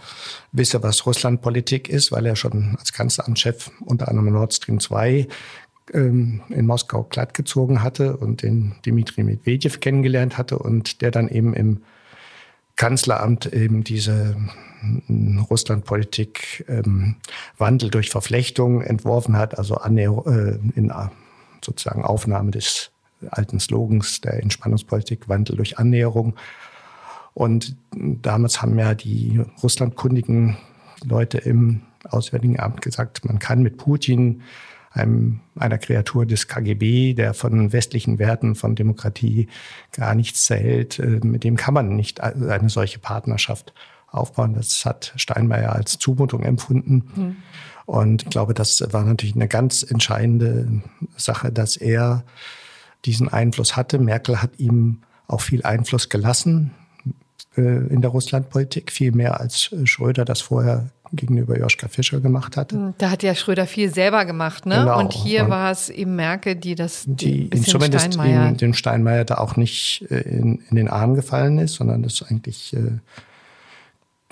wisse, 0.52 0.82
was 0.82 1.06
Russlandpolitik 1.06 1.88
ist, 1.88 2.12
weil 2.12 2.26
er 2.26 2.36
schon 2.36 2.76
als 2.80 2.94
Kanzleramtschef 2.94 3.70
unter 3.86 4.08
anderem 4.08 4.34
Nord 4.34 4.56
Stream 4.56 4.80
2 4.80 5.28
ähm, 5.94 6.42
in 6.50 6.66
Moskau 6.66 7.04
glatt 7.04 7.36
gezogen 7.36 7.84
hatte 7.84 8.18
und 8.18 8.42
den 8.42 8.74
Dmitri 8.88 9.24
Medvedev 9.24 9.80
kennengelernt 9.82 10.36
hatte 10.36 10.58
und 10.58 11.04
der 11.04 11.12
dann 11.12 11.30
eben 11.30 11.54
im 11.54 11.84
Kanzleramt 12.80 13.46
eben 13.52 13.84
diese 13.84 14.38
Russlandpolitik 15.50 16.64
ähm, 16.70 17.18
Wandel 17.58 17.90
durch 17.90 18.10
Verflechtung 18.10 18.82
entworfen 18.82 19.36
hat, 19.36 19.58
also 19.58 19.76
äh, 19.76 20.58
in 20.76 20.90
äh, 20.90 21.10
sozusagen 21.62 22.06
Aufnahme 22.06 22.52
des 22.52 22.92
alten 23.32 23.60
Slogans 23.60 24.22
der 24.22 24.42
Entspannungspolitik 24.42 25.28
Wandel 25.28 25.58
durch 25.58 25.78
Annäherung. 25.78 26.38
Und 27.34 27.76
damals 27.92 28.62
haben 28.62 28.80
ja 28.80 28.96
die 28.96 29.44
russlandkundigen 29.62 30.56
Leute 31.04 31.40
im 31.40 31.82
Auswärtigen 32.06 32.62
Amt 32.62 32.82
gesagt, 32.82 33.26
man 33.26 33.40
kann 33.40 33.62
mit 33.62 33.76
Putin 33.76 34.42
einem, 35.00 35.40
einer 35.58 35.78
Kreatur 35.78 36.26
des 36.26 36.48
KGB, 36.48 37.14
der 37.14 37.34
von 37.34 37.74
westlichen 37.74 38.20
Werten, 38.20 38.56
von 38.56 38.76
Demokratie 38.76 39.48
gar 39.92 40.16
nichts 40.16 40.46
zählt, 40.46 41.00
äh, 41.00 41.20
mit 41.24 41.44
dem 41.44 41.56
kann 41.56 41.74
man 41.74 41.96
nicht 41.96 42.22
eine 42.22 42.70
solche 42.70 43.00
Partnerschaft 43.00 43.74
aufbauen. 44.08 44.54
Das 44.54 44.86
hat 44.86 45.14
Steinmeier 45.16 45.74
als 45.74 45.98
Zumutung 45.98 46.44
empfunden. 46.44 47.04
Mhm. 47.16 47.36
Und 47.86 48.24
ich 48.24 48.30
glaube, 48.30 48.54
das 48.54 48.84
war 48.92 49.04
natürlich 49.04 49.36
eine 49.36 49.48
ganz 49.48 49.84
entscheidende 49.84 50.82
Sache, 51.18 51.52
dass 51.52 51.76
er 51.76 52.24
diesen 53.06 53.30
Einfluss 53.30 53.76
hatte. 53.76 53.98
Merkel 53.98 54.42
hat 54.42 54.60
ihm 54.60 55.00
auch 55.28 55.42
viel 55.42 55.64
Einfluss 55.64 56.10
gelassen 56.10 56.72
äh, 57.56 57.62
in 57.62 58.02
der 58.02 58.12
Russlandpolitik, 58.12 58.92
viel 58.92 59.12
mehr 59.12 59.40
als 59.40 59.74
Schröder 59.86 60.26
das 60.26 60.42
vorher 60.42 60.90
gegenüber 61.14 61.58
Joschka 61.58 61.88
Fischer 61.88 62.20
gemacht 62.20 62.58
hatte. 62.58 62.76
Hm, 62.76 62.94
da 62.98 63.10
hat 63.10 63.24
ja 63.24 63.36
Schröder 63.36 63.66
viel 63.66 63.94
selber 63.94 64.26
gemacht, 64.26 64.66
ne? 64.66 64.80
Genau. 64.80 65.00
Und 65.00 65.14
hier 65.14 65.46
und 65.46 65.50
war 65.50 65.72
es 65.72 65.90
eben 65.90 66.16
Merkel, 66.16 66.56
die 66.56 66.76
das 66.76 67.06
die 67.08 67.50
zumindest 67.50 68.14
Steinmeier. 68.14 68.52
dem 68.54 68.74
Steinmeier 68.74 69.26
da 69.26 69.36
auch 69.36 69.56
nicht 69.56 70.06
äh, 70.10 70.22
in, 70.22 70.60
in 70.70 70.76
den 70.76 70.88
Arm 70.88 71.16
gefallen 71.16 71.58
ist, 71.58 71.76
sondern 71.76 72.04
das 72.04 72.24
eigentlich 72.24 72.74
äh, 72.74 73.00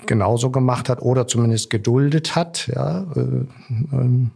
genauso 0.06 0.50
gemacht 0.50 0.88
hat 0.88 1.02
oder 1.02 1.26
zumindest 1.26 1.70
geduldet 1.70 2.36
hat. 2.36 2.68
Ja, 2.74 3.06
äh, 3.14 3.20
ähm, 3.92 4.30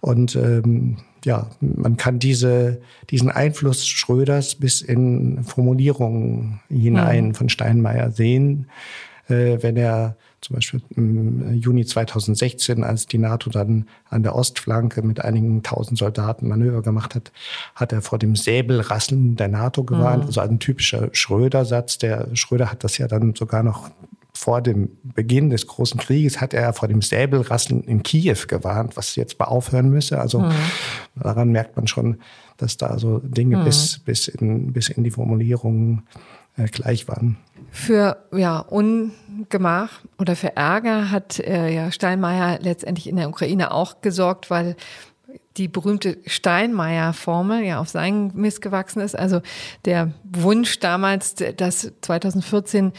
und 0.00 0.36
ähm, 0.36 0.98
ja, 1.24 1.48
man 1.60 1.96
kann 1.96 2.18
diese, 2.18 2.80
diesen 3.10 3.30
Einfluss 3.30 3.86
Schröders 3.86 4.56
bis 4.56 4.82
in 4.82 5.42
Formulierungen 5.44 6.60
hinein 6.68 7.28
mhm. 7.28 7.34
von 7.34 7.48
Steinmeier 7.48 8.10
sehen. 8.10 8.66
Äh, 9.28 9.62
wenn 9.62 9.76
er 9.76 10.16
zum 10.40 10.56
Beispiel 10.56 10.82
im 10.94 11.54
Juni 11.54 11.86
2016, 11.86 12.84
als 12.84 13.06
die 13.06 13.18
NATO 13.18 13.50
dann 13.50 13.88
an 14.10 14.22
der 14.22 14.34
Ostflanke 14.34 15.02
mit 15.02 15.24
einigen 15.24 15.62
tausend 15.62 15.98
Soldaten 15.98 16.48
Manöver 16.48 16.82
gemacht 16.82 17.14
hat, 17.14 17.32
hat 17.74 17.92
er 17.92 18.02
vor 18.02 18.18
dem 18.18 18.36
Säbelrasseln 18.36 19.36
der 19.36 19.48
NATO 19.48 19.84
gewarnt. 19.84 20.24
Mhm. 20.24 20.26
Also 20.26 20.40
ein 20.40 20.58
typischer 20.58 21.08
Schröder-Satz. 21.12 21.98
Der 21.98 22.28
Schröder 22.34 22.70
hat 22.70 22.84
das 22.84 22.98
ja 22.98 23.08
dann 23.08 23.34
sogar 23.34 23.62
noch 23.62 23.90
vor 24.36 24.60
dem 24.60 24.90
Beginn 25.04 25.48
des 25.48 25.66
großen 25.66 25.98
Krieges 25.98 26.40
hat 26.40 26.52
er 26.52 26.72
vor 26.72 26.88
dem 26.88 27.00
Säbelrasseln 27.02 27.84
in 27.84 28.02
Kiew 28.02 28.46
gewarnt, 28.48 28.96
was 28.96 29.14
jetzt 29.14 29.38
mal 29.38 29.46
aufhören 29.46 29.90
müsse. 29.90 30.20
Also 30.20 30.40
mhm. 30.40 30.52
daran 31.14 31.50
merkt 31.50 31.76
man 31.76 31.86
schon, 31.86 32.18
dass 32.56 32.76
da 32.76 32.98
so 32.98 33.20
Dinge 33.20 33.58
mhm. 33.58 33.64
bis, 33.64 34.00
bis, 34.00 34.28
in, 34.28 34.72
bis 34.72 34.88
in 34.88 35.04
die 35.04 35.12
Formulierungen 35.12 36.02
äh, 36.56 36.66
gleich 36.66 37.08
waren. 37.08 37.36
Für 37.70 38.24
ja, 38.32 38.58
Ungemach 38.58 40.00
oder 40.18 40.36
für 40.36 40.56
Ärger 40.56 41.10
hat 41.10 41.40
äh, 41.40 41.74
ja 41.74 41.90
Steinmeier 41.90 42.58
letztendlich 42.60 43.08
in 43.08 43.16
der 43.16 43.28
Ukraine 43.28 43.72
auch 43.72 44.00
gesorgt, 44.00 44.50
weil 44.50 44.76
die 45.56 45.68
berühmte 45.68 46.18
Steinmeier-Formel 46.26 47.64
ja 47.64 47.78
auf 47.80 47.88
seinen 47.88 48.32
Mist 48.34 48.60
gewachsen 48.60 49.00
ist. 49.00 49.16
Also 49.16 49.40
der 49.84 50.12
Wunsch 50.24 50.80
damals, 50.80 51.34
dass 51.34 51.92
2014 52.00 52.92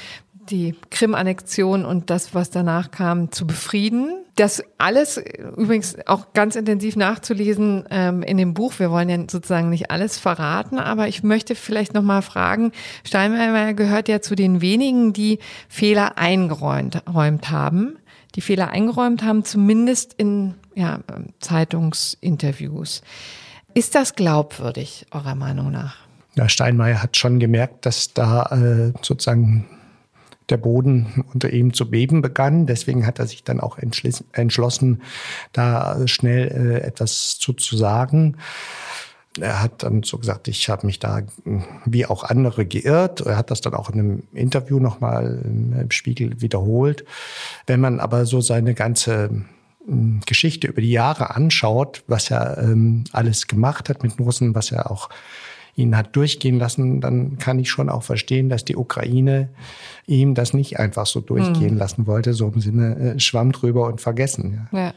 die 0.50 0.76
Krim-Annexion 0.90 1.86
und 1.86 2.10
das, 2.10 2.34
was 2.34 2.50
danach 2.50 2.92
kam, 2.92 3.32
zu 3.32 3.48
befrieden. 3.48 4.24
Das 4.36 4.64
alles 4.78 5.18
übrigens 5.58 5.96
auch 6.08 6.34
ganz 6.34 6.56
intensiv 6.56 6.96
nachzulesen 6.96 7.86
ähm, 7.90 8.22
in 8.24 8.38
dem 8.38 8.54
Buch. 8.54 8.74
Wir 8.78 8.92
wollen 8.92 9.10
ja 9.10 9.18
sozusagen 9.18 9.70
nicht 9.70 9.92
alles 9.92 10.18
verraten, 10.18 10.78
aber 10.78 11.08
ich 11.08 11.24
möchte 11.24 11.56
vielleicht 11.56 11.94
noch 11.94 12.04
mal 12.04 12.22
fragen. 12.22 12.72
Steinmeier 13.04 13.74
gehört 13.74 14.10
ja 14.10 14.22
zu 14.22 14.36
den 14.36 14.62
wenigen, 14.62 15.14
die 15.14 15.40
Fehler 15.70 16.18
eingeräumt 16.18 17.02
haben, 17.50 17.98
die 18.36 18.42
Fehler 18.42 18.70
eingeräumt 18.70 19.24
haben, 19.24 19.46
zumindest 19.46 20.14
in 20.14 20.56
ja, 20.76 21.00
Zeitungsinterviews. 21.40 23.02
Ist 23.74 23.96
das 23.96 24.16
glaubwürdig 24.16 25.06
eurer 25.12 25.36
Meinung 25.36 25.72
nach? 25.72 25.98
Ja, 26.36 26.50
Steinmeier 26.50 27.02
hat 27.02 27.16
schon 27.16 27.40
gemerkt, 27.40 27.86
dass 27.86 28.14
da 28.14 28.44
äh, 28.48 28.94
sozusagen 29.02 29.66
der 30.50 30.58
Boden 30.58 31.26
unter 31.34 31.52
ihm 31.52 31.74
zu 31.74 31.90
beben 31.90 32.22
begann. 32.22 32.66
Deswegen 32.66 33.06
hat 33.06 33.20
er 33.20 33.28
sich 33.28 33.44
dann 33.44 33.60
auch 33.60 33.78
entschlossen, 33.78 35.02
da 35.54 36.08
schnell 36.08 36.48
äh, 36.48 36.86
etwas 36.86 37.38
zu, 37.38 37.54
zu 37.54 37.78
sagen. 37.78 38.38
Er 39.40 39.62
hat 39.62 39.84
dann 39.84 40.04
so 40.04 40.18
gesagt, 40.18 40.48
ich 40.48 40.70
habe 40.70 40.86
mich 40.86 41.00
da 41.00 41.22
wie 41.86 42.06
auch 42.06 42.24
andere 42.24 42.66
geirrt. 42.66 43.22
Er 43.22 43.38
hat 43.38 43.52
das 43.52 43.60
dann 43.60 43.74
auch 43.74 43.90
in 43.90 44.00
einem 44.00 44.24
Interview 44.34 44.80
nochmal 44.80 45.42
im 45.44 45.92
Spiegel 45.92 46.42
wiederholt. 46.42 47.04
Wenn 47.68 47.82
man 47.82 48.00
aber 48.00 48.26
so 48.26 48.40
seine 48.40 48.74
ganze 48.74 49.44
hm, 49.86 50.22
Geschichte 50.26 50.68
über 50.68 50.80
die 50.80 50.92
Jahre 50.92 51.36
anschaut, 51.36 52.04
was 52.08 52.32
er 52.32 52.60
ähm, 52.60 53.04
alles 53.12 53.48
gemacht 53.48 53.90
hat 53.90 54.04
mit 54.04 54.18
Russen, 54.20 54.56
was 54.56 54.72
er 54.72 54.90
auch 54.90 55.10
ihn 55.76 55.98
hat 55.98 56.16
durchgehen 56.16 56.58
lassen, 56.58 57.02
dann 57.02 57.38
kann 57.38 57.60
ich 57.60 57.70
schon 57.70 57.90
auch 57.90 58.04
verstehen, 58.04 58.50
dass 58.50 58.64
die 58.64 58.78
Ukraine 58.78 59.50
ihm 60.08 60.34
das 60.34 60.54
nicht 60.54 60.80
einfach 60.80 61.06
so 61.06 61.20
durchgehen 61.20 61.74
mhm. 61.74 61.80
lassen 61.80 62.08
wollte, 62.08 62.34
so 62.34 62.48
im 62.48 62.62
Sinne 62.62 62.96
äh, 63.16 63.20
Schwamm 63.20 63.52
drüber 63.52 63.88
und 63.88 64.02
vergessen. 64.02 64.68
Ja. 64.72 64.80
ja. 64.80 64.94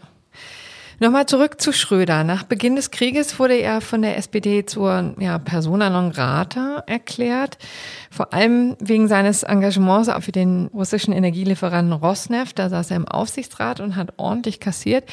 Nochmal 1.00 1.26
zurück 1.26 1.60
zu 1.60 1.72
Schröder. 1.72 2.24
Nach 2.24 2.42
Beginn 2.42 2.74
des 2.74 2.90
Krieges 2.90 3.38
wurde 3.38 3.54
er 3.54 3.80
von 3.80 4.02
der 4.02 4.16
SPD 4.16 4.66
zur 4.66 5.14
ja, 5.20 5.38
Persona 5.38 5.90
non 5.90 6.10
grata 6.10 6.82
erklärt, 6.88 7.56
vor 8.10 8.34
allem 8.34 8.76
wegen 8.80 9.06
seines 9.06 9.44
Engagements 9.44 10.10
für 10.24 10.32
den 10.32 10.66
russischen 10.74 11.12
Energielieferanten 11.12 11.92
Rosneft. 11.92 12.58
Da 12.58 12.68
saß 12.68 12.90
er 12.90 12.96
im 12.96 13.06
Aufsichtsrat 13.06 13.78
und 13.78 13.94
hat 13.94 14.14
ordentlich 14.16 14.58
kassiert. 14.58 15.04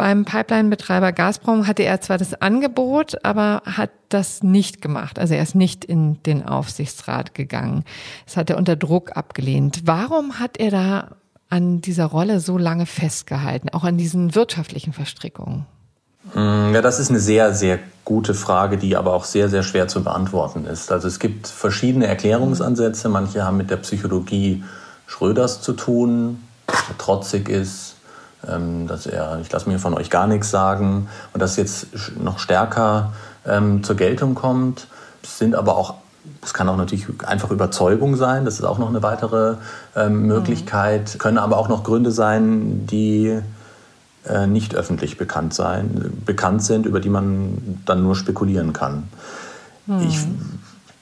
Beim 0.00 0.24
Pipeline-Betreiber 0.24 1.12
Gazprom 1.12 1.66
hatte 1.66 1.82
er 1.82 2.00
zwar 2.00 2.16
das 2.16 2.32
Angebot, 2.40 3.22
aber 3.22 3.60
hat 3.66 3.90
das 4.08 4.42
nicht 4.42 4.80
gemacht. 4.80 5.18
Also 5.18 5.34
er 5.34 5.42
ist 5.42 5.54
nicht 5.54 5.84
in 5.84 6.22
den 6.22 6.42
Aufsichtsrat 6.42 7.34
gegangen. 7.34 7.84
Das 8.24 8.38
hat 8.38 8.48
er 8.48 8.56
unter 8.56 8.76
Druck 8.76 9.14
abgelehnt. 9.14 9.82
Warum 9.84 10.38
hat 10.38 10.56
er 10.56 10.70
da 10.70 11.08
an 11.50 11.82
dieser 11.82 12.06
Rolle 12.06 12.40
so 12.40 12.56
lange 12.56 12.86
festgehalten, 12.86 13.68
auch 13.68 13.84
an 13.84 13.98
diesen 13.98 14.34
wirtschaftlichen 14.34 14.94
Verstrickungen? 14.94 15.66
Mm, 16.32 16.72
ja, 16.72 16.80
das 16.80 16.98
ist 16.98 17.10
eine 17.10 17.20
sehr, 17.20 17.52
sehr 17.52 17.78
gute 18.06 18.32
Frage, 18.32 18.78
die 18.78 18.96
aber 18.96 19.12
auch 19.12 19.24
sehr, 19.24 19.50
sehr 19.50 19.62
schwer 19.62 19.86
zu 19.86 20.02
beantworten 20.02 20.64
ist. 20.64 20.90
Also 20.90 21.08
es 21.08 21.18
gibt 21.18 21.46
verschiedene 21.46 22.06
Erklärungsansätze. 22.06 23.10
Manche 23.10 23.44
haben 23.44 23.58
mit 23.58 23.68
der 23.68 23.76
Psychologie 23.76 24.64
Schröders 25.06 25.60
zu 25.60 25.74
tun, 25.74 26.42
dass 26.66 26.88
er 26.88 26.96
trotzig 26.96 27.50
ist, 27.50 27.89
dass 28.42 29.06
er, 29.06 29.38
ich 29.40 29.52
lasse 29.52 29.68
mir 29.68 29.78
von 29.78 29.94
euch 29.94 30.08
gar 30.08 30.26
nichts 30.26 30.50
sagen 30.50 31.08
und 31.32 31.40
das 31.40 31.56
jetzt 31.56 31.88
noch 32.18 32.38
stärker 32.38 33.12
ähm, 33.46 33.82
zur 33.82 33.96
Geltung 33.96 34.34
kommt. 34.34 34.86
Es 35.22 35.38
sind 35.38 35.54
aber 35.54 35.76
auch, 35.76 35.94
es 36.42 36.54
kann 36.54 36.68
auch 36.68 36.76
natürlich 36.76 37.06
einfach 37.26 37.50
Überzeugung 37.50 38.16
sein, 38.16 38.44
das 38.44 38.54
ist 38.54 38.64
auch 38.64 38.78
noch 38.78 38.88
eine 38.88 39.02
weitere 39.02 39.56
ähm, 39.94 40.26
Möglichkeit, 40.26 41.14
mhm. 41.14 41.18
können 41.18 41.38
aber 41.38 41.58
auch 41.58 41.68
noch 41.68 41.84
Gründe 41.84 42.12
sein, 42.12 42.86
die 42.86 43.38
äh, 44.26 44.46
nicht 44.46 44.74
öffentlich 44.74 45.16
bekannt 45.18 45.54
sein, 45.54 46.12
bekannt 46.24 46.62
sind, 46.62 46.86
über 46.86 47.00
die 47.00 47.08
man 47.10 47.82
dann 47.84 48.02
nur 48.02 48.16
spekulieren 48.16 48.72
kann. 48.72 49.08
Mhm. 49.86 50.00
Ich 50.00 50.18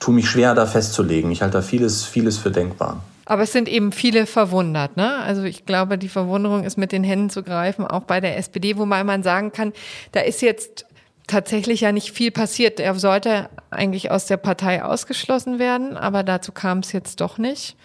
tue 0.00 0.14
mich 0.14 0.30
schwer, 0.30 0.54
da 0.54 0.66
festzulegen. 0.66 1.30
Ich 1.30 1.42
halte 1.42 1.58
da 1.58 1.62
vieles, 1.62 2.04
vieles 2.04 2.38
für 2.38 2.50
denkbar. 2.50 3.02
Aber 3.28 3.42
es 3.42 3.52
sind 3.52 3.68
eben 3.68 3.92
viele 3.92 4.24
verwundert. 4.24 4.96
Ne? 4.96 5.18
Also 5.18 5.42
ich 5.42 5.66
glaube, 5.66 5.98
die 5.98 6.08
Verwunderung 6.08 6.64
ist 6.64 6.78
mit 6.78 6.92
den 6.92 7.04
Händen 7.04 7.28
zu 7.28 7.42
greifen, 7.42 7.86
auch 7.86 8.04
bei 8.04 8.20
der 8.20 8.38
SPD, 8.38 8.78
wobei 8.78 9.04
man 9.04 9.22
sagen 9.22 9.52
kann, 9.52 9.74
da 10.12 10.20
ist 10.20 10.40
jetzt 10.40 10.86
tatsächlich 11.26 11.82
ja 11.82 11.92
nicht 11.92 12.12
viel 12.12 12.30
passiert. 12.30 12.80
Er 12.80 12.94
sollte 12.94 13.50
eigentlich 13.70 14.10
aus 14.10 14.24
der 14.24 14.38
Partei 14.38 14.82
ausgeschlossen 14.82 15.58
werden, 15.58 15.98
aber 15.98 16.22
dazu 16.22 16.52
kam 16.52 16.78
es 16.78 16.92
jetzt 16.92 17.20
doch 17.20 17.36
nicht. 17.36 17.76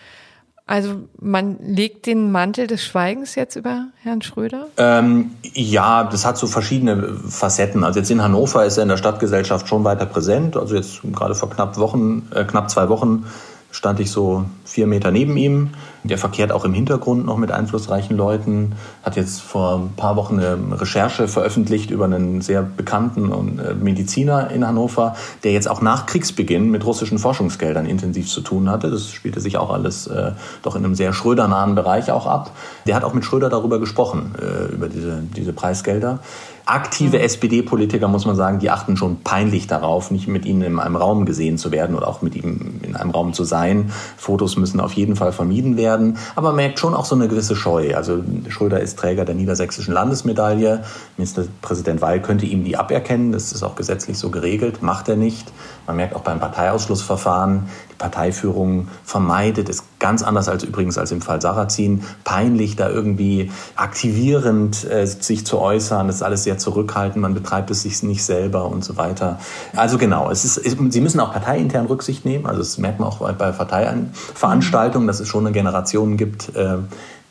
Also 0.65 1.09
man 1.19 1.57
legt 1.59 2.05
den 2.05 2.31
Mantel 2.31 2.67
des 2.67 2.81
Schweigens 2.81 3.35
jetzt 3.35 3.57
über 3.57 3.87
Herrn 4.01 4.21
Schröder? 4.21 4.67
Ähm, 4.77 5.31
ja, 5.53 6.05
das 6.05 6.25
hat 6.25 6.37
so 6.37 6.47
verschiedene 6.47 7.17
Facetten. 7.27 7.83
Also 7.83 7.99
jetzt 7.99 8.09
in 8.09 8.23
Hannover 8.23 8.65
ist 8.65 8.77
er 8.77 8.83
in 8.83 8.89
der 8.89 8.95
Stadtgesellschaft 8.95 9.67
schon 9.67 9.83
weiter 9.83 10.05
präsent. 10.05 10.55
Also 10.55 10.75
jetzt 10.75 11.01
gerade 11.11 11.35
vor 11.35 11.49
knapp 11.49 11.77
Wochen, 11.77 12.29
äh, 12.33 12.45
knapp 12.45 12.69
zwei 12.69 12.87
Wochen 12.87 13.25
stand 13.73 13.99
ich 13.99 14.11
so 14.11 14.45
vier 14.63 14.85
Meter 14.85 15.11
neben 15.11 15.35
ihm. 15.35 15.71
Der 16.03 16.17
verkehrt 16.17 16.51
auch 16.51 16.63
im 16.63 16.73
Hintergrund 16.73 17.25
noch 17.25 17.37
mit 17.37 17.51
einflussreichen 17.51 18.15
Leuten. 18.15 18.73
Hat 19.01 19.15
jetzt 19.15 19.41
vor 19.41 19.79
ein 19.79 19.95
paar 19.95 20.15
Wochen 20.15 20.39
eine 20.39 20.79
Recherche 20.79 21.27
veröffentlicht 21.27 21.89
über 21.89 22.05
einen 22.05 22.41
sehr 22.41 22.61
bekannten 22.61 23.59
äh, 23.59 23.73
Mediziner 23.73 24.51
in 24.51 24.65
Hannover, 24.65 25.15
der 25.43 25.53
jetzt 25.53 25.67
auch 25.67 25.81
nach 25.81 26.05
Kriegsbeginn 26.05 26.69
mit 26.69 26.85
russischen 26.85 27.17
Forschungsgeldern 27.17 27.87
intensiv 27.87 28.29
zu 28.29 28.41
tun 28.41 28.69
hatte. 28.69 28.91
Das 28.91 29.09
spielte 29.09 29.41
sich 29.41 29.57
auch 29.57 29.71
alles 29.71 30.05
äh, 30.05 30.33
doch 30.61 30.75
in 30.75 30.85
einem 30.85 30.93
sehr 30.93 31.11
Schröder-nahen 31.11 31.73
Bereich 31.73 32.11
auch 32.11 32.27
ab. 32.27 32.51
Der 32.85 32.95
hat 32.95 33.03
auch 33.03 33.15
mit 33.15 33.25
Schröder 33.25 33.49
darüber 33.49 33.79
gesprochen, 33.79 34.35
äh, 34.39 34.71
über 34.71 34.87
diese, 34.87 35.23
diese 35.35 35.51
Preisgelder. 35.51 36.19
Aktive 36.65 37.17
mhm. 37.17 37.23
SPD-Politiker, 37.23 38.07
muss 38.07 38.25
man 38.25 38.35
sagen, 38.35 38.59
die 38.59 38.69
achten 38.69 38.95
schon 38.95 39.21
peinlich 39.21 39.67
darauf, 39.67 40.11
nicht 40.11 40.27
mit 40.27 40.45
ihnen 40.45 40.61
in 40.61 40.79
einem 40.79 40.95
Raum 40.95 41.25
gesehen 41.25 41.57
zu 41.57 41.71
werden 41.71 41.95
oder 41.95 42.07
auch 42.07 42.21
mit 42.21 42.35
ihm 42.35 42.79
in 42.83 42.95
einem 42.95 43.11
Raum 43.11 43.33
zu 43.33 43.43
sein. 43.43 43.91
Fotos 44.17 44.55
müssen 44.55 44.79
auf 44.79 44.93
jeden 44.93 45.15
Fall 45.15 45.33
vermieden 45.33 45.75
werden. 45.77 46.17
Aber 46.35 46.49
man 46.49 46.57
merkt 46.57 46.79
schon 46.79 46.93
auch 46.93 47.05
so 47.05 47.15
eine 47.15 47.27
gewisse 47.27 47.55
Scheu. 47.55 47.95
Also 47.95 48.23
Schröder 48.47 48.79
ist 48.79 48.97
Träger 48.97 49.25
der 49.25 49.35
niedersächsischen 49.35 49.93
Landesmedaille. 49.93 50.83
Ministerpräsident 51.17 52.01
Weil 52.01 52.21
könnte 52.21 52.45
ihm 52.45 52.63
die 52.63 52.77
aberkennen. 52.77 53.31
Das 53.31 53.51
ist 53.51 53.63
auch 53.63 53.75
gesetzlich 53.75 54.17
so 54.17 54.29
geregelt. 54.29 54.81
Macht 54.81 55.09
er 55.09 55.15
nicht. 55.15 55.51
Man 55.85 55.97
merkt 55.97 56.15
auch 56.15 56.21
beim 56.21 56.39
Parteiausschlussverfahren, 56.39 57.67
die 57.91 57.95
Parteiführung 57.95 58.87
vermeidet 59.03 59.69
es 59.69 59.83
ganz 59.99 60.23
anders 60.23 60.47
als 60.47 60.63
übrigens 60.63 60.97
als 60.97 61.11
im 61.11 61.21
Fall 61.21 61.41
Sarrazin, 61.41 62.03
peinlich 62.23 62.75
da 62.75 62.89
irgendwie 62.89 63.51
aktivierend 63.75 64.89
äh, 64.89 65.05
sich 65.05 65.45
zu 65.45 65.59
äußern. 65.59 66.07
Das 66.07 66.17
ist 66.17 66.21
alles 66.21 66.43
sehr 66.43 66.57
zurückhaltend, 66.57 67.21
man 67.21 67.33
betreibt 67.33 67.69
es 67.71 67.83
sich 67.83 68.01
nicht 68.03 68.23
selber 68.23 68.65
und 68.65 68.83
so 68.83 68.97
weiter. 68.97 69.39
Also 69.75 69.97
genau, 69.97 70.29
es 70.29 70.45
ist, 70.45 70.57
es, 70.57 70.77
sie 70.89 71.01
müssen 71.01 71.19
auch 71.19 71.31
parteiintern 71.31 71.85
Rücksicht 71.85 72.25
nehmen. 72.25 72.45
Also 72.45 72.59
das 72.59 72.77
merkt 72.77 72.99
man 72.99 73.09
auch 73.09 73.19
bei 73.33 73.51
Parteiveranstaltungen, 73.51 75.07
dass 75.07 75.19
es 75.19 75.27
schon 75.27 75.45
eine 75.45 75.53
Generation 75.53 76.17
gibt, 76.17 76.55
äh, 76.55 76.77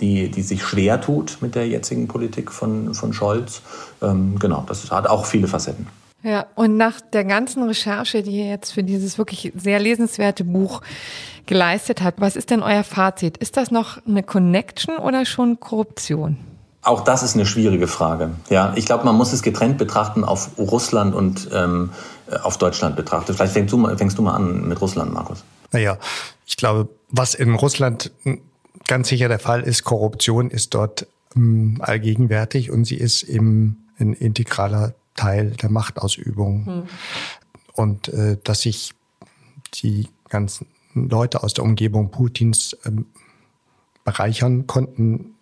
die, 0.00 0.30
die 0.30 0.42
sich 0.42 0.62
schwer 0.64 1.00
tut 1.00 1.38
mit 1.40 1.55
der 1.55 1.68
jetzigen 1.68 2.09
Politik 2.09 2.53
von, 2.53 2.94
von 2.94 3.12
Scholz. 3.12 3.62
Ähm, 4.03 4.38
genau, 4.38 4.64
das 4.66 4.90
hat 4.90 5.07
auch 5.07 5.24
viele 5.26 5.48
Facetten. 5.48 5.86
Ja, 6.23 6.47
und 6.55 6.77
nach 6.77 7.01
der 7.01 7.25
ganzen 7.25 7.64
Recherche, 7.64 8.23
die 8.23 8.39
ihr 8.39 8.49
jetzt 8.49 8.73
für 8.73 8.85
dieses 8.85 9.18
wirklich 9.18 9.53
sehr 9.57 9.81
lesenswerte 9.81 10.45
Buch 10.45 10.83
geleistet 11.47 12.03
habt, 12.03 12.20
was 12.20 12.37
ist 12.37 12.51
denn 12.51 12.62
euer 12.62 12.85
Fazit? 12.85 13.37
Ist 13.39 13.57
das 13.57 13.70
noch 13.70 13.99
eine 14.07 14.23
Connection 14.23 14.97
oder 14.99 15.25
schon 15.25 15.59
Korruption? 15.59 16.39
Auch 16.83 17.03
das 17.03 17.23
ist 17.23 17.35
eine 17.35 17.47
schwierige 17.47 17.87
Frage. 17.87 18.31
Ja, 18.51 18.73
ich 18.77 18.87
glaube, 18.87 19.05
man 19.05 19.16
muss 19.16 19.33
es 19.33 19.43
getrennt 19.43 19.79
betrachten 19.79 20.25
auf 20.25 20.51
Russland 20.59 21.14
und 21.14 21.49
ähm, 21.53 21.91
auf 22.43 22.59
Deutschland 22.59 22.97
betrachtet. 22.97 23.37
Vielleicht 23.37 23.53
fängst 23.53 23.73
du, 23.73 23.77
mal, 23.77 23.97
fängst 23.97 24.18
du 24.18 24.23
mal 24.23 24.35
an 24.35 24.68
mit 24.68 24.81
Russland, 24.81 25.12
Markus. 25.12 25.45
Naja, 25.70 25.99
ich 26.47 26.57
glaube, 26.57 26.89
was 27.09 27.35
in 27.35 27.55
Russland 27.55 28.11
ganz 28.87 29.09
sicher 29.09 29.29
der 29.29 29.39
Fall 29.39 29.62
ist, 29.62 29.85
Korruption 29.85 30.51
ist 30.51 30.75
dort 30.75 31.07
ähm, 31.37 31.79
allgegenwärtig 31.81 32.70
und 32.70 32.85
sie 32.85 32.97
ist 32.97 33.23
im, 33.23 33.77
ein 33.99 34.12
integraler 34.12 34.95
Teil 35.14 35.50
der 35.50 35.70
Machtausübung. 35.70 36.66
Hm. 36.66 36.82
Und 37.74 38.08
äh, 38.08 38.36
dass 38.44 38.62
sich 38.62 38.92
die 39.74 40.08
ganzen 40.28 40.66
Leute 40.94 41.42
aus 41.42 41.54
der 41.54 41.64
Umgebung 41.64 42.10
Putins 42.10 42.76
ähm, 42.84 43.06
bereichern 44.04 44.66
konnten, 44.66 45.34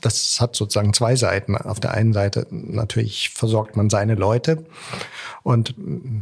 das 0.00 0.40
hat 0.40 0.54
sozusagen 0.54 0.94
zwei 0.94 1.16
Seiten. 1.16 1.56
Auf 1.56 1.80
der 1.80 1.92
einen 1.92 2.12
Seite 2.12 2.46
natürlich 2.50 3.30
versorgt 3.30 3.76
man 3.76 3.90
seine 3.90 4.14
Leute 4.14 4.64
und 5.42 5.74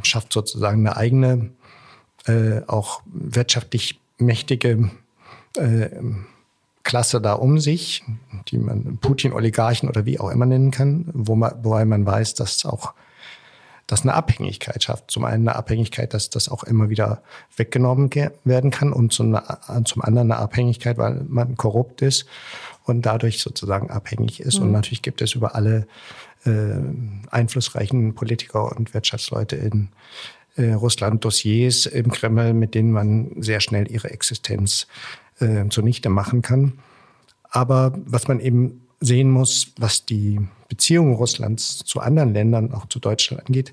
schafft 0.02 0.32
sozusagen 0.32 0.86
eine 0.86 0.96
eigene, 0.96 1.50
äh, 2.26 2.62
auch 2.66 3.02
wirtschaftlich 3.04 4.00
mächtige 4.18 4.90
äh, 5.56 5.90
Klasse 6.86 7.20
da 7.20 7.32
um 7.32 7.58
sich, 7.58 8.04
die 8.48 8.58
man 8.58 8.98
Putin-Oligarchen 8.98 9.88
oder 9.88 10.06
wie 10.06 10.20
auch 10.20 10.30
immer 10.30 10.46
nennen 10.46 10.70
kann, 10.70 11.10
wo 11.12 11.34
man, 11.34 11.52
wobei 11.62 11.84
man 11.84 12.06
weiß, 12.06 12.34
dass 12.34 12.64
auch 12.64 12.94
das 13.88 14.02
eine 14.02 14.14
Abhängigkeit 14.14 14.84
schafft. 14.84 15.10
Zum 15.10 15.24
einen 15.24 15.48
eine 15.48 15.56
Abhängigkeit, 15.56 16.14
dass 16.14 16.30
das 16.30 16.48
auch 16.48 16.62
immer 16.62 16.88
wieder 16.88 17.22
weggenommen 17.56 18.08
werden 18.44 18.70
kann 18.70 18.92
und 18.92 19.12
zum, 19.12 19.36
zum 19.84 20.02
anderen 20.02 20.30
eine 20.30 20.40
Abhängigkeit, 20.40 20.96
weil 20.96 21.24
man 21.28 21.56
korrupt 21.56 22.02
ist 22.02 22.26
und 22.84 23.04
dadurch 23.04 23.40
sozusagen 23.40 23.90
abhängig 23.90 24.38
ist. 24.38 24.58
Mhm. 24.58 24.66
Und 24.66 24.72
natürlich 24.72 25.02
gibt 25.02 25.22
es 25.22 25.34
über 25.34 25.56
alle 25.56 25.88
äh, 26.44 26.50
einflussreichen 27.30 28.14
Politiker 28.14 28.76
und 28.76 28.94
Wirtschaftsleute 28.94 29.56
in 29.56 29.88
äh, 30.54 30.72
Russland 30.72 31.24
Dossiers 31.24 31.86
im 31.86 32.12
Kreml, 32.12 32.54
mit 32.54 32.76
denen 32.76 32.92
man 32.92 33.42
sehr 33.42 33.60
schnell 33.60 33.90
ihre 33.90 34.10
Existenz 34.10 34.86
äh, 35.40 35.68
zunichte 35.68 36.08
machen 36.08 36.42
kann. 36.42 36.74
Aber 37.50 37.94
was 38.04 38.28
man 38.28 38.40
eben 38.40 38.86
sehen 39.00 39.30
muss, 39.30 39.72
was 39.78 40.06
die 40.06 40.40
Beziehungen 40.68 41.14
Russlands 41.14 41.78
zu 41.78 42.00
anderen 42.00 42.34
Ländern, 42.34 42.72
auch 42.72 42.86
zu 42.86 42.98
Deutschland 42.98 43.46
angeht, 43.46 43.72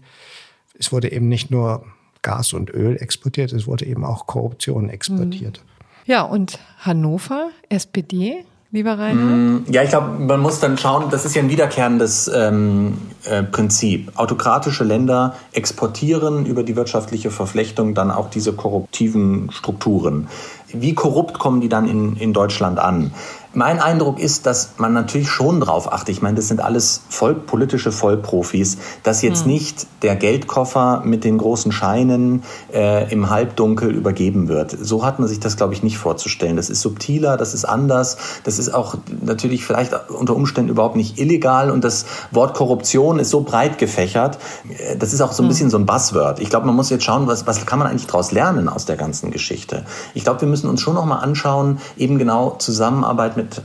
es 0.78 0.91
wurde 0.91 1.11
eben 1.11 1.28
nicht 1.28 1.51
nur 1.51 1.86
Gas 2.22 2.53
und 2.53 2.70
Öl 2.70 2.97
exportiert, 2.97 3.53
es 3.53 3.68
wurde 3.68 3.86
eben 3.86 4.03
auch 4.05 4.28
Korruption 4.28 4.89
exportiert. 4.89 5.61
Mhm. 5.64 5.74
Ja, 6.05 6.24
und 6.24 6.59
Hannover, 6.80 7.49
SPD, 7.70 8.43
lieber 8.72 8.97
Reinhard? 8.97 9.68
Mm, 9.70 9.72
ja, 9.72 9.84
ich 9.84 9.89
glaube, 9.89 10.20
man 10.20 10.41
muss 10.41 10.59
dann 10.59 10.78
schauen, 10.78 11.09
das 11.09 11.24
ist 11.24 11.36
ja 11.36 11.41
ein 11.41 11.49
wiederkehrendes 11.49 12.30
ähm, 12.34 12.97
äh, 13.24 13.43
Prinzip. 13.43 14.11
Autokratische 14.16 14.84
Länder 14.84 15.36
exportieren 15.53 16.45
über 16.45 16.64
die 16.64 16.76
wirtschaftliche 16.76 17.32
Verflechtung 17.32 17.93
dann 17.93 18.11
auch 18.11 18.30
diese 18.30 18.51
korruptiven 18.51 19.49
Strukturen. 19.51 20.28
Wie 20.74 20.93
korrupt 20.95 21.39
kommen 21.39 21.61
die 21.61 21.69
dann 21.69 21.88
in, 21.88 22.15
in 22.17 22.34
Deutschland 22.34 22.80
an? 22.80 23.11
Mein 23.55 23.79
Eindruck 23.79 24.19
ist, 24.19 24.47
dass 24.47 24.71
man 24.77 24.93
natürlich 24.93 25.29
schon 25.29 25.59
drauf 25.59 25.93
achtet. 25.93 26.09
Ich 26.09 26.23
meine, 26.23 26.35
das 26.35 26.47
sind 26.47 26.59
alles 26.59 27.03
voll, 27.09 27.35
politische 27.35 27.91
Vollprofis, 27.91 28.79
dass 29.03 29.21
jetzt 29.21 29.43
hm. 29.43 29.51
nicht 29.51 29.85
der 30.01 30.15
Geldkoffer 30.15 31.03
mit 31.05 31.23
den 31.23 31.37
großen 31.37 31.71
Scheinen 31.71 32.41
äh, 32.73 33.11
im 33.11 33.29
Halbdunkel 33.29 33.91
übergeben 33.91 34.47
wird. 34.47 34.71
So 34.71 35.05
hat 35.05 35.19
man 35.19 35.27
sich 35.27 35.39
das, 35.39 35.55
glaube 35.55 35.75
ich, 35.75 35.83
nicht 35.83 35.99
vorzustellen. 35.99 36.55
Das 36.55 36.71
ist 36.71 36.81
subtiler, 36.81 37.37
das 37.37 37.53
ist 37.53 37.65
anders, 37.65 38.17
das 38.43 38.57
ist 38.57 38.73
auch 38.73 38.95
natürlich 39.21 39.65
vielleicht 39.65 39.93
unter 40.09 40.35
Umständen 40.35 40.71
überhaupt 40.71 40.95
nicht 40.95 41.19
illegal 41.19 41.69
und 41.69 41.83
das 41.83 42.05
Wort 42.31 42.55
Korruption 42.55 43.19
ist 43.19 43.29
so 43.29 43.41
breit 43.41 43.77
gefächert. 43.77 44.39
Äh, 44.67 44.97
das 44.97 45.13
ist 45.13 45.21
auch 45.21 45.31
so 45.31 45.43
ein 45.43 45.45
hm. 45.45 45.49
bisschen 45.49 45.69
so 45.69 45.77
ein 45.77 45.85
Buzzword. 45.85 46.39
Ich 46.39 46.49
glaube, 46.49 46.65
man 46.65 46.75
muss 46.75 46.89
jetzt 46.89 47.03
schauen, 47.03 47.27
was, 47.27 47.45
was 47.45 47.63
kann 47.67 47.77
man 47.77 47.87
eigentlich 47.87 48.07
daraus 48.07 48.31
lernen 48.31 48.67
aus 48.67 48.85
der 48.85 48.95
ganzen 48.95 49.29
Geschichte. 49.29 49.85
Ich 50.15 50.23
glaube, 50.23 50.41
wir 50.41 50.47
müssen 50.47 50.67
uns 50.67 50.81
schon 50.81 50.95
noch 50.95 51.05
mal 51.05 51.19
anschauen, 51.19 51.77
eben 51.97 52.17
genau 52.17 52.55
Zusammenarbeit 52.57 53.37
mit 53.37 53.42
mit 53.43 53.61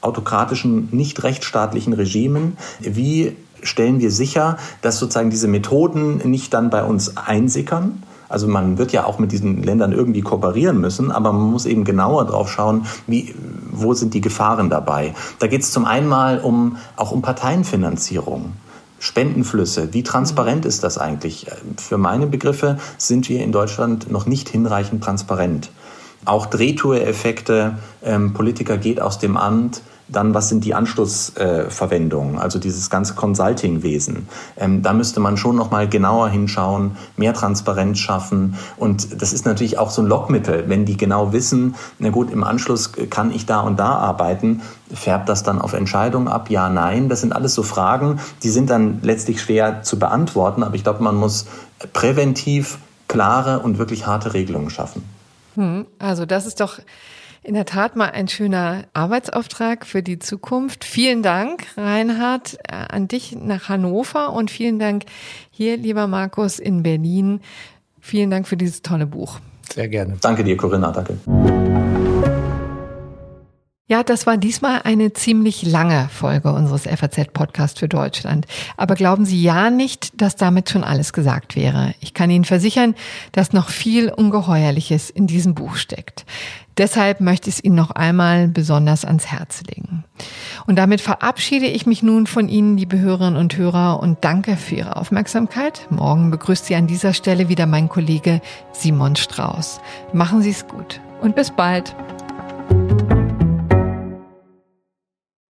autokratischen, 0.00 0.88
nicht 0.92 1.22
rechtsstaatlichen 1.22 1.92
Regimen. 1.92 2.56
Wie 2.80 3.36
stellen 3.62 4.00
wir 4.00 4.10
sicher, 4.10 4.56
dass 4.80 4.98
sozusagen 4.98 5.30
diese 5.30 5.48
Methoden 5.48 6.18
nicht 6.18 6.54
dann 6.54 6.70
bei 6.70 6.84
uns 6.84 7.16
einsickern? 7.16 8.02
Also 8.28 8.46
man 8.46 8.76
wird 8.76 8.92
ja 8.92 9.04
auch 9.04 9.18
mit 9.18 9.32
diesen 9.32 9.62
Ländern 9.62 9.92
irgendwie 9.92 10.20
kooperieren 10.20 10.80
müssen, 10.80 11.10
aber 11.10 11.32
man 11.32 11.50
muss 11.50 11.64
eben 11.64 11.84
genauer 11.84 12.26
drauf 12.26 12.50
schauen, 12.52 12.86
wie, 13.06 13.34
wo 13.72 13.94
sind 13.94 14.12
die 14.12 14.20
Gefahren 14.20 14.68
dabei. 14.68 15.14
Da 15.38 15.46
geht 15.46 15.62
es 15.62 15.72
zum 15.72 15.86
einen 15.86 16.08
mal 16.08 16.38
um, 16.38 16.76
auch 16.96 17.10
um 17.10 17.22
Parteienfinanzierung. 17.22 18.52
Spendenflüsse, 19.00 19.94
wie 19.94 20.02
transparent 20.02 20.66
ist 20.66 20.84
das 20.84 20.98
eigentlich? 20.98 21.46
Für 21.76 21.98
meine 21.98 22.26
Begriffe 22.26 22.78
sind 22.98 23.28
wir 23.28 23.42
in 23.42 23.52
Deutschland 23.52 24.10
noch 24.10 24.26
nicht 24.26 24.48
hinreichend 24.48 25.02
transparent. 25.02 25.70
Auch 26.28 26.46
Drehtour-Effekte, 26.46 27.78
ähm, 28.04 28.34
Politiker 28.34 28.76
geht 28.76 29.00
aus 29.00 29.18
dem 29.18 29.38
Amt, 29.38 29.80
dann, 30.08 30.34
was 30.34 30.48
sind 30.48 30.64
die 30.64 30.74
Anschlussverwendungen, 30.74 32.36
äh, 32.36 32.38
also 32.38 32.58
dieses 32.58 32.90
ganze 32.90 33.14
Consulting-Wesen. 33.14 34.28
Ähm, 34.56 34.82
da 34.82 34.92
müsste 34.92 35.20
man 35.20 35.36
schon 35.36 35.56
noch 35.56 35.70
mal 35.70 35.88
genauer 35.88 36.28
hinschauen, 36.28 36.96
mehr 37.16 37.34
Transparenz 37.34 37.98
schaffen. 37.98 38.56
Und 38.76 39.22
das 39.22 39.32
ist 39.32 39.46
natürlich 39.46 39.78
auch 39.78 39.90
so 39.90 40.02
ein 40.02 40.06
Lockmittel. 40.06 40.64
Wenn 40.68 40.84
die 40.84 40.96
genau 40.96 41.32
wissen, 41.32 41.74
na 41.98 42.10
gut, 42.10 42.30
im 42.30 42.44
Anschluss 42.44 42.92
kann 43.10 43.32
ich 43.32 43.46
da 43.46 43.60
und 43.60 43.78
da 43.78 43.94
arbeiten, 43.96 44.62
färbt 44.92 45.28
das 45.28 45.42
dann 45.42 45.60
auf 45.60 45.72
Entscheidungen 45.72 46.28
ab? 46.28 46.50
Ja, 46.50 46.68
nein. 46.68 47.08
Das 47.08 47.20
sind 47.20 47.32
alles 47.32 47.54
so 47.54 47.62
Fragen, 47.62 48.20
die 48.42 48.50
sind 48.50 48.70
dann 48.70 49.00
letztlich 49.02 49.40
schwer 49.40 49.82
zu 49.82 49.98
beantworten. 49.98 50.62
Aber 50.62 50.74
ich 50.74 50.82
glaube, 50.82 51.02
man 51.02 51.16
muss 51.16 51.46
präventiv 51.92 52.78
klare 53.08 53.60
und 53.60 53.78
wirklich 53.78 54.06
harte 54.06 54.34
Regelungen 54.34 54.70
schaffen. 54.70 55.17
Hm, 55.58 55.86
also 55.98 56.24
das 56.24 56.46
ist 56.46 56.60
doch 56.60 56.78
in 57.42 57.54
der 57.54 57.64
Tat 57.64 57.96
mal 57.96 58.10
ein 58.10 58.28
schöner 58.28 58.84
Arbeitsauftrag 58.94 59.86
für 59.86 60.04
die 60.04 60.20
Zukunft. 60.20 60.84
Vielen 60.84 61.24
Dank, 61.24 61.66
Reinhard, 61.76 62.58
äh, 62.68 62.74
an 62.74 63.08
dich 63.08 63.34
nach 63.34 63.68
Hannover 63.68 64.32
und 64.32 64.52
vielen 64.52 64.78
Dank 64.78 65.04
hier, 65.50 65.76
lieber 65.76 66.06
Markus, 66.06 66.60
in 66.60 66.84
Berlin. 66.84 67.40
Vielen 68.00 68.30
Dank 68.30 68.46
für 68.46 68.56
dieses 68.56 68.82
tolle 68.82 69.06
Buch. 69.06 69.40
Sehr 69.74 69.88
gerne. 69.88 70.16
Danke 70.20 70.44
dir, 70.44 70.56
Corinna. 70.56 70.92
Danke. 70.92 71.18
Ja, 73.90 74.02
das 74.02 74.26
war 74.26 74.36
diesmal 74.36 74.82
eine 74.84 75.14
ziemlich 75.14 75.62
lange 75.62 76.10
Folge 76.12 76.52
unseres 76.52 76.82
FAZ-Podcast 76.82 77.78
für 77.78 77.88
Deutschland. 77.88 78.46
Aber 78.76 78.94
glauben 78.94 79.24
Sie 79.24 79.42
ja 79.42 79.70
nicht, 79.70 80.20
dass 80.20 80.36
damit 80.36 80.68
schon 80.68 80.84
alles 80.84 81.14
gesagt 81.14 81.56
wäre. 81.56 81.94
Ich 82.00 82.12
kann 82.12 82.28
Ihnen 82.28 82.44
versichern, 82.44 82.94
dass 83.32 83.54
noch 83.54 83.70
viel 83.70 84.10
Ungeheuerliches 84.10 85.08
in 85.08 85.26
diesem 85.26 85.54
Buch 85.54 85.76
steckt. 85.76 86.26
Deshalb 86.76 87.22
möchte 87.22 87.48
ich 87.48 87.56
es 87.56 87.64
Ihnen 87.64 87.76
noch 87.76 87.90
einmal 87.90 88.48
besonders 88.48 89.06
ans 89.06 89.26
Herz 89.26 89.62
legen. 89.62 90.04
Und 90.66 90.76
damit 90.76 91.00
verabschiede 91.00 91.66
ich 91.66 91.86
mich 91.86 92.02
nun 92.02 92.26
von 92.26 92.50
Ihnen, 92.50 92.76
liebe 92.76 92.98
Hörerinnen 92.98 93.40
und 93.40 93.56
Hörer, 93.56 94.00
und 94.00 94.22
danke 94.22 94.58
für 94.58 94.74
Ihre 94.74 94.96
Aufmerksamkeit. 94.96 95.86
Morgen 95.88 96.30
begrüßt 96.30 96.66
Sie 96.66 96.74
an 96.74 96.88
dieser 96.88 97.14
Stelle 97.14 97.48
wieder 97.48 97.64
mein 97.64 97.88
Kollege 97.88 98.42
Simon 98.72 99.16
Strauß. 99.16 99.80
Machen 100.12 100.42
Sie 100.42 100.50
es 100.50 100.68
gut 100.68 101.00
und 101.22 101.34
bis 101.34 101.50
bald. 101.50 101.96